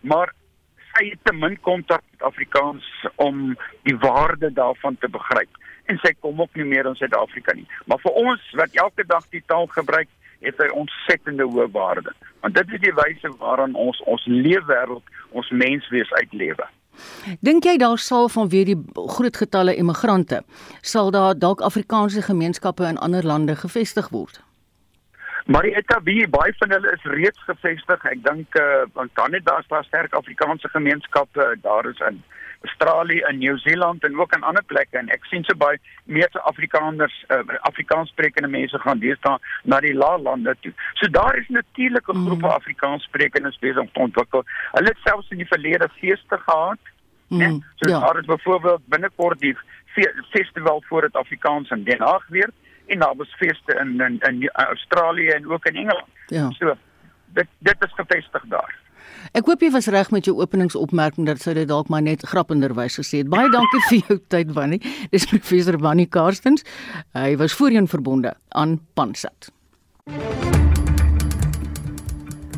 Maar 0.00 0.32
sy 0.94 1.08
het 1.10 1.18
te 1.22 1.32
min 1.32 1.60
kontak 1.60 2.02
met 2.10 2.22
Afrikaans 2.22 3.06
om 3.16 3.58
die 3.82 3.96
waarde 3.96 4.52
daarvan 4.52 4.96
te 4.96 5.08
begryp 5.08 5.60
en 5.92 6.00
sy 6.02 6.14
kom 6.24 6.40
ook 6.40 6.58
nie 6.58 6.68
meer 6.68 6.88
in 6.88 6.98
Suid-Afrika 6.98 7.54
nie. 7.56 7.68
Maar 7.86 8.00
vir 8.02 8.18
ons 8.24 8.50
wat 8.60 8.76
elke 8.84 9.06
dag 9.06 9.24
die 9.34 9.44
taal 9.46 9.68
gebruik, 9.76 10.10
het 10.42 10.58
hy 10.58 10.68
ontsettende 10.74 11.46
hoë 11.46 11.68
waarde. 11.74 12.14
Want 12.42 12.56
dit 12.58 12.76
is 12.76 12.82
die 12.82 12.94
wyse 12.98 13.30
waaraan 13.38 13.76
ons 13.78 14.00
ons 14.10 14.24
leefwêreld, 14.26 15.18
ons 15.30 15.50
menswees 15.64 16.10
uitlewe. 16.18 16.66
Dink 17.40 17.64
jy 17.64 17.76
daar 17.80 17.98
sal 17.98 18.28
vanweer 18.28 18.68
die 18.68 18.78
groot 19.16 19.36
getalle 19.40 19.74
immigrante 19.80 20.42
sal 20.84 21.10
daar 21.14 21.38
dalk 21.38 21.62
Afrikaanse 21.64 22.22
gemeenskappe 22.22 22.84
in 22.84 22.98
ander 22.98 23.24
lande 23.24 23.56
gevestig 23.56 24.10
word? 24.12 24.42
Maar 25.46 25.66
die 25.66 25.74
ETB, 25.74 26.10
baie 26.30 26.52
van 26.58 26.70
hulle 26.70 26.92
is 26.92 27.06
reeds 27.16 27.40
gevestig. 27.48 28.04
Ek 28.06 28.20
dink 28.26 28.58
uh, 28.60 28.84
want 28.94 29.10
Kanada 29.18 29.56
is 29.58 29.70
daar 29.72 29.86
sterk 29.88 30.14
Afrikaanse 30.14 30.68
gemeenskappe, 30.70 31.48
daar 31.64 31.88
is 31.90 32.02
in 32.10 32.20
Australië 32.62 33.20
en 33.28 33.38
Nieu-Seeland 33.38 34.04
en 34.04 34.20
ook 34.20 34.34
in 34.34 34.42
ander 34.42 34.64
plekke 34.64 34.98
en 34.98 35.08
ek 35.14 35.24
sien 35.30 35.44
so 35.44 35.56
baie 35.58 35.78
meer 36.04 36.30
Afrikaners 36.50 37.14
uh, 37.28 37.42
Afrikaanssprekende 37.68 38.48
mense 38.48 38.78
gaan 38.84 39.02
deesdae 39.02 39.38
na 39.64 39.80
die 39.80 39.94
laalande 39.94 40.54
toe. 40.60 40.72
So 41.00 41.10
daar 41.10 41.36
is 41.36 41.48
natuurlik 41.48 42.08
'n 42.08 42.24
groep 42.26 42.42
mm. 42.42 42.54
Afrikaanssprekendes 42.58 43.58
besig 43.58 43.80
om 43.80 43.92
te 43.92 44.04
ontwikkel. 44.06 44.44
Hulle 44.72 44.94
het 44.94 45.04
selfs 45.04 45.30
in 45.30 45.42
die 45.42 45.52
verlede 45.54 45.88
feeste 45.98 46.38
gehad. 46.46 46.78
Mm. 47.28 47.64
So 47.80 47.90
ja. 47.90 48.00
daar 48.00 48.18
is 48.18 48.26
byvoorbeeld 48.26 48.86
binnekort 48.86 49.40
die 49.40 49.56
fe 49.94 50.24
festival 50.30 50.82
vir 50.88 51.00
dit 51.00 51.16
Afrikaans 51.16 51.70
in 51.70 51.84
Den 51.84 52.00
Haag 52.00 52.26
weer 52.28 52.50
en 52.86 52.98
daar 52.98 53.16
was 53.16 53.34
feeste 53.38 53.78
in 53.80 54.00
in, 54.00 54.20
in 54.20 54.48
Australië 54.50 55.28
en 55.28 55.50
ook 55.50 55.66
in 55.66 55.76
Engeland. 55.76 56.10
Ja. 56.26 56.50
So 56.50 56.76
dit 57.26 57.48
dit 57.58 57.76
is 57.78 57.92
gevestig 57.94 58.42
daar. 58.46 58.81
Ek 59.30 59.46
hoop 59.46 59.62
jy 59.62 59.70
was 59.70 59.86
reg 59.92 60.10
met 60.10 60.26
jou 60.26 60.34
openingsopmerking 60.42 61.28
dat 61.30 61.40
sou 61.42 61.54
dit 61.54 61.68
dalk 61.70 61.88
maar 61.92 62.02
net 62.02 62.24
grappenderwys 62.26 62.98
gesê 62.98 63.22
het. 63.22 63.30
Baie 63.32 63.50
dankie 63.52 63.82
vir 63.88 63.98
jou 64.08 64.18
tyd 64.34 64.52
Wannie. 64.56 64.82
Dis 65.14 65.28
professor 65.30 65.78
Wannie 65.78 66.08
Karstens. 66.10 66.66
Hy 67.14 67.36
was 67.40 67.54
voorheen 67.54 67.88
verbonde 67.88 68.34
aan 68.50 68.80
Pansat. 68.98 69.52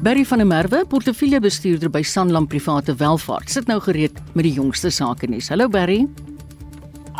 Barry 0.04 0.24
van 0.28 0.42
der 0.42 0.48
Merwe, 0.48 0.82
portefeuljebestuurder 0.84 1.88
by 1.88 2.02
Sanlam 2.04 2.44
Private 2.46 2.92
Welvaart, 3.00 3.48
sit 3.48 3.70
nou 3.70 3.78
gereed 3.80 4.18
met 4.34 4.44
die 4.44 4.52
jongste 4.58 4.90
sake 4.92 5.30
nuus. 5.32 5.48
Hallo 5.48 5.68
Barry. 5.72 6.02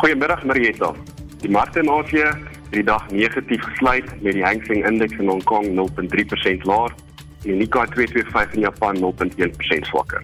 Goeiemiddag 0.01 0.43
Marietta. 0.45 0.91
Die 1.41 1.49
markte 1.49 1.81
in 1.81 1.89
Asië 1.89 2.27
het 2.27 2.75
die 2.75 2.85
dag 2.85 3.07
negatief 3.09 3.63
gesluit 3.71 4.05
met 4.21 4.37
die 4.37 4.45
Hang 4.45 4.61
Seng 4.67 4.85
Indeks 4.85 5.17
in 5.17 5.31
Hong 5.31 5.41
Kong 5.49 5.65
0.3% 5.73 6.67
laer 6.69 6.93
die 7.45 7.53
Nikkei 7.53 7.85
225 7.93 8.55
in 8.55 8.61
Japan 8.61 8.97
0.1% 8.97 9.85
swakker. 9.85 10.23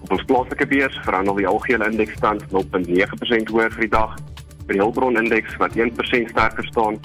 Op 0.00 0.12
ons 0.16 0.24
plaaslike 0.28 0.66
beurs 0.66 0.96
verhandel 1.04 1.36
die 1.40 1.48
algehele 1.48 1.88
indeks 1.90 2.16
stand 2.16 2.44
0.9% 2.52 3.52
hoër 3.52 3.72
vir 3.76 3.84
die 3.86 3.92
dag. 3.92 4.14
By 4.64 4.76
die 4.76 4.80
Hulbron 4.80 5.20
indeks 5.20 5.56
wat 5.60 5.76
1% 5.76 6.32
sterker 6.32 6.66
staan, 6.70 6.98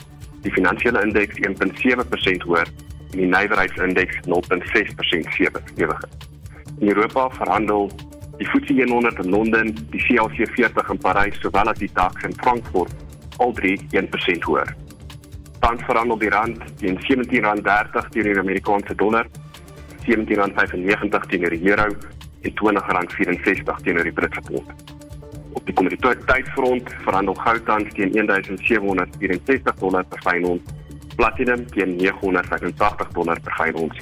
die 0.43 0.51
finansiële 0.55 1.03
indeks 1.03 1.39
1.7% 1.43 2.47
hoër 2.47 2.72
en 3.12 3.18
die 3.18 3.28
nywerheidsindeks 3.28 4.22
0.6% 4.28 5.34
sewiger. 5.36 6.10
In 6.80 6.91
Europa 6.93 7.28
verhandel 7.36 7.89
die 8.39 8.47
FTSE 8.47 8.86
100 8.88 9.26
in 9.26 9.32
Londen, 9.32 9.74
die 9.91 10.03
CAC 10.07 10.38
40 10.55 10.93
in 10.93 11.01
Parys 11.03 11.39
sowel 11.43 11.72
as 11.72 11.80
die 11.80 11.91
DAX 11.93 12.24
in 12.24 12.36
Frankfurt 12.39 12.95
al 13.43 13.51
drie 13.53 13.76
1% 13.91 14.47
hoër. 14.47 14.72
Tans 15.60 15.84
verhandel 15.84 16.20
die 16.22 16.32
rand 16.32 16.64
teen 16.80 16.95
R17.30 16.99 18.12
teenoor 18.14 18.34
die 18.34 18.43
Amerikaanse 18.45 18.95
dollar 18.95 19.28
R17.95 20.10 21.28
teenoor 21.30 21.49
die 21.49 21.70
euro 21.70 21.86
en 22.41 22.51
R20.64 22.51 23.84
teenoor 23.84 24.03
die 24.03 24.14
Britse 24.14 24.41
pond. 24.47 24.72
Op 25.53 25.66
die 25.66 25.74
kommoditeitsfront 25.74 26.89
verhandel 27.03 27.38
goud 27.43 27.66
tans 27.66 27.93
teen 27.93 28.14
1764 28.16 29.76
dollar 29.82 30.05
per 30.10 30.24
fyn 30.26 30.47
ons, 30.53 30.74
platinum 31.16 31.66
teen 31.76 31.97
985 31.97 33.14
dollar 33.18 33.41
per 33.43 33.53
fyn 33.60 33.78
ons, 33.84 34.01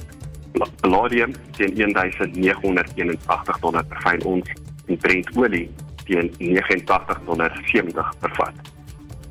palladium 0.80 1.34
teen 1.56 1.74
1981 1.76 3.60
dollar 3.60 3.84
per 3.84 4.02
fyn 4.06 4.24
ons 4.24 4.56
en 4.86 4.98
Brent 5.04 5.36
olie 5.36 5.68
teen 6.06 6.32
89 6.38 7.24
dollar 7.28 7.60
70 7.68 8.18
per 8.20 8.36
vat 8.40 8.77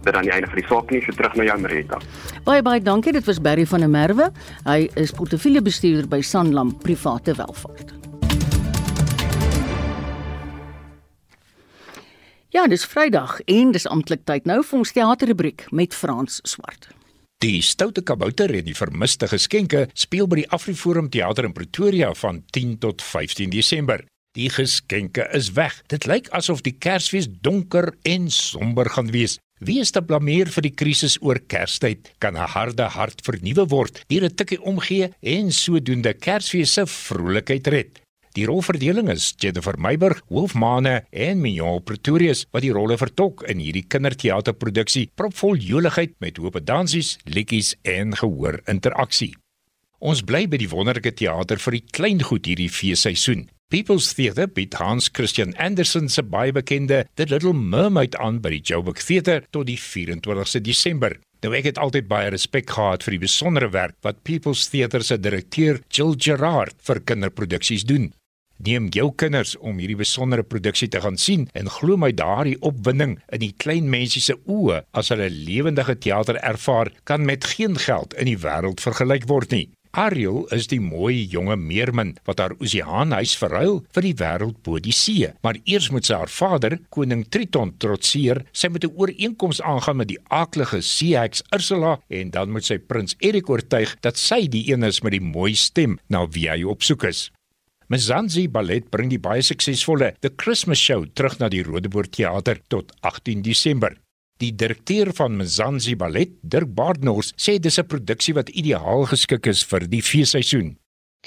dit 0.07 0.15
aan 0.15 0.27
die 0.27 0.33
einde 0.33 0.49
van 0.51 0.61
die 0.61 0.67
saak 0.67 0.91
nie 0.93 1.03
so 1.05 1.15
terug 1.15 1.35
na 1.37 1.47
jou 1.47 1.59
Marita. 1.61 1.99
Baie 2.47 2.63
baie 2.65 2.81
dankie. 2.81 3.13
Dit 3.15 3.27
was 3.27 3.41
Barry 3.43 3.67
van 3.67 3.83
der 3.83 3.91
Merwe. 3.91 4.31
Hy 4.67 4.87
is 4.95 5.13
portefeuljebestuurder 5.15 6.09
by 6.11 6.21
Sanlam 6.23 6.73
Private 6.83 7.35
Welvaart. 7.37 7.95
Ja, 12.55 12.63
dis 12.67 12.85
Vrydag 12.87 13.41
en 13.45 13.73
dis 13.75 13.85
amptelik 13.85 14.23
tyd 14.25 14.47
nou 14.49 14.61
vir 14.65 14.79
ons 14.79 14.93
teaterrubriek 14.95 15.67
met 15.75 15.93
Frans 15.93 16.39
Swart. 16.47 16.87
Die 17.43 17.59
Stoute 17.61 18.01
Kabouter 18.01 18.49
en 18.49 18.65
die 18.65 18.73
Vermiste 18.73 19.27
Geskenke 19.29 19.83
speel 19.93 20.25
by 20.31 20.39
die 20.39 20.47
Afriforum 20.55 21.11
Theater 21.13 21.45
in 21.45 21.53
Pretoria 21.53 22.13
van 22.17 22.39
10 22.55 22.79
tot 22.81 23.03
15 23.05 23.51
Desember. 23.53 24.01
Die 24.37 24.49
geskenke 24.49 25.27
is 25.37 25.51
weg. 25.57 25.75
Dit 25.91 26.07
lyk 26.09 26.31
asof 26.33 26.63
die 26.65 26.73
Kersfees 26.73 27.27
donker 27.45 27.91
en 28.05 28.31
somber 28.33 28.89
gaan 28.95 29.11
wees. 29.13 29.37
Wie 29.57 29.79
is 29.81 29.89
te 29.89 30.03
blameer 30.05 30.51
vir 30.53 30.67
die 30.67 30.75
krisis 30.77 31.15
oor 31.17 31.39
Kerstyd? 31.49 32.11
Kan 32.21 32.37
'n 32.37 32.45
harde 32.53 32.85
hart 32.93 33.23
vernuwe 33.25 33.65
word 33.65 34.03
deur 34.07 34.25
'n 34.25 34.35
tikkie 34.35 34.61
omgee 34.61 35.09
en 35.21 35.51
sodoende 35.51 36.13
Kersfees 36.13 36.73
se 36.73 36.85
vrolikheid 36.85 37.67
red? 37.67 37.99
Die 38.33 38.45
rolverdeling 38.45 39.09
is 39.09 39.33
Jennifer 39.39 39.73
Meiburg, 39.79 40.21
Wolf 40.29 40.53
Mane 40.53 41.07
en 41.09 41.41
Mignon 41.41 41.83
Pretorius 41.83 42.45
wat 42.51 42.61
die 42.61 42.71
rolle 42.71 42.97
vertolk 42.97 43.41
in 43.49 43.57
hierdie 43.57 43.87
kinderteaterproduksie, 43.87 45.09
propvol 45.15 45.55
joligheid 45.55 46.13
met 46.19 46.37
hoop 46.37 46.63
dansies, 46.63 47.17
liedjies 47.25 47.75
en 47.81 48.13
gehoor 48.13 48.61
interaksie. 48.67 49.35
Ons 49.99 50.21
bly 50.21 50.45
by 50.47 50.57
die 50.57 50.69
wonderlike 50.69 51.15
teater 51.17 51.57
vir 51.57 51.71
die 51.71 51.85
klein 51.91 52.21
goed 52.21 52.45
hierdie 52.45 52.69
feesseisoen. 52.69 53.49
People's 53.69 54.13
Theatre 54.13 54.47
bied 54.47 54.77
Hans 54.79 55.09
Christian 55.11 55.49
Andersen 55.59 56.05
se 56.07 56.23
baie 56.23 56.53
bekende 56.55 57.01
The 57.19 57.25
Little 57.27 57.51
Mermaid 57.51 58.13
aan 58.15 58.37
by 58.39 58.53
die 58.53 58.61
Joburg 58.63 59.01
Theatre 59.03 59.41
tot 59.51 59.67
die 59.67 59.75
24ste 59.75 60.61
Desember. 60.63 61.17
Nou 61.43 61.51
ek 61.51 61.67
het 61.67 61.81
altyd 61.83 62.07
baie 62.07 62.29
respek 62.31 62.71
gehad 62.71 63.03
vir 63.03 63.17
die 63.17 63.25
besondere 63.25 63.67
werk 63.73 63.97
wat 64.07 64.23
People's 64.23 64.69
Theatre 64.71 65.03
se 65.03 65.19
direkteur 65.19 65.81
Jill 65.91 66.15
Gerard 66.15 66.79
vir 66.87 67.03
kinderproduksies 67.11 67.83
doen. 67.91 68.07
Neem 68.63 68.87
jou 68.95 69.09
kinders 69.19 69.57
om 69.59 69.83
hierdie 69.83 69.99
besondere 69.99 70.47
produksie 70.47 70.87
te 70.87 71.03
gaan 71.03 71.19
sien 71.19 71.43
en 71.51 71.67
glo 71.67 71.99
my 71.99 72.13
daardie 72.15 72.55
opwinding 72.63 73.19
in 73.35 73.43
die 73.43 73.51
klein 73.51 73.91
mensie 73.91 74.23
se 74.23 74.39
oë 74.47 74.85
as 74.95 75.11
hulle 75.11 75.27
lewendige 75.27 75.99
teater 76.07 76.39
ervaar 76.39 76.95
kan 77.03 77.27
met 77.27 77.43
geen 77.51 77.75
geld 77.75 78.15
in 78.15 78.31
die 78.31 78.39
wêreld 78.47 78.79
vergelyk 78.79 79.27
word 79.27 79.51
nie. 79.51 79.67
Ariel 79.97 80.43
is 80.53 80.67
die 80.69 80.77
mooi 80.77 81.23
jonge 81.25 81.55
meermin 81.57 82.11
wat 82.29 82.37
haar 82.43 82.53
oseaanhuis 82.61 83.31
verruil 83.41 83.79
vir 83.95 84.05
die 84.05 84.13
wêreld 84.19 84.59
bo 84.65 84.77
die 84.77 84.93
see. 84.93 85.31
Maar 85.41 85.57
eers 85.65 85.87
moet 85.89 86.05
sy 86.05 86.19
haar 86.19 86.29
vader, 86.29 86.75
koning 86.93 87.23
Triton, 87.33 87.71
trotseer. 87.81 88.43
Sy 88.53 88.69
moet 88.69 88.85
'n 88.85 88.93
ooreenkoms 88.93 89.61
aangaan 89.61 89.97
met 89.97 90.09
die 90.13 90.21
aaklige 90.29 90.81
seeheks 90.81 91.41
Ursula 91.51 91.97
en 92.09 92.29
dan 92.29 92.51
moet 92.51 92.65
sy 92.65 92.77
prins 92.77 93.15
Erik 93.19 93.49
oortuig 93.49 93.97
dat 94.01 94.17
sy 94.17 94.47
die 94.47 94.69
een 94.71 94.83
is 94.83 95.01
met 95.01 95.17
die 95.17 95.21
mooi 95.21 95.55
stem 95.55 95.97
na 96.09 96.27
wie 96.27 96.49
hy 96.49 96.63
op 96.63 96.83
soek 96.83 97.03
is. 97.03 97.31
Mzansi 97.89 98.49
Ballet 98.49 98.89
bring 98.91 99.09
die 99.09 99.19
baie 99.19 99.41
suksesvolle 99.41 100.13
The 100.19 100.29
Christmas 100.35 100.77
Show 100.77 101.05
terug 101.15 101.39
na 101.39 101.49
die 101.49 101.63
Rodeboort 101.63 102.11
Theater 102.11 102.59
tot 102.67 102.93
18 103.01 103.41
Desember. 103.41 103.97
Die 104.37 104.51
direkteur 104.53 105.09
van 105.17 105.37
Mzansi 105.39 105.95
Ballet, 105.97 106.35
Dirk 106.43 106.69
Baardnors, 106.77 107.31
sê 107.37 107.57
dis 107.59 107.79
'n 107.79 107.87
produksie 107.87 108.35
wat 108.35 108.49
ideaal 108.49 109.05
geskik 109.09 109.47
is 109.47 109.63
vir 109.63 109.87
die 109.87 110.01
feesseisoen. 110.01 110.77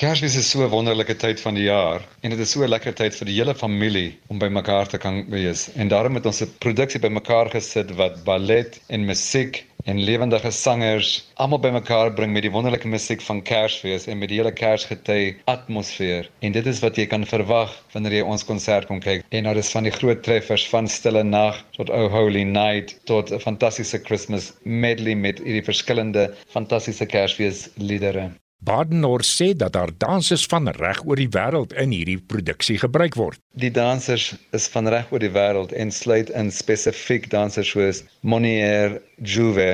Kersfees 0.01 0.35
is 0.41 0.49
so 0.51 0.63
'n 0.65 0.71
wonderlike 0.73 1.15
tyd 1.23 1.41
van 1.45 1.57
die 1.59 1.67
jaar 1.67 2.05
en 2.25 2.33
dit 2.33 2.39
is 2.43 2.53
so 2.55 2.63
'n 2.65 2.73
lekker 2.73 2.95
tyd 3.01 3.17
vir 3.19 3.27
die 3.29 3.35
hele 3.39 3.55
familie 3.55 4.15
om 4.33 4.39
bymekaar 4.41 4.89
te 4.89 4.99
kan 5.03 5.19
wees. 5.35 5.65
En 5.75 5.93
daarom 5.93 6.15
het 6.15 6.29
ons 6.31 6.41
'n 6.41 6.55
produksie 6.65 7.01
bymekaar 7.03 7.51
gesit 7.51 7.93
wat 7.99 8.25
ballet 8.25 8.81
en 8.89 9.05
musiek 9.05 9.61
en 9.85 10.01
lewendige 10.01 10.51
sangers 10.51 11.13
almal 11.35 11.61
bymekaar 11.67 12.15
bring 12.15 12.33
met 12.33 12.49
die 12.49 12.55
wonderlike 12.57 12.89
musiek 12.89 13.21
van 13.29 13.43
Kersfees 13.43 14.07
en 14.07 14.19
met 14.19 14.33
die 14.33 14.39
hele 14.41 14.55
Kersgety 14.63 15.37
atmosfeer. 15.45 16.31
En 16.41 16.53
dit 16.53 16.67
is 16.67 16.81
wat 16.81 16.97
jy 16.97 17.07
kan 17.07 17.27
verwag 17.27 17.77
wanneer 17.93 18.13
jy 18.13 18.25
ons 18.25 18.45
konsert 18.45 18.87
kom 18.87 19.01
kyk. 19.01 19.25
En 19.29 19.45
daar 19.45 19.57
is 19.57 19.71
van 19.71 19.85
die 19.85 19.97
groot 20.01 20.23
treffers 20.23 20.69
van 20.69 20.89
Stille 20.89 21.23
Nag 21.23 21.65
tot 21.77 21.91
Oh 21.91 22.11
Holy 22.11 22.43
Night 22.43 23.01
tot 23.05 23.31
'n 23.31 23.39
fantastiese 23.39 24.01
Christmas 24.03 24.53
medley 24.65 25.15
met 25.15 25.39
hierdie 25.45 25.69
verskillende 25.73 26.31
fantastiese 26.49 27.07
Kersfees 27.07 27.69
liedere. 27.77 28.31
Badenor 28.63 29.23
sê 29.25 29.55
dat 29.57 29.73
daar 29.73 29.91
dansers 29.97 30.43
van 30.53 30.69
reg 30.77 30.99
oor 31.09 31.17
die 31.17 31.31
wêreld 31.33 31.71
in 31.83 31.95
hierdie 31.97 32.19
produksie 32.33 32.77
gebruik 32.83 33.15
word. 33.17 33.41
Die 33.57 33.71
dansers 33.73 34.35
is 34.59 34.67
van 34.75 34.91
reg 34.93 35.09
oor 35.13 35.23
die 35.25 35.33
wêreld 35.33 35.73
en 35.73 35.93
sluit 35.99 36.29
in 36.37 36.53
spesifiek 36.53 37.31
dansers 37.33 37.71
soos 37.73 38.03
Monier 38.21 38.99
Juve, 39.17 39.71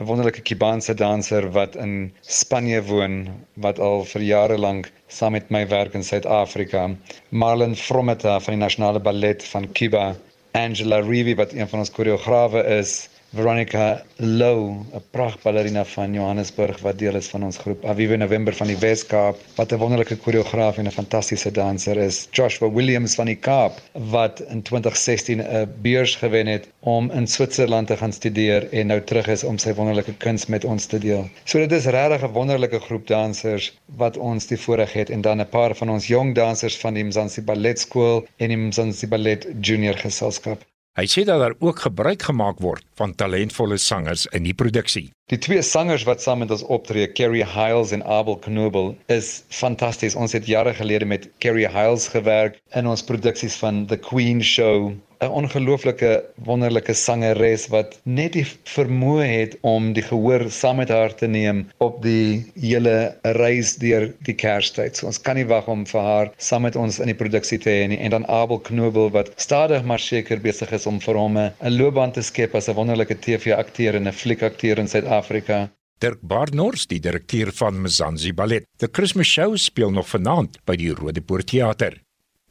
'n 0.00 0.08
wonderlike 0.08 0.40
Kubaanse 0.48 0.96
danser 0.96 1.50
wat 1.52 1.76
in 1.76 1.92
Spanje 2.38 2.80
woon 2.88 3.28
wat 3.66 3.78
al 3.78 4.08
vir 4.14 4.24
jare 4.30 4.58
lank 4.58 4.88
saam 5.08 5.36
met 5.36 5.50
my 5.50 5.66
werk 5.68 5.92
in 5.94 6.08
Suid-Afrika. 6.10 6.88
Marlon 7.28 7.76
Frometa 7.76 8.40
van 8.40 8.56
die 8.56 8.64
Nasionale 8.64 9.00
Ballet 9.00 9.44
van 9.52 9.68
Cuba, 9.72 10.16
Angela 10.52 11.00
Rivi 11.04 11.34
wat 11.34 11.52
een 11.52 11.68
van 11.68 11.84
ons 11.84 11.92
koreograwe 11.92 12.64
is 12.80 13.10
Veronica 13.32 14.02
Lou, 14.16 14.82
'n 14.92 15.02
pragtballerina 15.10 15.84
van 15.84 16.12
Johannesburg 16.12 16.80
wat 16.82 16.98
deel 16.98 17.14
is 17.14 17.28
van 17.28 17.44
ons 17.44 17.58
groep 17.58 17.84
Avive 17.84 18.16
November 18.16 18.54
van 18.54 18.66
die 18.66 18.78
Weskaap, 18.78 19.36
wat 19.54 19.72
'n 19.72 19.78
wonderlike 19.78 20.16
koreograaf 20.16 20.78
en 20.78 20.86
'n 20.86 20.90
fantastiese 20.90 21.50
danser 21.50 21.96
is. 21.96 22.28
Joshua 22.30 22.70
Williams 22.70 23.14
van 23.14 23.26
die 23.26 23.36
Kaap 23.36 23.78
wat 23.92 24.40
in 24.40 24.62
2016 24.62 25.38
'n 25.40 25.68
beurs 25.82 26.16
gewen 26.16 26.46
het 26.46 26.68
om 26.80 27.10
in 27.10 27.26
Switserland 27.26 27.86
te 27.86 27.96
gaan 27.96 28.12
studeer 28.12 28.72
en 28.72 28.86
nou 28.86 29.00
terug 29.00 29.26
is 29.26 29.44
om 29.44 29.58
sy 29.58 29.74
wonderlike 29.74 30.16
kuns 30.16 30.46
met 30.46 30.64
ons 30.64 30.86
te 30.86 30.98
deel. 30.98 31.28
So 31.44 31.58
dit 31.58 31.72
is 31.72 31.86
regtig 31.86 32.22
'n 32.22 32.32
wonderlike 32.32 32.80
groep 32.80 33.06
dansers 33.06 33.78
wat 33.96 34.16
ons 34.16 34.46
die 34.46 34.58
voorreg 34.58 34.92
het 34.92 35.10
en 35.10 35.20
dan 35.20 35.40
'n 35.40 35.48
paar 35.48 35.76
van 35.76 35.90
ons 35.90 36.06
jong 36.06 36.34
dansers 36.34 36.78
van 36.78 36.94
die 36.94 37.04
Mzansi 37.04 37.42
Ballet 37.42 37.78
Skool 37.78 38.26
en 38.36 38.48
die 38.48 38.56
Mzansi 38.56 39.06
Ballet 39.06 39.46
Junior 39.60 39.96
Geselskap. 39.96 40.69
Hy 40.98 41.06
sê 41.06 41.22
dat 41.22 41.38
daar 41.38 41.54
ook 41.62 41.84
gebruik 41.86 42.22
gemaak 42.26 42.58
word 42.58 42.82
van 42.98 43.12
talentvolle 43.14 43.76
sangers 43.78 44.24
in 44.34 44.42
die 44.42 44.54
produksie. 44.54 45.04
Die 45.30 45.38
twee 45.38 45.62
sangers 45.62 46.02
wat 46.08 46.22
saam 46.24 46.42
met 46.42 46.50
ons 46.50 46.64
optree, 46.66 47.06
Carrie 47.14 47.46
Hiles 47.46 47.92
en 47.94 48.02
Abel 48.02 48.40
Knobel, 48.42 48.96
is 49.06 49.44
fantasties. 49.54 50.18
Ons 50.18 50.34
het 50.34 50.50
jare 50.50 50.74
gelede 50.74 51.06
met 51.06 51.28
Carrie 51.38 51.70
Hiles 51.70 52.08
gewerk 52.10 52.58
in 52.74 52.90
ons 52.90 53.06
produksies 53.06 53.54
van 53.62 53.86
The 53.86 54.00
Queen 54.02 54.42
Show 54.42 54.90
'n 55.20 55.28
ongelooflike 55.40 56.10
wonderlike 56.48 56.94
sangeres 56.96 57.66
wat 57.68 57.98
net 58.02 58.32
die 58.38 58.44
vermoë 58.74 59.26
het 59.28 59.56
om 59.60 59.90
die 59.92 60.04
gehoor 60.04 60.46
saam 60.50 60.80
met 60.80 60.88
haar 60.88 61.14
te 61.14 61.28
neem 61.28 61.66
op 61.84 61.98
die 62.02 62.46
hele 62.56 62.94
reis 63.36 63.74
deur 63.82 64.08
die 64.28 64.34
Kerstyd. 64.34 64.96
So 64.96 65.10
ons 65.10 65.20
kan 65.20 65.36
nie 65.36 65.44
wag 65.44 65.68
om 65.68 65.84
vir 65.86 66.00
haar 66.00 66.32
saam 66.38 66.64
met 66.68 66.76
ons 66.76 67.02
in 67.04 67.12
die 67.12 67.18
produksie 67.22 67.60
te 67.60 67.68
hê 67.68 67.84
nie. 67.92 68.00
En 68.00 68.16
dan 68.16 68.28
Abel 68.28 68.62
Knobel 68.70 69.12
wat 69.12 69.32
stadig 69.36 69.84
maar 69.84 70.00
seker 70.00 70.40
besig 70.40 70.72
is 70.72 70.86
om 70.86 71.00
vir 71.00 71.20
hom 71.20 71.36
'n 71.38 71.76
loopbaan 71.76 72.12
te 72.12 72.22
skep 72.22 72.54
as 72.54 72.68
'n 72.68 72.78
wonderlike 72.80 73.18
TV-akteur 73.20 73.94
en 73.94 74.08
'n 74.08 74.12
fliekakteur 74.12 74.78
in 74.78 74.88
Suid-Afrika. 74.88 75.68
Dirk 75.98 76.20
Barnors, 76.22 76.86
die 76.86 77.00
direkteur 77.00 77.52
van 77.52 77.82
Mzansi 77.82 78.32
Ballet. 78.32 78.64
The 78.78 78.88
Christmas 78.92 79.28
Show 79.28 79.56
speel 79.56 79.90
nog 79.90 80.08
vanaand 80.08 80.56
by 80.64 80.76
die 80.76 80.94
Rodepoort 80.94 81.46
Theater. 81.46 82.00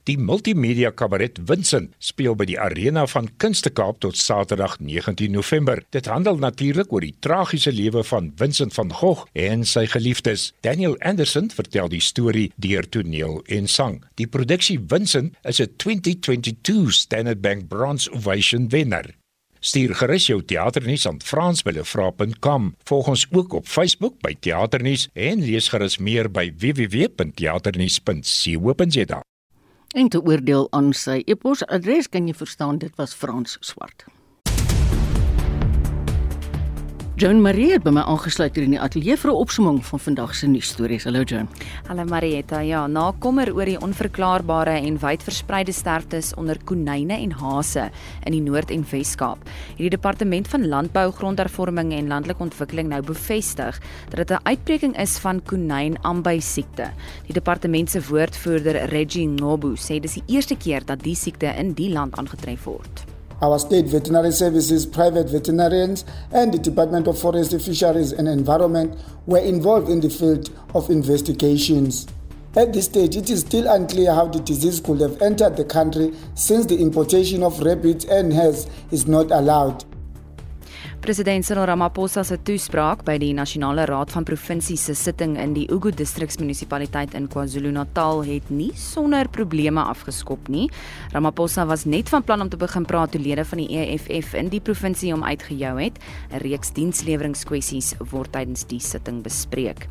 Die 0.08 0.18
multimedia 0.18 0.92
kabaret 0.96 1.38
Vincent 1.46 1.92
speel 2.00 2.36
by 2.40 2.46
die 2.50 2.60
Arena 2.60 3.06
van 3.12 3.28
Kunstekaap 3.38 4.00
tot 4.02 4.18
Saterdag 4.18 4.78
19 4.80 5.32
November. 5.32 5.84
Dit 5.92 6.06
handel 6.08 6.38
natuurlik 6.40 6.94
oor 6.94 7.02
die 7.04 7.16
tragiese 7.20 7.72
lewe 7.76 8.04
van 8.08 8.32
Vincent 8.40 8.74
van 8.74 8.94
Gogh 8.94 9.28
en 9.34 9.66
sy 9.68 9.86
geliefdes. 9.92 10.54
Daniel 10.66 10.98
Anderson 11.06 11.50
vertel 11.54 11.90
die 11.92 12.02
storie 12.02 12.52
deur 12.56 12.90
toneel 12.90 13.44
en 13.48 13.68
sang. 13.68 14.04
Die 14.16 14.28
produksie 14.28 14.80
Vincent 14.88 15.36
is 15.44 15.60
'n 15.60 15.76
2022 15.78 16.94
Standard 16.94 17.42
Bank 17.42 17.68
Bronze 17.68 18.12
Ovation 18.12 18.70
wenner. 18.70 19.16
Stuur 19.60 19.96
gerus 19.96 20.28
jou 20.28 20.44
teaternuus 20.44 21.08
aan 21.08 21.22
frans@vra.com. 21.22 22.76
Volg 22.84 23.08
ons 23.08 23.28
ook 23.32 23.54
op 23.54 23.68
Facebook 23.68 24.22
by 24.22 24.36
Teaternuus 24.40 25.10
en 25.14 25.44
lees 25.44 25.68
gerus 25.68 25.98
meer 25.98 26.32
by 26.32 26.54
www.teaternuus.co.za. 26.58 29.22
En 29.94 30.10
te 30.10 30.22
oordeel 30.22 30.68
aan 30.72 30.92
sy 30.94 31.24
e-posadres 31.26 32.10
kan 32.14 32.28
jy 32.30 32.36
verstaan 32.38 32.78
dit 32.78 32.94
was 33.02 33.16
Frans 33.18 33.58
Swart. 33.66 34.06
Joan 37.20 37.42
Marie 37.44 37.74
het 37.74 37.84
by 37.84 37.92
my 37.92 38.06
aangesluit 38.08 38.56
hier 38.56 38.64
in 38.64 38.72
die 38.78 38.80
ateljee 38.80 39.18
vir 39.20 39.30
'n 39.32 39.42
opsomming 39.44 39.80
van 39.86 40.00
vandag 40.00 40.36
se 40.36 40.48
nuusstories. 40.48 41.04
Hallo 41.04 41.24
Joan. 41.24 41.50
Hallo 41.88 42.06
Marietta. 42.06 42.60
Ja, 42.62 42.88
na 42.88 43.12
kommer 43.20 43.54
oor 43.54 43.66
die 43.66 43.82
onverklaarbare 43.82 44.80
en 44.80 45.00
wydverspreide 45.00 45.72
sterftes 45.72 46.34
onder 46.34 46.58
konyne 46.64 47.14
en 47.14 47.32
hase 47.32 47.92
in 48.24 48.32
die 48.32 48.42
Noord- 48.42 48.72
en 48.72 48.86
Wes-Kaap, 48.90 49.38
het 49.44 49.78
die 49.78 49.90
Departement 49.90 50.48
van 50.48 50.68
Landbou, 50.68 51.12
Grondhervorming 51.12 51.92
en 51.94 52.08
Landelike 52.08 52.44
Ontwikkeling 52.44 52.88
nou 52.88 53.02
bevestig 53.02 53.82
dat 54.10 54.28
dit 54.28 54.32
'n 54.32 54.48
uitbreking 54.48 54.98
is 54.98 55.18
van 55.18 55.44
konyn-ambai 55.44 56.42
siekte. 56.42 56.92
Die 57.26 57.34
departement 57.34 57.90
se 57.90 58.02
woordvoerder, 58.02 58.86
Reggie 58.86 59.28
Ngobu, 59.28 59.76
sê 59.76 60.00
dis 60.00 60.14
die 60.14 60.24
eerste 60.26 60.56
keer 60.56 60.86
dat 60.86 61.04
die 61.04 61.16
siekte 61.16 61.54
in 61.58 61.74
die 61.74 61.90
land 61.90 62.16
aangetref 62.16 62.64
word. 62.64 63.19
Our 63.42 63.58
state 63.60 63.86
veterinary 63.86 64.32
services, 64.32 64.86
private 64.86 65.30
veterinarians, 65.30 66.06
and 66.32 66.54
the 66.54 66.60
Department 66.60 67.08
of 67.08 67.20
Forestry, 67.20 67.60
Fisheries 67.60 68.12
and 68.12 68.28
Environment 68.28 69.00
were 69.26 69.40
involved 69.40 69.90
in 69.90 70.02
the 70.02 70.10
field 70.10 70.50
of 70.76 70.90
investigations. 70.90 72.08
At 72.56 72.74
this 72.74 72.86
stage, 72.86 73.16
it 73.16 73.30
is 73.30 73.42
still 73.42 73.68
unclear 73.68 74.14
how 74.14 74.26
the 74.26 74.40
disease 74.40 74.80
could 74.80 75.00
have 75.02 75.22
entered 75.22 75.56
the 75.56 75.64
country 75.64 76.14
since 76.34 76.66
the 76.66 76.80
importation 76.80 77.44
of 77.44 77.60
rabbits 77.60 78.06
and 78.06 78.34
hares 78.34 78.68
is 78.92 79.08
not 79.08 79.32
allowed. 79.32 79.86
President 81.00 81.46
Cyril 81.46 81.64
Ramaphosa 81.64 82.26
se 82.28 82.36
toespraak 82.44 83.06
by 83.08 83.14
die 83.22 83.32
Nasionale 83.34 83.86
Raad 83.88 84.12
van 84.12 84.26
Provinsies 84.28 84.82
se 84.90 84.94
sitting 85.00 85.38
in 85.40 85.54
die 85.56 85.64
Ugu 85.72 85.94
Distriksmunisipaliteit 85.96 87.14
in 87.16 87.30
KwaZulu-Natal 87.32 88.26
het 88.28 88.50
nie 88.52 88.68
sonder 88.76 89.30
probleme 89.32 89.80
afgeskop 89.80 90.50
nie. 90.52 90.66
Ramaphosa 91.14 91.64
was 91.70 91.86
net 91.88 92.12
van 92.12 92.26
plan 92.28 92.44
om 92.44 92.50
te 92.52 92.60
begin 92.60 92.84
praat 92.86 93.14
toe 93.16 93.22
lede 93.22 93.46
van 93.48 93.62
die 93.64 93.80
EFF 93.80 94.36
in 94.36 94.52
die 94.52 94.60
provinsie 94.60 95.14
hom 95.14 95.24
uitgejou 95.24 95.78
het. 95.80 95.98
'n 96.32 96.44
Reeks 96.44 96.74
diensleweringkwessies 96.76 97.96
word 98.12 98.34
tydens 98.34 98.68
die 98.68 98.80
sitting 98.80 99.24
bespreek. 99.24 99.88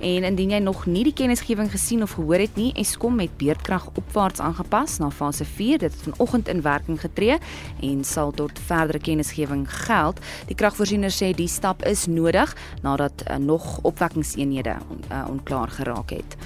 En 0.00 0.24
indien 0.24 0.50
jy 0.50 0.58
nog 0.58 0.86
nie 0.86 1.04
die 1.04 1.12
kennisgewing 1.12 1.70
gesien 1.70 2.02
of 2.02 2.16
gehoor 2.16 2.40
het 2.40 2.56
nie, 2.56 2.72
Eskom 2.74 3.20
het 3.20 3.36
beerdkrag 3.36 3.90
opwaarts 3.94 4.40
aangepas 4.40 4.98
na 4.98 5.10
fase 5.10 5.44
4. 5.44 5.78
Dit 5.78 5.92
het 5.92 6.02
vanoggend 6.02 6.48
in 6.48 6.62
werking 6.62 7.00
getree 7.00 7.38
en 7.82 8.04
sal 8.04 8.30
tot 8.30 8.58
verdere 8.58 8.98
kennisgewing 8.98 9.66
geld. 9.68 10.20
Die 10.46 10.54
kragvoorsiener 10.54 11.10
sê 11.10 11.32
die 11.34 11.48
stap 11.50 11.82
is 11.86 12.06
nodig 12.06 12.52
nadat 12.84 13.24
uh, 13.26 13.38
nog 13.42 13.80
opwekkingseenhede 13.82 14.76
on, 14.90 15.02
uh, 15.10 15.24
onklaar 15.30 15.72
geraak 15.74 16.14
het. 16.14 16.36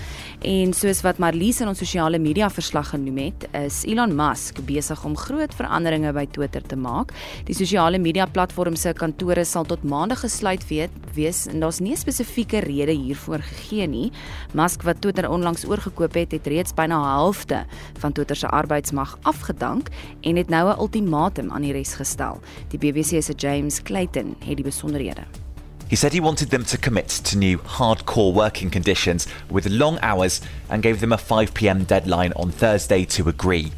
En 0.41 0.71
soos 0.73 1.03
wat 1.05 1.19
Marlies 1.21 1.59
in 1.61 1.69
ons 1.69 1.83
sosiale 1.83 2.17
media 2.17 2.47
verslag 2.49 2.95
genoem 2.95 3.19
het, 3.21 3.43
is 3.59 3.83
Elon 3.85 4.15
Musk 4.17 4.63
besig 4.65 5.03
om 5.05 5.13
groot 5.13 5.53
veranderinge 5.53 6.15
by 6.17 6.23
Twitter 6.33 6.65
te 6.65 6.79
maak. 6.81 7.13
Die 7.45 7.57
sosiale 7.57 8.01
media 8.01 8.25
platform 8.25 8.79
se 8.81 8.95
kantore 8.97 9.45
sal 9.45 9.69
tot 9.69 9.85
maandag 9.85 10.23
gesluit 10.25 10.65
wees 10.71 11.43
en 11.51 11.61
daar's 11.61 11.81
nie 11.81 11.93
'n 11.93 12.01
spesifieke 12.01 12.65
rede 12.65 12.93
hiervoor 12.93 13.43
gegee 13.43 13.87
nie. 13.87 14.13
Musk 14.55 14.83
wat 14.83 15.03
Twitter 15.03 15.29
onlangs 15.29 15.67
oorgekoop 15.67 16.15
het, 16.15 16.33
het 16.33 16.47
reeds 16.47 16.73
byna 16.73 16.97
'n 16.97 17.17
helfte 17.21 17.67
van 17.99 18.13
Twitter 18.13 18.37
se 18.37 18.49
arbeidsmag 18.49 19.19
afgedank 19.23 19.89
en 20.23 20.37
het 20.37 20.49
nou 20.49 20.73
'n 20.73 20.81
ultimatum 20.81 21.51
aan 21.51 21.63
die 21.63 21.73
res 21.73 21.95
gestel. 21.95 22.41
Die 22.71 22.79
BBC 22.79 23.23
se 23.23 23.35
James 23.37 23.83
Clayton 23.83 24.37
het 24.39 24.57
die 24.57 24.65
besonderhede. 24.65 25.50
He 25.91 25.97
said 25.97 26.13
he 26.13 26.21
wanted 26.21 26.51
them 26.51 26.65
to 26.67 26.79
commit 26.79 27.09
to 27.09 27.37
new 27.37 27.59
hardcore 27.59 28.33
working 28.33 28.71
conditions 28.71 29.27
with 29.51 29.67
long 29.67 29.99
hours 30.03 30.41
and 30.69 30.85
gave 30.85 31.01
them 31.01 31.13
a 31.13 31.19
5 31.19 31.53
pm 31.53 31.83
deadline 31.83 32.33
on 32.37 32.53
Thursday 32.53 33.05
to 33.07 33.29
agree. 33.29 33.73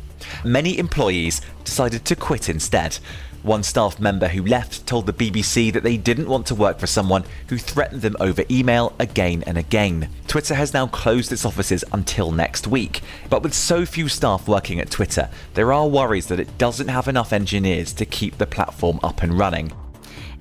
Many 0.45 0.77
employees 0.77 1.41
decided 1.65 2.05
to 2.05 2.15
quit 2.15 2.51
instead. 2.51 2.99
One 3.43 3.63
staff 3.63 3.99
member 3.99 4.29
who 4.29 4.45
left 4.45 4.87
told 4.87 5.07
the 5.07 5.15
BBC 5.15 5.73
that 5.73 5.85
they 5.85 5.97
didn't 5.97 6.29
want 6.29 6.45
to 6.49 6.55
work 6.55 6.79
for 6.79 6.87
someone 6.87 7.25
who 7.49 7.57
threatened 7.57 8.03
them 8.03 8.17
over 8.21 8.45
email 8.51 8.95
again 8.99 9.43
and 9.47 9.57
again. 9.57 10.11
Twitter 10.29 10.55
has 10.55 10.75
now 10.75 10.89
closed 10.89 11.33
its 11.33 11.47
offices 11.47 11.83
until 11.93 12.31
next 12.31 12.67
week. 12.67 13.01
But 13.31 13.43
with 13.43 13.55
so 13.55 13.87
few 13.87 14.11
staff 14.11 14.47
working 14.47 14.81
at 14.81 14.91
Twitter, 14.91 15.31
there 15.55 15.73
are 15.73 15.89
worries 15.89 16.27
that 16.27 16.41
it 16.41 16.59
doesn't 16.59 16.89
have 16.89 17.09
enough 17.09 17.33
engineers 17.33 17.95
to 17.95 18.05
keep 18.05 18.37
the 18.37 18.47
platform 18.47 19.01
up 19.03 19.23
and 19.23 19.39
running. 19.39 19.73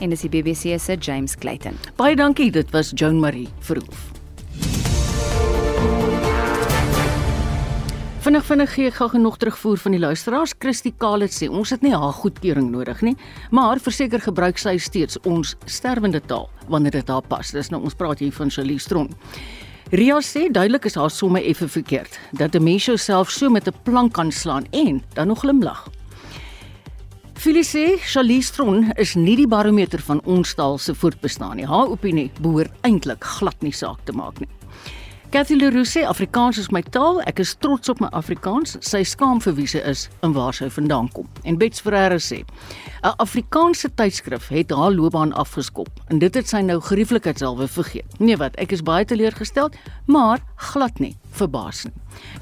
En 0.01 0.09
dis 0.09 0.25
die 0.25 0.31
BBC 0.33 0.79
se 0.81 0.97
James 0.99 1.37
Clayton. 1.37 1.77
Baie 1.95 2.15
dankie, 2.15 2.51
dit 2.51 2.73
was 2.73 2.91
Joan 2.95 3.19
Marie 3.21 3.49
Verhoef. 3.59 4.09
Vinnig 8.21 8.43
vinnig 8.45 8.69
gee 8.75 8.85
ek 8.85 8.99
gou 8.99 9.07
genoeg 9.09 9.39
terugvoer 9.41 9.79
van 9.81 9.95
die 9.95 9.99
luisteraars. 10.01 10.51
Christy 10.61 10.91
Kalet 11.01 11.33
sê 11.33 11.47
ons 11.49 11.71
het 11.73 11.81
nie 11.81 11.93
haar 11.95 12.13
goedkeuring 12.13 12.67
nodig 12.69 13.01
nie, 13.01 13.15
maar 13.49 13.81
verseker 13.81 14.21
gebruik 14.21 14.61
sy 14.61 14.75
steeds 14.77 15.17
ons 15.25 15.55
sterwende 15.65 16.21
taal 16.29 16.45
wanneer 16.69 16.99
dit 16.99 17.09
haar 17.09 17.25
pas. 17.25 17.49
Dis 17.49 17.71
nou 17.73 17.81
ons 17.81 17.97
praat 17.97 18.21
hier 18.21 18.35
van 18.37 18.53
Shalie 18.53 18.77
Stron. 18.77 19.09
Ria 19.91 20.19
sê 20.21 20.45
duidelik 20.53 20.85
is 20.85 20.99
haar 21.01 21.09
somme 21.11 21.41
effe 21.41 21.67
verkeerd 21.67 22.19
dat 22.37 22.55
'n 22.55 22.63
mens 22.63 22.85
jouself 22.85 23.31
so 23.31 23.49
met 23.49 23.67
'n 23.67 23.73
plank 23.83 24.13
kan 24.13 24.31
slaan 24.31 24.65
en 24.71 25.01
dan 25.13 25.27
nog 25.27 25.39
glimlag. 25.39 25.89
Phyllis 27.41 27.71
sê 27.73 27.97
Shalie 27.97 28.43
Stron 28.45 28.91
is 29.01 29.15
nie 29.17 29.33
die 29.33 29.47
barometer 29.49 29.97
van 30.05 30.19
ons 30.29 30.51
taal 30.53 30.75
se 30.77 30.93
voortbestaan 30.93 31.55
nie. 31.57 31.65
Haar 31.65 31.89
opinie 31.89 32.27
behoort 32.37 32.75
eintlik 32.85 33.25
glad 33.39 33.65
nie 33.65 33.71
saak 33.73 34.03
te 34.05 34.13
maak 34.13 34.37
nie. 34.43 34.49
Cathy 35.33 35.57
Leroux 35.57 35.89
sê 35.89 36.03
Afrikaans 36.05 36.59
is 36.61 36.69
my 36.69 36.83
taal. 36.93 37.17
Ek 37.25 37.41
is 37.41 37.55
trots 37.57 37.89
op 37.89 38.03
my 38.03 38.11
Afrikaans. 38.13 38.75
Sy 38.85 39.01
skaam 39.09 39.41
vir 39.41 39.55
wie 39.57 39.65
sy 39.73 39.81
is 39.89 40.03
en 40.21 40.35
waar 40.37 40.53
sy 40.53 40.69
vandaan 40.69 41.09
kom. 41.15 41.25
En 41.41 41.57
Bets 41.57 41.81
Ferreira 41.81 42.21
sê 42.21 42.43
'n 42.43 43.15
Afrikaanse 43.17 43.89
tydskrif 43.89 44.49
het 44.53 44.69
haar 44.69 44.93
loopbaan 44.93 45.33
afgeskop 45.33 45.89
en 46.09 46.19
dit 46.19 46.35
het 46.35 46.47
sy 46.47 46.61
nou 46.61 46.77
gerieflikheidshalwe 46.79 47.67
vergeet. 47.67 48.19
Nee 48.19 48.37
wat, 48.37 48.53
ek 48.57 48.71
is 48.71 48.83
baie 48.83 49.05
teleurgesteld, 49.05 49.73
maar 50.05 50.45
glad 50.57 50.99
nie 50.99 51.17
verbaas 51.31 51.85
nie. 51.87 51.93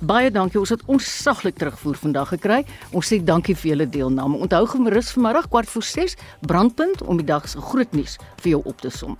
Baie 0.02 0.32
dankie. 0.32 0.60
Ons 0.60 0.74
het 0.74 0.84
onsaglik 0.86 1.58
terugvoer 1.62 1.96
vandag 2.02 2.34
gekry. 2.34 2.64
Ons 2.92 3.12
sê 3.12 3.20
dankie 3.24 3.56
vir 3.56 3.72
julle 3.74 3.90
deelname. 3.90 4.38
Onthou 4.38 4.66
gerus 4.68 5.14
vanmiddag 5.16 5.50
kwart 5.50 5.70
voor 5.70 5.84
6 5.84 6.18
brandpunt 6.48 7.02
om 7.02 7.18
die 7.18 7.26
dag 7.26 7.48
se 7.50 7.62
groot 7.62 7.92
nuus 7.94 8.18
vir 8.42 8.56
jou 8.56 8.62
op 8.66 8.82
te 8.82 8.90
som. 8.90 9.18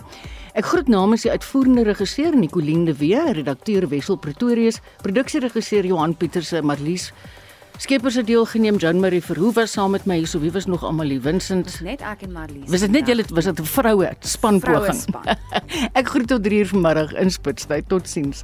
Ek 0.58 0.66
groet 0.66 0.88
namens 0.90 1.24
die 1.24 1.32
uitvoerende 1.32 1.84
regisseur 1.88 2.36
Nicoline 2.36 2.90
de 2.90 2.96
Wee, 2.98 3.20
redakteur 3.34 3.88
Wessel 3.90 4.18
Pretorius, 4.18 4.82
produksieregisseur 5.06 5.86
Johan 5.86 6.18
Pieterse, 6.18 6.62
Marlies 6.62 7.12
Skeppers 7.80 8.18
het 8.20 8.26
deelgeneem, 8.28 8.76
Jean 8.76 9.00
Marie 9.00 9.22
Verhoeven 9.24 9.62
was 9.62 9.72
saam 9.72 9.94
met 9.96 10.04
my 10.06 10.18
hier, 10.18 10.28
so 10.28 10.42
wie 10.44 10.52
was 10.52 10.66
nog 10.68 10.82
almal 10.84 11.08
hier? 11.08 11.22
Vincent. 11.24 11.78
Net 11.80 12.02
ek 12.04 12.26
en 12.26 12.34
Marlies. 12.36 12.66
Was 12.68 12.84
dit 12.84 12.92
net 12.92 13.08
julle 13.08 13.24
was 13.32 13.46
dit 13.48 13.60
'n 13.60 13.66
vroue 13.66 14.10
spanpoging? 14.20 15.00
Span. 15.00 15.24
ek 16.00 16.12
groet 16.12 16.28
tot 16.28 16.44
3 16.44 16.60
uur 16.60 16.68
vanmiddag 16.68 17.14
in 17.16 17.32
Spitstyd. 17.32 17.88
Totsiens. 17.88 18.44